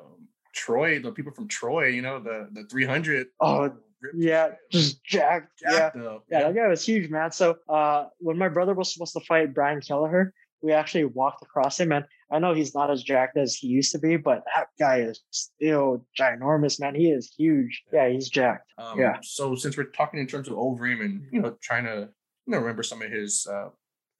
Troy, 0.54 1.00
the 1.00 1.10
people 1.12 1.32
from 1.32 1.48
Troy, 1.48 1.86
you 1.88 2.02
know, 2.02 2.18
the 2.18 2.48
the 2.52 2.64
300. 2.70 3.28
Oh, 3.40 3.72
ripped 4.00 4.16
Yeah, 4.16 4.50
just 4.70 5.02
jacked. 5.04 5.60
Yeah, 5.62 5.78
jacked 5.78 5.96
up. 5.96 6.24
yeah, 6.30 6.42
that 6.42 6.54
guy 6.54 6.68
was 6.68 6.84
huge, 6.84 7.10
man. 7.10 7.32
So 7.32 7.56
uh, 7.68 8.06
when 8.18 8.36
my 8.38 8.48
brother 8.48 8.74
was 8.74 8.92
supposed 8.92 9.14
to 9.14 9.20
fight 9.20 9.54
Brian 9.54 9.80
Kelleher, 9.80 10.32
we 10.62 10.72
actually 10.72 11.04
walked 11.04 11.42
across 11.42 11.78
him, 11.78 11.92
and 11.92 12.04
I 12.30 12.38
know 12.38 12.54
he's 12.54 12.74
not 12.74 12.90
as 12.90 13.02
jacked 13.02 13.36
as 13.36 13.54
he 13.54 13.68
used 13.68 13.92
to 13.92 13.98
be, 13.98 14.16
but 14.16 14.42
that 14.56 14.68
guy 14.78 15.00
is 15.00 15.20
still 15.30 16.04
ginormous, 16.18 16.80
man. 16.80 16.94
He 16.94 17.10
is 17.10 17.32
huge. 17.38 17.82
Yeah, 17.92 18.08
he's 18.08 18.28
jacked. 18.28 18.72
Um, 18.78 18.98
Yeah. 18.98 19.18
So 19.22 19.54
since 19.54 19.76
we're 19.76 19.84
talking 19.84 20.18
in 20.18 20.26
terms 20.26 20.48
of 20.48 20.54
Overeem 20.54 21.04
and 21.04 21.22
you 21.30 21.40
know 21.40 21.56
trying 21.62 21.84
to 21.84 22.08
you 22.46 22.52
know 22.52 22.58
remember 22.58 22.82
some 22.82 23.02
of 23.02 23.10
his 23.10 23.46
uh, 23.50 23.68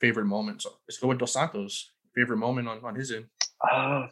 favorite 0.01 0.27
moments, 0.27 0.67
let's 0.89 0.99
go 0.99 1.09
with 1.09 1.19
Dos 1.19 1.33
Santos. 1.33 1.93
Favorite 2.15 2.39
moment 2.39 2.67
on 2.69 2.83
on 2.83 2.95
his 2.95 3.13
end. 3.13 3.27
Uh, 3.61 4.07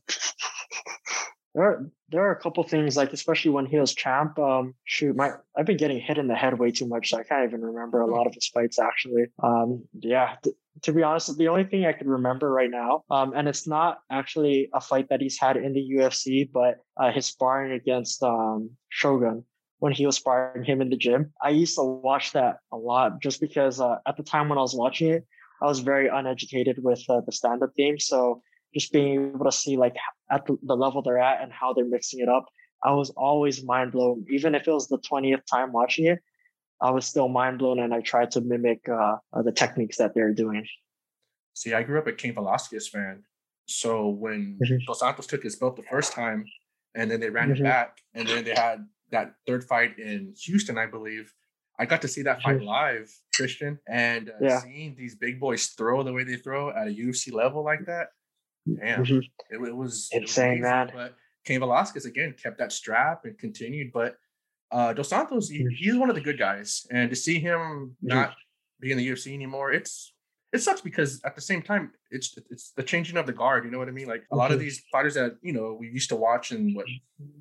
there 1.55 1.64
are 1.64 1.90
there 2.11 2.22
are 2.22 2.33
a 2.33 2.40
couple 2.40 2.62
things 2.64 2.96
like 2.96 3.12
especially 3.12 3.50
when 3.50 3.66
he 3.66 3.79
was 3.79 3.94
champ. 3.94 4.38
Um, 4.38 4.74
shoot, 4.85 5.16
my 5.16 5.31
I've 5.57 5.66
been 5.66 5.77
getting 5.77 6.00
hit 6.00 6.18
in 6.18 6.29
the 6.29 6.35
head 6.35 6.59
way 6.59 6.70
too 6.70 6.87
much, 6.87 7.11
so 7.11 7.18
I 7.18 7.22
can't 7.22 7.48
even 7.48 7.62
remember 7.62 8.00
a 8.00 8.07
lot 8.07 8.27
of 8.27 8.35
his 8.35 8.46
fights 8.48 8.79
actually. 8.79 9.27
Um, 9.42 9.85
yeah, 10.00 10.37
th- 10.42 10.57
to 10.83 10.92
be 10.92 11.03
honest, 11.03 11.37
the 11.38 11.48
only 11.48 11.64
thing 11.64 11.87
I 11.87 11.92
could 11.92 12.09
remember 12.09 12.50
right 12.50 12.70
now, 12.70 13.05
um, 13.11 13.33
and 13.35 13.48
it's 13.48 13.66
not 13.66 13.98
actually 14.11 14.68
a 14.74 14.81
fight 14.81 15.09
that 15.11 15.20
he's 15.20 15.38
had 15.38 15.57
in 15.57 15.72
the 15.72 15.81
UFC, 15.96 16.50
but 16.53 16.77
uh, 17.00 17.12
his 17.12 17.27
sparring 17.27 17.72
against 17.72 18.22
um 18.22 18.70
Shogun 18.88 19.44
when 19.85 19.92
he 19.92 20.07
was 20.07 20.16
sparring 20.16 20.64
him 20.64 20.81
in 20.81 20.88
the 20.88 20.97
gym. 20.97 21.31
I 21.42 21.51
used 21.51 21.77
to 21.77 21.83
watch 21.83 22.33
that 22.33 22.57
a 22.73 22.77
lot 22.90 23.20
just 23.20 23.38
because 23.38 23.83
uh, 23.83 23.97
at 24.09 24.16
the 24.16 24.23
time 24.23 24.49
when 24.49 24.57
I 24.57 24.62
was 24.62 24.75
watching 24.75 25.11
it, 25.11 25.27
I 25.61 25.66
was 25.66 25.81
very 25.81 26.09
uneducated 26.09 26.79
with 26.83 27.05
uh, 27.11 27.20
the 27.27 27.33
stand-up 27.33 27.77
game, 27.77 27.99
so 27.99 28.40
just 28.73 28.92
being 28.92 29.12
able 29.35 29.44
to 29.44 29.53
see 29.53 29.77
like 29.77 29.94
at 30.31 30.47
the, 30.47 30.57
level 30.75 31.03
they're 31.03 31.18
at 31.18 31.42
and 31.42 31.53
how 31.53 31.75
they're 31.75 31.85
mixing 31.85 32.20
it 32.20 32.31
up, 32.31 32.47
I 32.83 32.92
was 32.92 33.11
always 33.11 33.62
mind 33.62 33.92
blown. 33.92 34.25
Even 34.31 34.55
if 34.55 34.66
it 34.66 34.73
was 34.73 34.88
the 34.88 34.97
twentieth 35.07 35.42
time 35.55 35.70
watching 35.70 36.07
it, 36.07 36.20
I 36.81 36.90
was 36.90 37.05
still 37.05 37.29
mind 37.29 37.59
blown, 37.59 37.79
and 37.79 37.92
I 37.92 38.01
tried 38.01 38.31
to 38.33 38.40
mimic 38.40 38.88
uh, 38.88 39.16
the 39.42 39.53
techniques 39.53 39.99
that 39.99 40.14
they're 40.14 40.33
doing. 40.33 40.66
See, 41.53 41.75
I 41.75 41.83
grew 41.83 41.99
up 41.99 42.07
a 42.07 42.12
Cain 42.12 42.33
Velasquez 42.33 42.88
fan. 42.88 43.25
So 43.66 44.09
when 44.09 44.59
Mhm. 44.62 44.79
Dos 44.87 45.01
Santos 45.01 45.27
took 45.27 45.42
his 45.42 45.57
belt 45.57 45.77
the 45.77 45.83
first 45.83 46.14
time, 46.14 46.47
and 46.94 47.11
then 47.11 47.20
they 47.20 47.29
ran 47.29 47.51
it 47.51 47.59
Mhm. 47.59 47.64
back, 47.64 48.01
and 48.14 48.27
then 48.27 48.44
they 48.44 48.55
had 48.55 48.88
that 49.11 49.35
third 49.47 49.64
fight 49.64 49.99
in 49.99 50.35
Houston, 50.45 50.79
I 50.79 50.87
believe. 50.87 51.33
I 51.79 51.87
got 51.87 52.03
to 52.03 52.09
see 52.09 52.23
that 52.23 52.40
fight 52.43 52.62
live, 52.62 53.11
Christian, 53.35 53.79
and 53.88 54.31
uh, 54.31 54.35
Yeah. 54.40 54.61
seeing 54.61 54.95
these 54.97 55.17
big 55.17 55.40
boys 55.40 55.67
throw 55.69 56.03
the 56.05 56.12
way 56.12 56.23
they 56.25 56.37
throw 56.37 56.71
at 56.71 56.87
a 56.87 56.90
UFC 56.90 57.33
level 57.33 57.64
like 57.64 57.85
that. 57.87 58.09
Damn, 58.67 59.05
Mhm. 59.05 59.19
it, 59.51 59.57
it 59.57 59.59
was 59.59 59.69
it 59.69 59.77
was 59.77 60.09
Insane, 60.12 60.47
amazing, 60.59 60.62
man. 60.62 60.90
But 60.95 61.17
Cain 61.45 61.61
Velasquez 61.61 62.07
again 62.07 62.35
kept 62.40 62.59
that 62.59 62.73
strap 62.73 63.25
and 63.25 63.37
continued. 63.38 63.93
But 63.93 64.17
uh, 64.71 64.93
Dos 64.93 65.09
Santos, 65.11 65.49
he, 65.49 65.61
Mhm. 65.64 65.71
he's 65.77 65.97
one 65.97 66.09
of 66.09 66.14
the 66.17 66.21
good 66.23 66.38
guys, 66.38 66.87
and 66.90 67.11
to 67.11 67.14
see 67.17 67.38
him 67.38 67.97
Mhm. 68.03 68.09
not 68.09 68.37
be 68.81 68.90
in 68.93 68.99
the 68.99 69.07
UFC 69.07 69.35
anymore, 69.35 69.71
it's 69.73 70.13
it 70.55 70.61
sucks 70.62 70.81
because 70.81 71.21
at 71.25 71.35
the 71.35 71.40
same 71.40 71.61
time, 71.62 71.90
it's 72.11 72.38
it's 72.51 72.71
the 72.79 72.83
changing 72.83 73.17
of 73.17 73.27
the 73.27 73.33
guard. 73.33 73.64
You 73.64 73.71
know 73.73 73.79
what 73.79 73.88
I 73.88 73.97
mean? 74.01 74.07
Like 74.14 74.25
a 74.33 74.37
lot 74.37 74.53
of 74.53 74.59
Mhm. 74.59 74.61
these 74.64 74.79
fighters 74.93 75.14
that 75.14 75.33
you 75.43 75.53
know 75.53 75.77
we 75.81 75.88
used 75.88 76.09
to 76.11 76.17
watch 76.17 76.53
in 76.53 76.73
what 76.75 76.87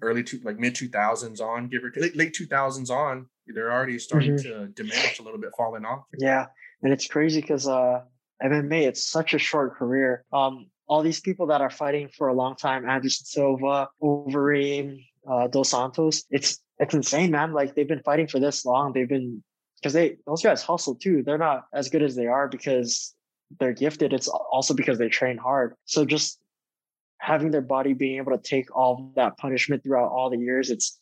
early 0.01 0.23
two 0.23 0.39
like 0.43 0.57
mid 0.59 0.73
two 0.75 0.89
thousands 0.89 1.39
on, 1.39 1.67
give 1.69 1.83
or 1.83 1.89
take 1.91 2.03
late- 2.03 2.15
late 2.15 2.33
two 2.33 2.47
thousands 2.47 2.89
on, 2.89 3.27
they're 3.47 3.71
already 3.71 3.99
starting 3.99 4.33
Mhm. 4.35 4.41
to 4.43 4.67
diminish 4.79 5.19
a 5.19 5.23
little 5.23 5.39
bit, 5.39 5.51
falling 5.55 5.85
off. 5.85 6.05
Yeah, 6.17 6.47
and 6.81 6.91
it's 6.91 7.07
crazy 7.07 7.39
because 7.41 7.67
uh, 7.67 8.01
MMA 8.43 8.87
it's 8.87 9.03
such 9.17 9.33
a 9.33 9.39
short 9.39 9.75
career. 9.77 10.25
Um, 10.33 10.67
all 10.87 11.01
these 11.03 11.21
people 11.21 11.45
that 11.47 11.61
are 11.61 11.69
fighting 11.69 12.09
for 12.17 12.27
a 12.27 12.33
long 12.33 12.55
time, 12.55 12.87
Anderson 12.89 13.25
Silva, 13.25 13.87
Overeem, 14.01 15.05
uh, 15.29 15.47
Dos 15.47 15.69
Santos, 15.69 16.25
it's 16.31 16.59
it's 16.79 16.93
insane, 16.95 17.31
man. 17.31 17.53
Like 17.53 17.75
they've 17.75 17.87
been 17.87 18.01
fighting 18.03 18.27
for 18.27 18.39
this 18.39 18.65
long. 18.65 18.91
They've 18.93 19.07
been 19.07 19.43
because 19.83 19.93
they 19.93 20.15
those 20.25 20.41
guys 20.41 20.63
hustle 20.63 20.95
too. 20.95 21.23
They're 21.23 21.37
not 21.37 21.67
as 21.73 21.89
good 21.89 22.01
as 22.01 22.15
they 22.15 22.27
are 22.27 22.47
because 22.47 23.13
they're 23.59 23.73
gifted. 23.73 24.13
It's 24.13 24.29
also 24.29 24.73
because 24.73 24.97
they 24.97 25.09
train 25.09 25.37
hard. 25.37 25.75
So 25.85 26.05
just 26.05 26.39
having 27.17 27.51
their 27.51 27.61
body 27.61 27.93
being 27.93 28.17
able 28.17 28.31
to 28.31 28.37
take 28.41 28.73
all 28.75 29.11
that 29.17 29.37
punishment 29.37 29.83
throughout 29.83 30.09
all 30.11 30.29
the 30.29 30.37
years, 30.37 30.69
it's 30.69 30.99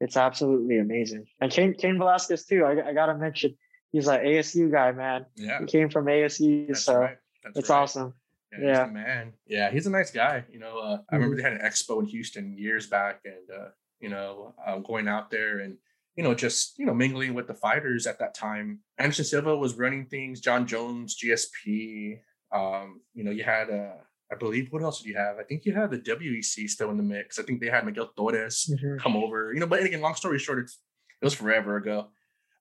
it's 0.00 0.16
absolutely 0.16 0.78
amazing. 0.78 1.26
And 1.40 1.50
Cain, 1.52 1.74
Cain 1.74 1.96
Velasquez 1.96 2.44
too. 2.44 2.64
I, 2.64 2.88
I 2.88 2.92
gotta 2.92 3.14
mention, 3.16 3.56
he's 3.92 4.08
an 4.08 4.20
ASU 4.20 4.70
guy, 4.70 4.90
man. 4.90 5.26
Yeah, 5.36 5.60
He 5.60 5.66
came 5.66 5.88
from 5.88 6.06
ASU, 6.06 6.66
that's 6.66 6.82
so 6.82 6.96
right. 6.98 7.16
It's 7.54 7.70
right. 7.70 7.76
awesome. 7.76 8.12
Yeah, 8.52 8.58
he's 8.58 8.66
Yeah. 8.66 8.86
man. 8.86 9.32
Yeah, 9.46 9.70
he's 9.70 9.86
a 9.86 9.90
nice 9.90 10.10
guy. 10.10 10.44
You 10.52 10.58
know, 10.58 10.78
uh, 10.78 10.82
I 10.82 10.96
Mm-hmm. 10.96 11.14
remember 11.14 11.36
they 11.36 11.42
had 11.42 11.52
an 11.52 11.60
expo 11.60 12.00
in 12.00 12.06
Houston 12.06 12.58
years 12.58 12.88
back, 12.88 13.20
and 13.24 13.48
uh, 13.56 13.68
you 14.00 14.08
know, 14.08 14.54
uh, 14.66 14.78
going 14.78 15.06
out 15.08 15.30
there 15.30 15.60
and 15.60 15.76
you 16.16 16.22
know, 16.22 16.34
just 16.34 16.78
you 16.78 16.86
know, 16.86 16.94
mingling 16.94 17.34
with 17.34 17.46
the 17.46 17.54
fighters 17.54 18.06
at 18.06 18.18
that 18.20 18.34
time. 18.34 18.80
Anderson 18.98 19.24
Silva 19.24 19.56
was 19.56 19.74
running 19.74 20.06
things. 20.06 20.40
Jon 20.40 20.66
Jones, 20.66 21.16
GSP. 21.20 22.18
Um, 22.52 23.00
you 23.14 23.24
know, 23.24 23.30
you 23.32 23.42
had 23.44 23.70
uh, 23.70 23.94
I 24.30 24.36
believe 24.38 24.68
what 24.72 24.82
else 24.82 25.00
did 25.02 25.08
you 25.08 25.16
have? 25.16 25.38
I 25.38 25.42
think 25.44 25.64
you 25.64 25.72
had 25.74 25.90
the 25.90 25.98
WEC 25.98 26.68
still 26.68 26.90
in 26.90 26.96
the 26.96 27.02
mix. 27.02 27.38
I 27.38 27.42
think 27.42 27.60
they 27.60 27.68
had 27.68 27.84
Miguel 27.84 28.12
Torres 28.16 28.70
Mhm. 28.72 28.98
come 29.00 29.16
over. 29.16 29.52
You 29.52 29.60
know, 29.60 29.66
but 29.66 29.82
again, 29.82 30.00
long 30.00 30.14
story 30.14 30.38
short, 30.38 30.60
it's 30.60 30.78
it 31.20 31.24
was 31.24 31.34
forever 31.34 31.76
ago. 31.76 32.08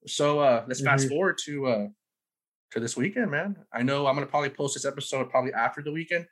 So 0.08 0.40
uh 0.40 0.66
let's 0.68 0.82
fast 0.82 1.06
Mhm. 1.06 1.10
forward 1.10 1.38
to 1.46 1.68
uh 1.68 1.88
to 2.72 2.80
this 2.80 2.98
weekend, 2.98 3.30
man. 3.30 3.56
I 3.72 3.84
know 3.84 4.08
I'm 4.08 4.16
gonna 4.16 4.26
probably 4.26 4.50
post 4.50 4.74
this 4.74 4.86
episode 4.86 5.30
probably 5.30 5.54
after 5.54 5.82
the 5.84 5.92
weekend. 5.92 6.26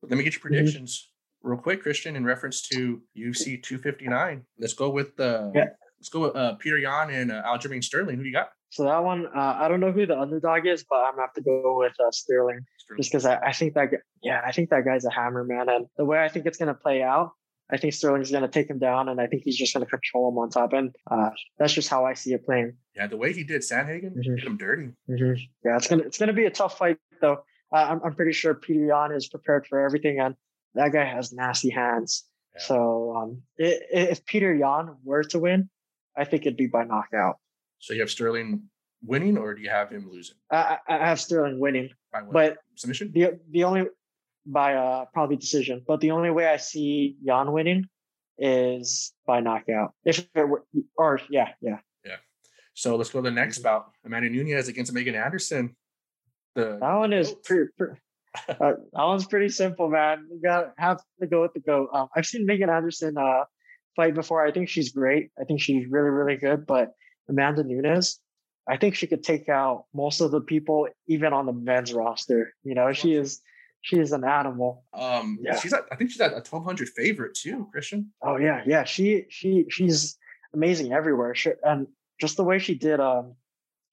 But 0.00 0.10
let 0.10 0.16
me 0.18 0.24
get 0.24 0.32
your 0.34 0.40
Mm-hmm. 0.40 0.48
predictions 0.48 1.12
real 1.42 1.58
quick, 1.58 1.82
Christian, 1.82 2.16
in 2.16 2.24
reference 2.24 2.62
to 2.68 3.00
UFC 3.16 3.56
259. 3.62 4.44
Let's 4.58 4.72
go 4.74 4.90
with 4.90 5.14
the 5.16 5.52
Yeah. 5.54 5.68
Let's 6.04 6.10
go 6.10 6.20
with 6.20 6.36
uh 6.36 6.52
Peter 6.56 6.76
Yan 6.76 7.08
and 7.08 7.32
uh, 7.32 7.42
Aljamain 7.46 7.82
Sterling. 7.82 8.16
Who 8.16 8.24
do 8.24 8.28
you 8.28 8.34
got? 8.34 8.50
So 8.68 8.84
that 8.84 9.02
one, 9.02 9.26
uh, 9.34 9.56
I 9.58 9.68
don't 9.68 9.80
know 9.80 9.90
who 9.90 10.04
the 10.04 10.20
underdog 10.20 10.66
is, 10.66 10.84
but 10.86 10.96
I'm 10.96 11.12
gonna 11.14 11.22
have 11.22 11.32
to 11.32 11.40
go 11.40 11.78
with 11.78 11.92
uh, 11.98 12.10
Sterling 12.10 12.58
Sterling. 12.76 12.98
just 13.00 13.10
because 13.10 13.24
I, 13.24 13.36
I 13.38 13.52
think 13.52 13.72
that, 13.72 13.88
yeah, 14.22 14.42
I 14.46 14.52
think 14.52 14.68
that 14.68 14.84
guy's 14.84 15.06
a 15.06 15.10
hammer, 15.10 15.44
man. 15.44 15.70
And 15.70 15.86
the 15.96 16.04
way 16.04 16.22
I 16.22 16.28
think 16.28 16.44
it's 16.44 16.58
gonna 16.58 16.74
play 16.74 17.02
out, 17.02 17.30
I 17.72 17.78
think 17.78 17.94
Sterling's 17.94 18.30
gonna 18.30 18.48
take 18.48 18.68
him 18.68 18.78
down, 18.78 19.08
and 19.08 19.18
I 19.18 19.28
think 19.28 19.44
he's 19.44 19.56
just 19.56 19.72
gonna 19.72 19.86
control 19.86 20.30
him 20.30 20.36
on 20.36 20.50
top. 20.50 20.74
And 20.74 20.94
uh, 21.10 21.30
that's 21.58 21.72
just 21.72 21.88
how 21.88 22.04
I 22.04 22.12
see 22.12 22.34
it 22.34 22.44
playing. 22.44 22.76
Yeah, 22.94 23.06
the 23.06 23.16
way 23.16 23.32
he 23.32 23.42
did 23.42 23.62
Sandhagen, 23.62 24.14
Mhm. 24.14 24.36
did 24.36 24.44
him 24.44 24.58
dirty. 24.58 24.90
Mhm. 25.08 25.38
Yeah, 25.64 25.76
it's 25.78 25.88
gonna 25.88 26.02
it's 26.02 26.18
gonna 26.18 26.34
be 26.34 26.44
a 26.44 26.50
tough 26.50 26.76
fight 26.76 26.98
though. 27.22 27.38
Uh, 27.72 27.76
I'm 27.88 28.02
I'm 28.04 28.14
pretty 28.14 28.32
sure 28.32 28.52
Peter 28.54 28.84
Yan 28.84 29.12
is 29.12 29.26
prepared 29.26 29.66
for 29.66 29.78
everything, 29.86 30.20
and 30.20 30.34
that 30.74 30.92
guy 30.92 31.06
has 31.06 31.32
nasty 31.32 31.70
hands. 31.70 32.24
Yeah. 32.54 32.60
So 32.60 33.16
um, 33.16 33.42
i- 33.58 33.80
i- 33.94 34.10
if 34.12 34.26
Peter 34.26 34.54
Yan 34.54 34.96
were 35.02 35.22
to 35.24 35.38
win, 35.38 35.70
I 36.16 36.24
think 36.24 36.42
it'd 36.42 36.56
be 36.56 36.66
by 36.66 36.84
knockout. 36.84 37.36
So 37.78 37.92
you 37.94 38.00
have 38.00 38.10
Sterling 38.10 38.62
winning, 39.02 39.36
or 39.36 39.54
do 39.54 39.62
you 39.62 39.70
have 39.70 39.90
him 39.90 40.08
losing? 40.10 40.36
I, 40.50 40.78
I 40.88 41.06
have 41.06 41.20
Sterling 41.20 41.58
winning, 41.58 41.90
By 42.12 42.22
but 42.22 42.58
submission? 42.76 43.12
the 43.12 43.38
the 43.50 43.64
only 43.64 43.84
by 44.46 44.74
uh 44.74 45.04
probably 45.12 45.36
decision, 45.36 45.82
but 45.86 46.00
the 46.00 46.10
only 46.12 46.30
way 46.30 46.46
I 46.46 46.56
see 46.56 47.16
Yan 47.22 47.52
winning 47.52 47.84
is 48.38 49.12
by 49.26 49.40
knockout. 49.40 49.92
If 50.04 50.26
it 50.34 50.48
were, 50.48 50.64
or 50.96 51.20
yeah, 51.30 51.50
yeah. 51.60 51.78
yeah. 52.04 52.16
So 52.74 52.96
let's 52.96 53.10
go 53.10 53.20
to 53.20 53.22
the 53.28 53.34
next 53.34 53.58
bout. 53.60 53.86
Amanda 54.04 54.28
Nunes 54.30 54.68
against 54.68 54.92
Megan 54.92 55.14
Anderson. 55.14 55.76
The 56.54 56.78
That 56.80 56.94
one 56.94 57.12
is 57.12 57.32
pretty. 57.44 57.70
pretty 57.76 58.00
uh, 58.48 58.54
that 58.58 58.78
one's 58.94 59.26
pretty 59.26 59.48
simple, 59.48 59.88
man. 59.88 60.26
You 60.30 60.40
got 60.42 60.72
have 60.76 60.98
to 61.20 61.26
go 61.28 61.42
with 61.42 61.52
the 61.54 61.60
goat. 61.60 61.90
Um, 61.92 62.08
I've 62.16 62.26
seen 62.26 62.46
Megan 62.46 62.68
Anderson 62.68 63.16
uh, 63.16 63.44
fight 63.96 64.14
before. 64.14 64.44
I 64.46 64.52
think 64.52 64.68
she's 64.68 64.92
great. 64.92 65.30
I 65.40 65.44
think 65.44 65.60
she's 65.60 65.86
really, 65.88 66.10
really 66.10 66.36
good. 66.36 66.66
But 66.66 66.92
Amanda 67.28 67.64
Nunes, 67.64 68.20
I 68.68 68.76
think 68.76 68.94
she 68.94 69.06
could 69.06 69.22
take 69.22 69.48
out 69.48 69.84
most 69.94 70.20
of 70.20 70.30
the 70.30 70.40
people, 70.40 70.88
even 71.06 71.32
on 71.32 71.46
the 71.46 71.52
men's 71.52 71.92
roster. 71.92 72.54
You 72.62 72.74
know, 72.74 72.92
she 72.92 73.14
is 73.14 73.40
she 73.82 73.98
is 73.98 74.12
an 74.12 74.24
animal. 74.24 74.84
Um, 74.94 75.38
Yeah. 75.42 75.58
she's 75.58 75.72
at, 75.74 75.82
I 75.92 75.96
think 75.96 76.10
she's 76.10 76.20
at 76.20 76.32
a 76.36 76.40
twelve 76.40 76.64
hundred 76.64 76.88
favorite 76.90 77.34
too, 77.34 77.68
Christian. 77.70 78.12
Oh 78.22 78.36
yeah, 78.36 78.62
yeah. 78.66 78.84
She 78.84 79.24
she 79.28 79.66
she's 79.68 80.16
amazing 80.54 80.92
everywhere. 80.92 81.34
She, 81.34 81.50
and 81.62 81.86
just 82.20 82.36
the 82.36 82.44
way 82.44 82.58
she 82.58 82.74
did 82.74 83.00
um 83.00 83.34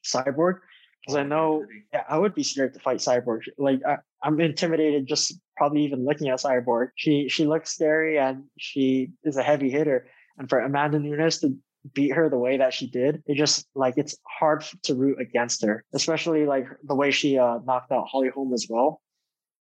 Cyborg, 0.06 0.60
because 1.02 1.16
I 1.18 1.24
know 1.24 1.66
yeah, 1.94 2.04
I 2.10 2.18
would 2.18 2.36
be 2.36 2.44
scared 2.44 2.74
to 2.74 2.80
fight 2.80 2.98
Cyborg. 3.00 3.42
Like 3.58 3.82
I, 3.88 3.98
I'm 4.24 4.40
intimidated 4.40 5.08
just 5.08 5.40
probably 5.58 5.84
even 5.84 6.06
looking 6.06 6.30
at 6.30 6.40
Cyborg. 6.40 6.90
She 6.96 7.28
she 7.30 7.46
looks 7.46 7.74
scary 7.74 8.18
and 8.20 8.44
she 8.58 9.12
is 9.24 9.38
a 9.38 9.44
heavy 9.44 9.70
hitter. 9.70 10.08
And 10.38 10.48
for 10.50 10.60
Amanda 10.60 11.00
Nunes 11.00 11.40
to 11.40 11.56
beat 11.94 12.14
her 12.14 12.30
the 12.30 12.38
way 12.38 12.58
that 12.58 12.74
she 12.74 12.88
did, 12.88 13.24
it 13.26 13.36
just 13.36 13.68
like 13.76 13.96
it's 13.98 14.16
hard 14.40 14.64
to 14.84 14.96
root 14.96 15.20
against 15.20 15.64
her, 15.66 15.84
especially 15.94 16.46
like 16.46 16.68
the 16.84 16.96
way 16.96 17.12
she 17.12 17.38
uh, 17.38 17.60
knocked 17.66 17.92
out 17.92 18.08
Holly 18.08 18.30
Holm 18.30 18.54
as 18.54 18.68
well. 18.70 19.02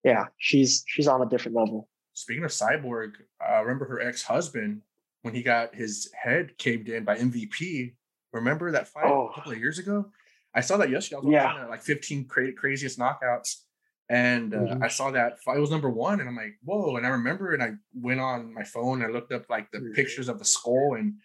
Yeah, 0.04 0.26
she's 0.38 0.84
she's 0.88 1.08
on 1.08 1.22
a 1.22 1.26
different 1.30 1.58
level. 1.58 1.90
Speaking 2.14 2.44
of 2.44 2.52
Cyborg, 2.52 3.14
I 3.42 3.60
remember 3.60 3.86
her 3.86 4.00
ex 4.00 4.22
husband 4.22 4.82
when 5.24 5.34
he 5.34 5.42
got 5.42 5.74
his 5.74 6.12
head 6.14 6.58
caved 6.58 6.90
in 6.90 7.04
by 7.06 7.18
MVP. 7.18 7.96
Remember 8.34 8.72
that 8.72 8.88
fight 8.88 9.06
Oh. 9.06 9.30
a 9.32 9.34
couple 9.36 9.52
of 9.52 9.58
years 9.60 9.80
ago? 9.80 10.06
I 10.56 10.62
saw 10.62 10.78
that 10.78 10.90
yesterday. 10.90 11.18
I 11.18 11.20
was 11.20 11.32
Yeah. 11.32 11.66
like 11.68 11.82
15 11.82 12.26
cra- 12.28 12.54
craziest 12.54 13.00
knockouts. 13.00 13.64
And 14.10 14.54
uh, 14.54 14.58
Mhm. 14.60 14.84
I 14.84 14.90
saw 14.90 15.12
that 15.12 15.40
fight 15.40 15.58
was 15.60 15.72
number 15.72 15.90
one, 15.90 16.20
and 16.20 16.28
I'm 16.30 16.36
like, 16.36 16.56
whoa! 16.64 16.98
And 16.98 17.06
I 17.06 17.10
remember, 17.10 17.54
and 17.54 17.64
I 17.64 17.72
went 17.96 18.20
on 18.20 18.54
my 18.54 18.64
phone 18.66 19.02
and 19.02 19.10
I 19.10 19.14
looked 19.14 19.32
up 19.32 19.50
like 19.50 19.72
the 19.72 19.80
Mhm. 19.80 19.94
pictures 19.96 20.28
of 20.28 20.40
the 20.40 20.46
skull, 20.46 20.96
and 20.96 21.16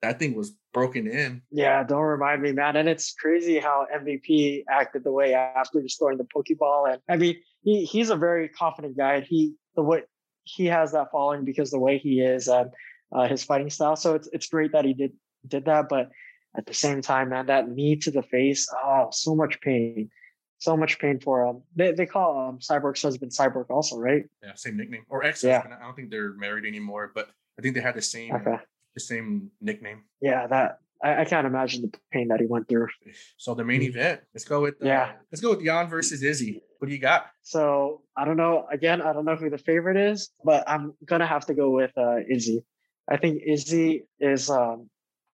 that 0.00 0.18
thing 0.18 0.34
was 0.34 0.50
broken 0.72 1.06
in. 1.06 1.42
Yeah, 1.50 1.84
don't 1.84 2.02
remind 2.02 2.40
me, 2.42 2.52
man. 2.52 2.76
And 2.76 2.88
it's 2.88 3.12
crazy 3.14 3.58
how 3.58 3.86
MVP 3.94 4.64
acted 4.68 5.04
the 5.04 5.12
way 5.12 5.34
after 5.34 5.80
destroying 5.82 6.16
the 6.18 6.24
Pokeball. 6.24 6.92
And 6.94 7.02
I 7.10 7.16
mean, 7.18 7.36
he 7.62 7.84
he's 7.84 8.08
a 8.10 8.16
very 8.16 8.48
confident 8.48 8.96
guy. 8.96 9.16
And 9.16 9.26
he 9.26 9.54
the 9.76 9.82
way 9.82 10.02
he 10.44 10.64
has 10.66 10.92
that 10.92 11.10
following 11.12 11.44
because 11.44 11.70
the 11.70 11.78
way 11.78 11.98
he 11.98 12.20
is 12.22 12.48
and 12.48 12.70
uh, 13.12 13.28
his 13.28 13.44
fighting 13.44 13.70
style. 13.70 13.96
So 13.96 14.14
it's 14.14 14.28
it's 14.32 14.48
great 14.48 14.72
that 14.72 14.84
he 14.86 14.94
did 14.94 15.12
did 15.46 15.66
that. 15.66 15.88
But 15.90 16.10
at 16.56 16.66
the 16.66 16.74
same 16.74 17.02
time, 17.02 17.30
man, 17.30 17.46
that 17.46 17.68
knee 17.68 17.96
to 17.96 18.10
the 18.10 18.22
face, 18.22 18.68
oh, 18.84 19.08
so 19.10 19.34
much 19.34 19.60
pain, 19.60 20.10
so 20.58 20.76
much 20.76 20.98
pain 20.98 21.18
for 21.20 21.46
him. 21.46 21.62
They 21.74 21.92
they 21.92 22.06
call 22.06 22.48
um, 22.48 22.58
Cyborg's 22.58 23.02
husband 23.02 23.32
Cyborg 23.32 23.70
also, 23.70 23.98
right? 23.98 24.24
Yeah, 24.42 24.54
same 24.54 24.76
nickname 24.76 25.04
or 25.08 25.24
ex 25.24 25.42
Yeah. 25.42 25.62
I 25.66 25.84
don't 25.84 25.96
think 25.96 26.10
they're 26.10 26.34
married 26.34 26.64
anymore, 26.66 27.10
but 27.14 27.28
I 27.58 27.62
think 27.62 27.74
they 27.74 27.80
had 27.80 27.94
the 27.96 28.02
same 28.02 28.34
Okay. 28.34 28.56
the 28.94 29.00
same 29.00 29.50
nickname. 29.60 30.04
Yeah, 30.20 30.46
that 30.46 30.78
I, 31.02 31.22
I 31.22 31.24
can't 31.24 31.46
imagine 31.46 31.82
the 31.82 31.98
pain 32.12 32.28
that 32.28 32.40
he 32.40 32.46
went 32.46 32.68
through. 32.68 32.88
So 33.36 33.54
the 33.54 33.64
main 33.64 33.80
Mhm. 33.82 33.88
event. 33.88 34.20
Let's 34.32 34.44
go 34.44 34.62
with 34.62 34.74
uh, 34.82 34.86
Yeah. 34.86 35.12
Let's 35.32 35.40
go 35.42 35.50
with 35.50 35.64
Jan 35.64 35.88
versus 35.88 36.22
Izzy. 36.22 36.62
What 36.78 36.88
do 36.88 36.94
you 36.94 37.00
got? 37.00 37.26
So 37.42 38.02
I 38.16 38.24
don't 38.24 38.36
know. 38.36 38.66
Again, 38.70 39.02
I 39.02 39.12
don't 39.12 39.24
know 39.24 39.36
who 39.36 39.50
the 39.50 39.58
favorite 39.58 39.96
is, 39.96 40.30
but 40.44 40.62
I'm 40.68 40.94
gonna 41.04 41.26
have 41.26 41.46
to 41.46 41.54
go 41.54 41.70
with 41.70 41.90
uh, 41.98 42.18
Izzy. 42.30 42.64
I 43.10 43.16
think 43.18 43.42
Izzy 43.44 44.06
is 44.20 44.48
um, 44.48 44.88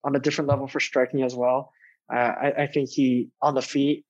on 0.06 0.14
a 0.14 0.20
different 0.20 0.48
level 0.48 0.68
for 0.68 0.78
striking 0.78 1.22
as 1.22 1.34
well. 1.34 1.72
Uh, 2.10 2.32
I, 2.46 2.52
I 2.62 2.66
think 2.68 2.88
he 2.88 3.28
on 3.42 3.54
the 3.54 3.60
feet. 3.62 4.04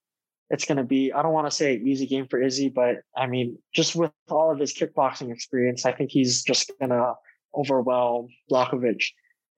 It's 0.50 0.66
gonna 0.66 0.84
be. 0.84 1.12
I 1.12 1.22
don't 1.22 1.32
want 1.32 1.50
to 1.50 1.56
say 1.56 1.74
easy 1.74 2.06
game 2.06 2.28
for 2.28 2.40
Izzy, 2.40 2.68
but 2.68 2.96
I 3.16 3.26
mean, 3.26 3.58
just 3.74 3.96
with 3.96 4.12
all 4.28 4.52
of 4.52 4.60
his 4.60 4.74
kickboxing 4.74 5.32
experience, 5.32 5.86
I 5.86 5.92
think 5.92 6.10
he's 6.10 6.44
just 6.44 6.70
gonna 6.78 7.14
overwhelm 7.54 8.28
Blachowicz. 8.50 9.06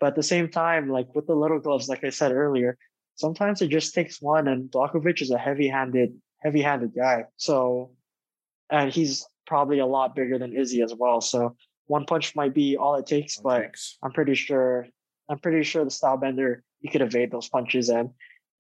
But 0.00 0.08
at 0.10 0.14
the 0.14 0.22
same 0.22 0.48
time, 0.48 0.88
like 0.88 1.12
with 1.14 1.26
the 1.26 1.34
little 1.34 1.58
gloves, 1.58 1.88
like 1.88 2.04
I 2.04 2.10
said 2.10 2.30
earlier, 2.30 2.78
sometimes 3.16 3.60
it 3.60 3.68
just 3.68 3.92
takes 3.92 4.22
one, 4.22 4.46
and 4.46 4.70
Blachowicz 4.70 5.20
is 5.20 5.32
a 5.32 5.38
heavy-handed, 5.38 6.14
heavy-handed 6.38 6.94
guy. 6.94 7.24
So, 7.36 7.90
and 8.70 8.92
he's 8.92 9.26
probably 9.46 9.80
a 9.80 9.86
lot 9.86 10.14
bigger 10.14 10.38
than 10.38 10.56
Izzy 10.56 10.82
as 10.82 10.94
well. 10.96 11.20
So 11.20 11.56
one 11.86 12.04
punch 12.04 12.36
might 12.36 12.54
be 12.54 12.76
all 12.76 12.94
it 12.94 13.06
takes, 13.06 13.38
but. 13.38 13.64
I'm 14.02 14.12
pretty 14.12 14.34
sure, 14.34 14.86
I'm 15.28 15.38
pretty 15.38 15.62
sure 15.62 15.84
the 15.84 15.90
style 15.90 16.16
bender 16.16 16.62
he 16.80 16.88
could 16.88 17.02
evade 17.02 17.30
those 17.30 17.48
punches 17.48 17.88
and 17.88 18.10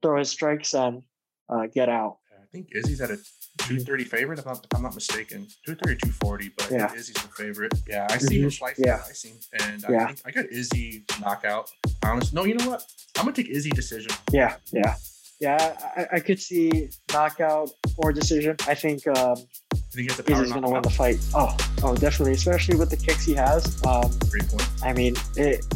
throw 0.02 0.18
his 0.18 0.30
strikes 0.30 0.74
and 0.74 1.02
uh, 1.48 1.66
get 1.66 1.88
out. 1.88 2.18
I 2.34 2.50
think 2.50 2.68
Izzy's 2.74 3.00
at 3.02 3.10
a 3.10 3.16
230 3.58 4.04
favorite, 4.04 4.38
if 4.38 4.46
I'm, 4.46 4.54
if 4.54 4.60
I'm 4.74 4.82
not 4.82 4.94
mistaken. 4.94 5.46
230, 5.66 5.96
240, 6.00 6.48
but 6.56 6.72
I 6.72 6.76
Yeah. 6.76 6.94
Izzy's 6.94 7.14
the 7.16 7.28
favorite. 7.28 7.74
Yeah, 7.86 8.06
I 8.08 8.16
see 8.18 8.40
him 8.40 8.48
Mhm. 8.48 8.52
slicing, 8.58 8.84
Yeah. 8.86 9.02
slicing, 9.02 9.38
and 9.60 9.84
I 9.84 9.92
Yeah. 9.92 10.06
think 10.06 10.20
I 10.24 10.30
got 10.30 10.46
Izzy 10.46 11.04
knockout. 11.20 11.70
Honest, 12.02 12.32
no, 12.32 12.44
you 12.44 12.54
know 12.54 12.68
what? 12.70 12.84
I'm 13.16 13.24
gonna 13.24 13.36
take 13.36 13.48
Izzy 13.48 13.68
decision. 13.70 14.12
Yeah, 14.32 14.56
yeah, 14.72 14.94
yeah. 15.40 15.76
I, 15.96 16.16
I 16.16 16.20
could 16.20 16.40
see 16.40 16.88
knockout 17.12 17.70
or 17.98 18.12
decision. 18.14 18.56
I 18.66 18.74
think 18.74 19.06
um, 19.08 19.36
I 19.72 19.76
think 19.92 19.94
he 19.94 20.04
has 20.06 20.16
the 20.16 20.22
power 20.22 20.42
Izzy's 20.42 20.52
gonna 20.54 20.70
win 20.70 20.82
the 20.82 20.90
fight. 20.90 21.18
Oh, 21.34 21.54
oh, 21.82 21.94
definitely, 21.96 22.32
especially 22.32 22.76
with 22.76 22.88
the 22.88 22.96
kicks 22.96 23.24
he 23.24 23.34
has. 23.34 23.62
Um, 23.84 24.10
Great 24.30 24.48
point. 24.48 24.68
I 24.82 24.94
mean, 24.94 25.16
it, 25.36 25.66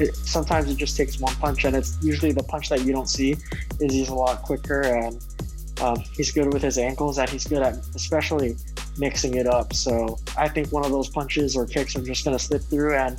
it 0.00 0.14
sometimes 0.16 0.70
it 0.70 0.76
just 0.76 0.96
takes 0.96 1.18
one 1.20 1.34
punch, 1.36 1.64
and 1.64 1.74
it's 1.76 1.96
usually 2.02 2.32
the 2.32 2.42
punch 2.42 2.68
that 2.68 2.82
you 2.82 2.92
don't 2.92 3.08
see. 3.08 3.32
Is 3.80 3.92
he's 3.92 4.08
a 4.08 4.14
lot 4.14 4.42
quicker, 4.42 4.82
and 4.82 5.22
um, 5.80 6.00
he's 6.12 6.30
good 6.32 6.52
with 6.52 6.62
his 6.62 6.78
ankles, 6.78 7.18
and 7.18 7.28
he's 7.28 7.46
good 7.46 7.62
at 7.62 7.74
especially 7.94 8.56
mixing 8.98 9.34
it 9.34 9.46
up. 9.46 9.72
So 9.74 10.18
I 10.36 10.48
think 10.48 10.72
one 10.72 10.84
of 10.84 10.90
those 10.90 11.08
punches 11.08 11.56
or 11.56 11.66
kicks 11.66 11.94
are 11.96 12.02
just 12.02 12.24
going 12.24 12.36
to 12.36 12.42
slip 12.42 12.62
through, 12.62 12.94
and 12.94 13.18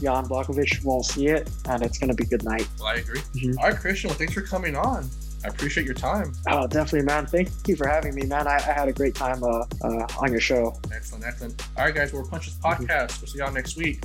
Jan 0.00 0.24
Blachowicz 0.26 0.84
won't 0.84 1.04
see 1.04 1.26
it, 1.28 1.50
and 1.68 1.82
it's 1.82 1.98
going 1.98 2.08
to 2.08 2.14
be 2.14 2.24
good 2.24 2.44
night. 2.44 2.66
Well, 2.78 2.88
I 2.88 2.94
agree. 2.96 3.20
Mhm. 3.34 3.58
All 3.58 3.64
right, 3.70 3.76
Christian. 3.78 4.08
Well, 4.08 4.18
thanks 4.18 4.32
for 4.34 4.42
coming 4.42 4.76
on. 4.76 5.08
I 5.44 5.48
appreciate 5.48 5.84
your 5.86 5.94
time. 5.94 6.32
Oh, 6.48 6.66
definitely, 6.66 7.02
man. 7.02 7.26
Thank 7.26 7.50
you 7.68 7.76
for 7.76 7.86
having 7.86 8.12
me, 8.14 8.24
man. 8.26 8.48
I, 8.48 8.56
I 8.56 8.72
had 8.72 8.88
a 8.88 8.92
great 8.92 9.14
time 9.14 9.42
uh, 9.44 9.64
uh, 9.84 10.06
on 10.18 10.32
your 10.32 10.40
show. 10.40 10.74
Excellent, 10.92 11.24
excellent. 11.24 11.62
All 11.76 11.84
right, 11.84 11.94
guys. 11.94 12.12
We're 12.12 12.24
Punches 12.24 12.54
Podcast. 12.54 13.20
We'll 13.20 13.28
see 13.28 13.38
y'all 13.38 13.52
next 13.52 13.76
week. 13.76 14.02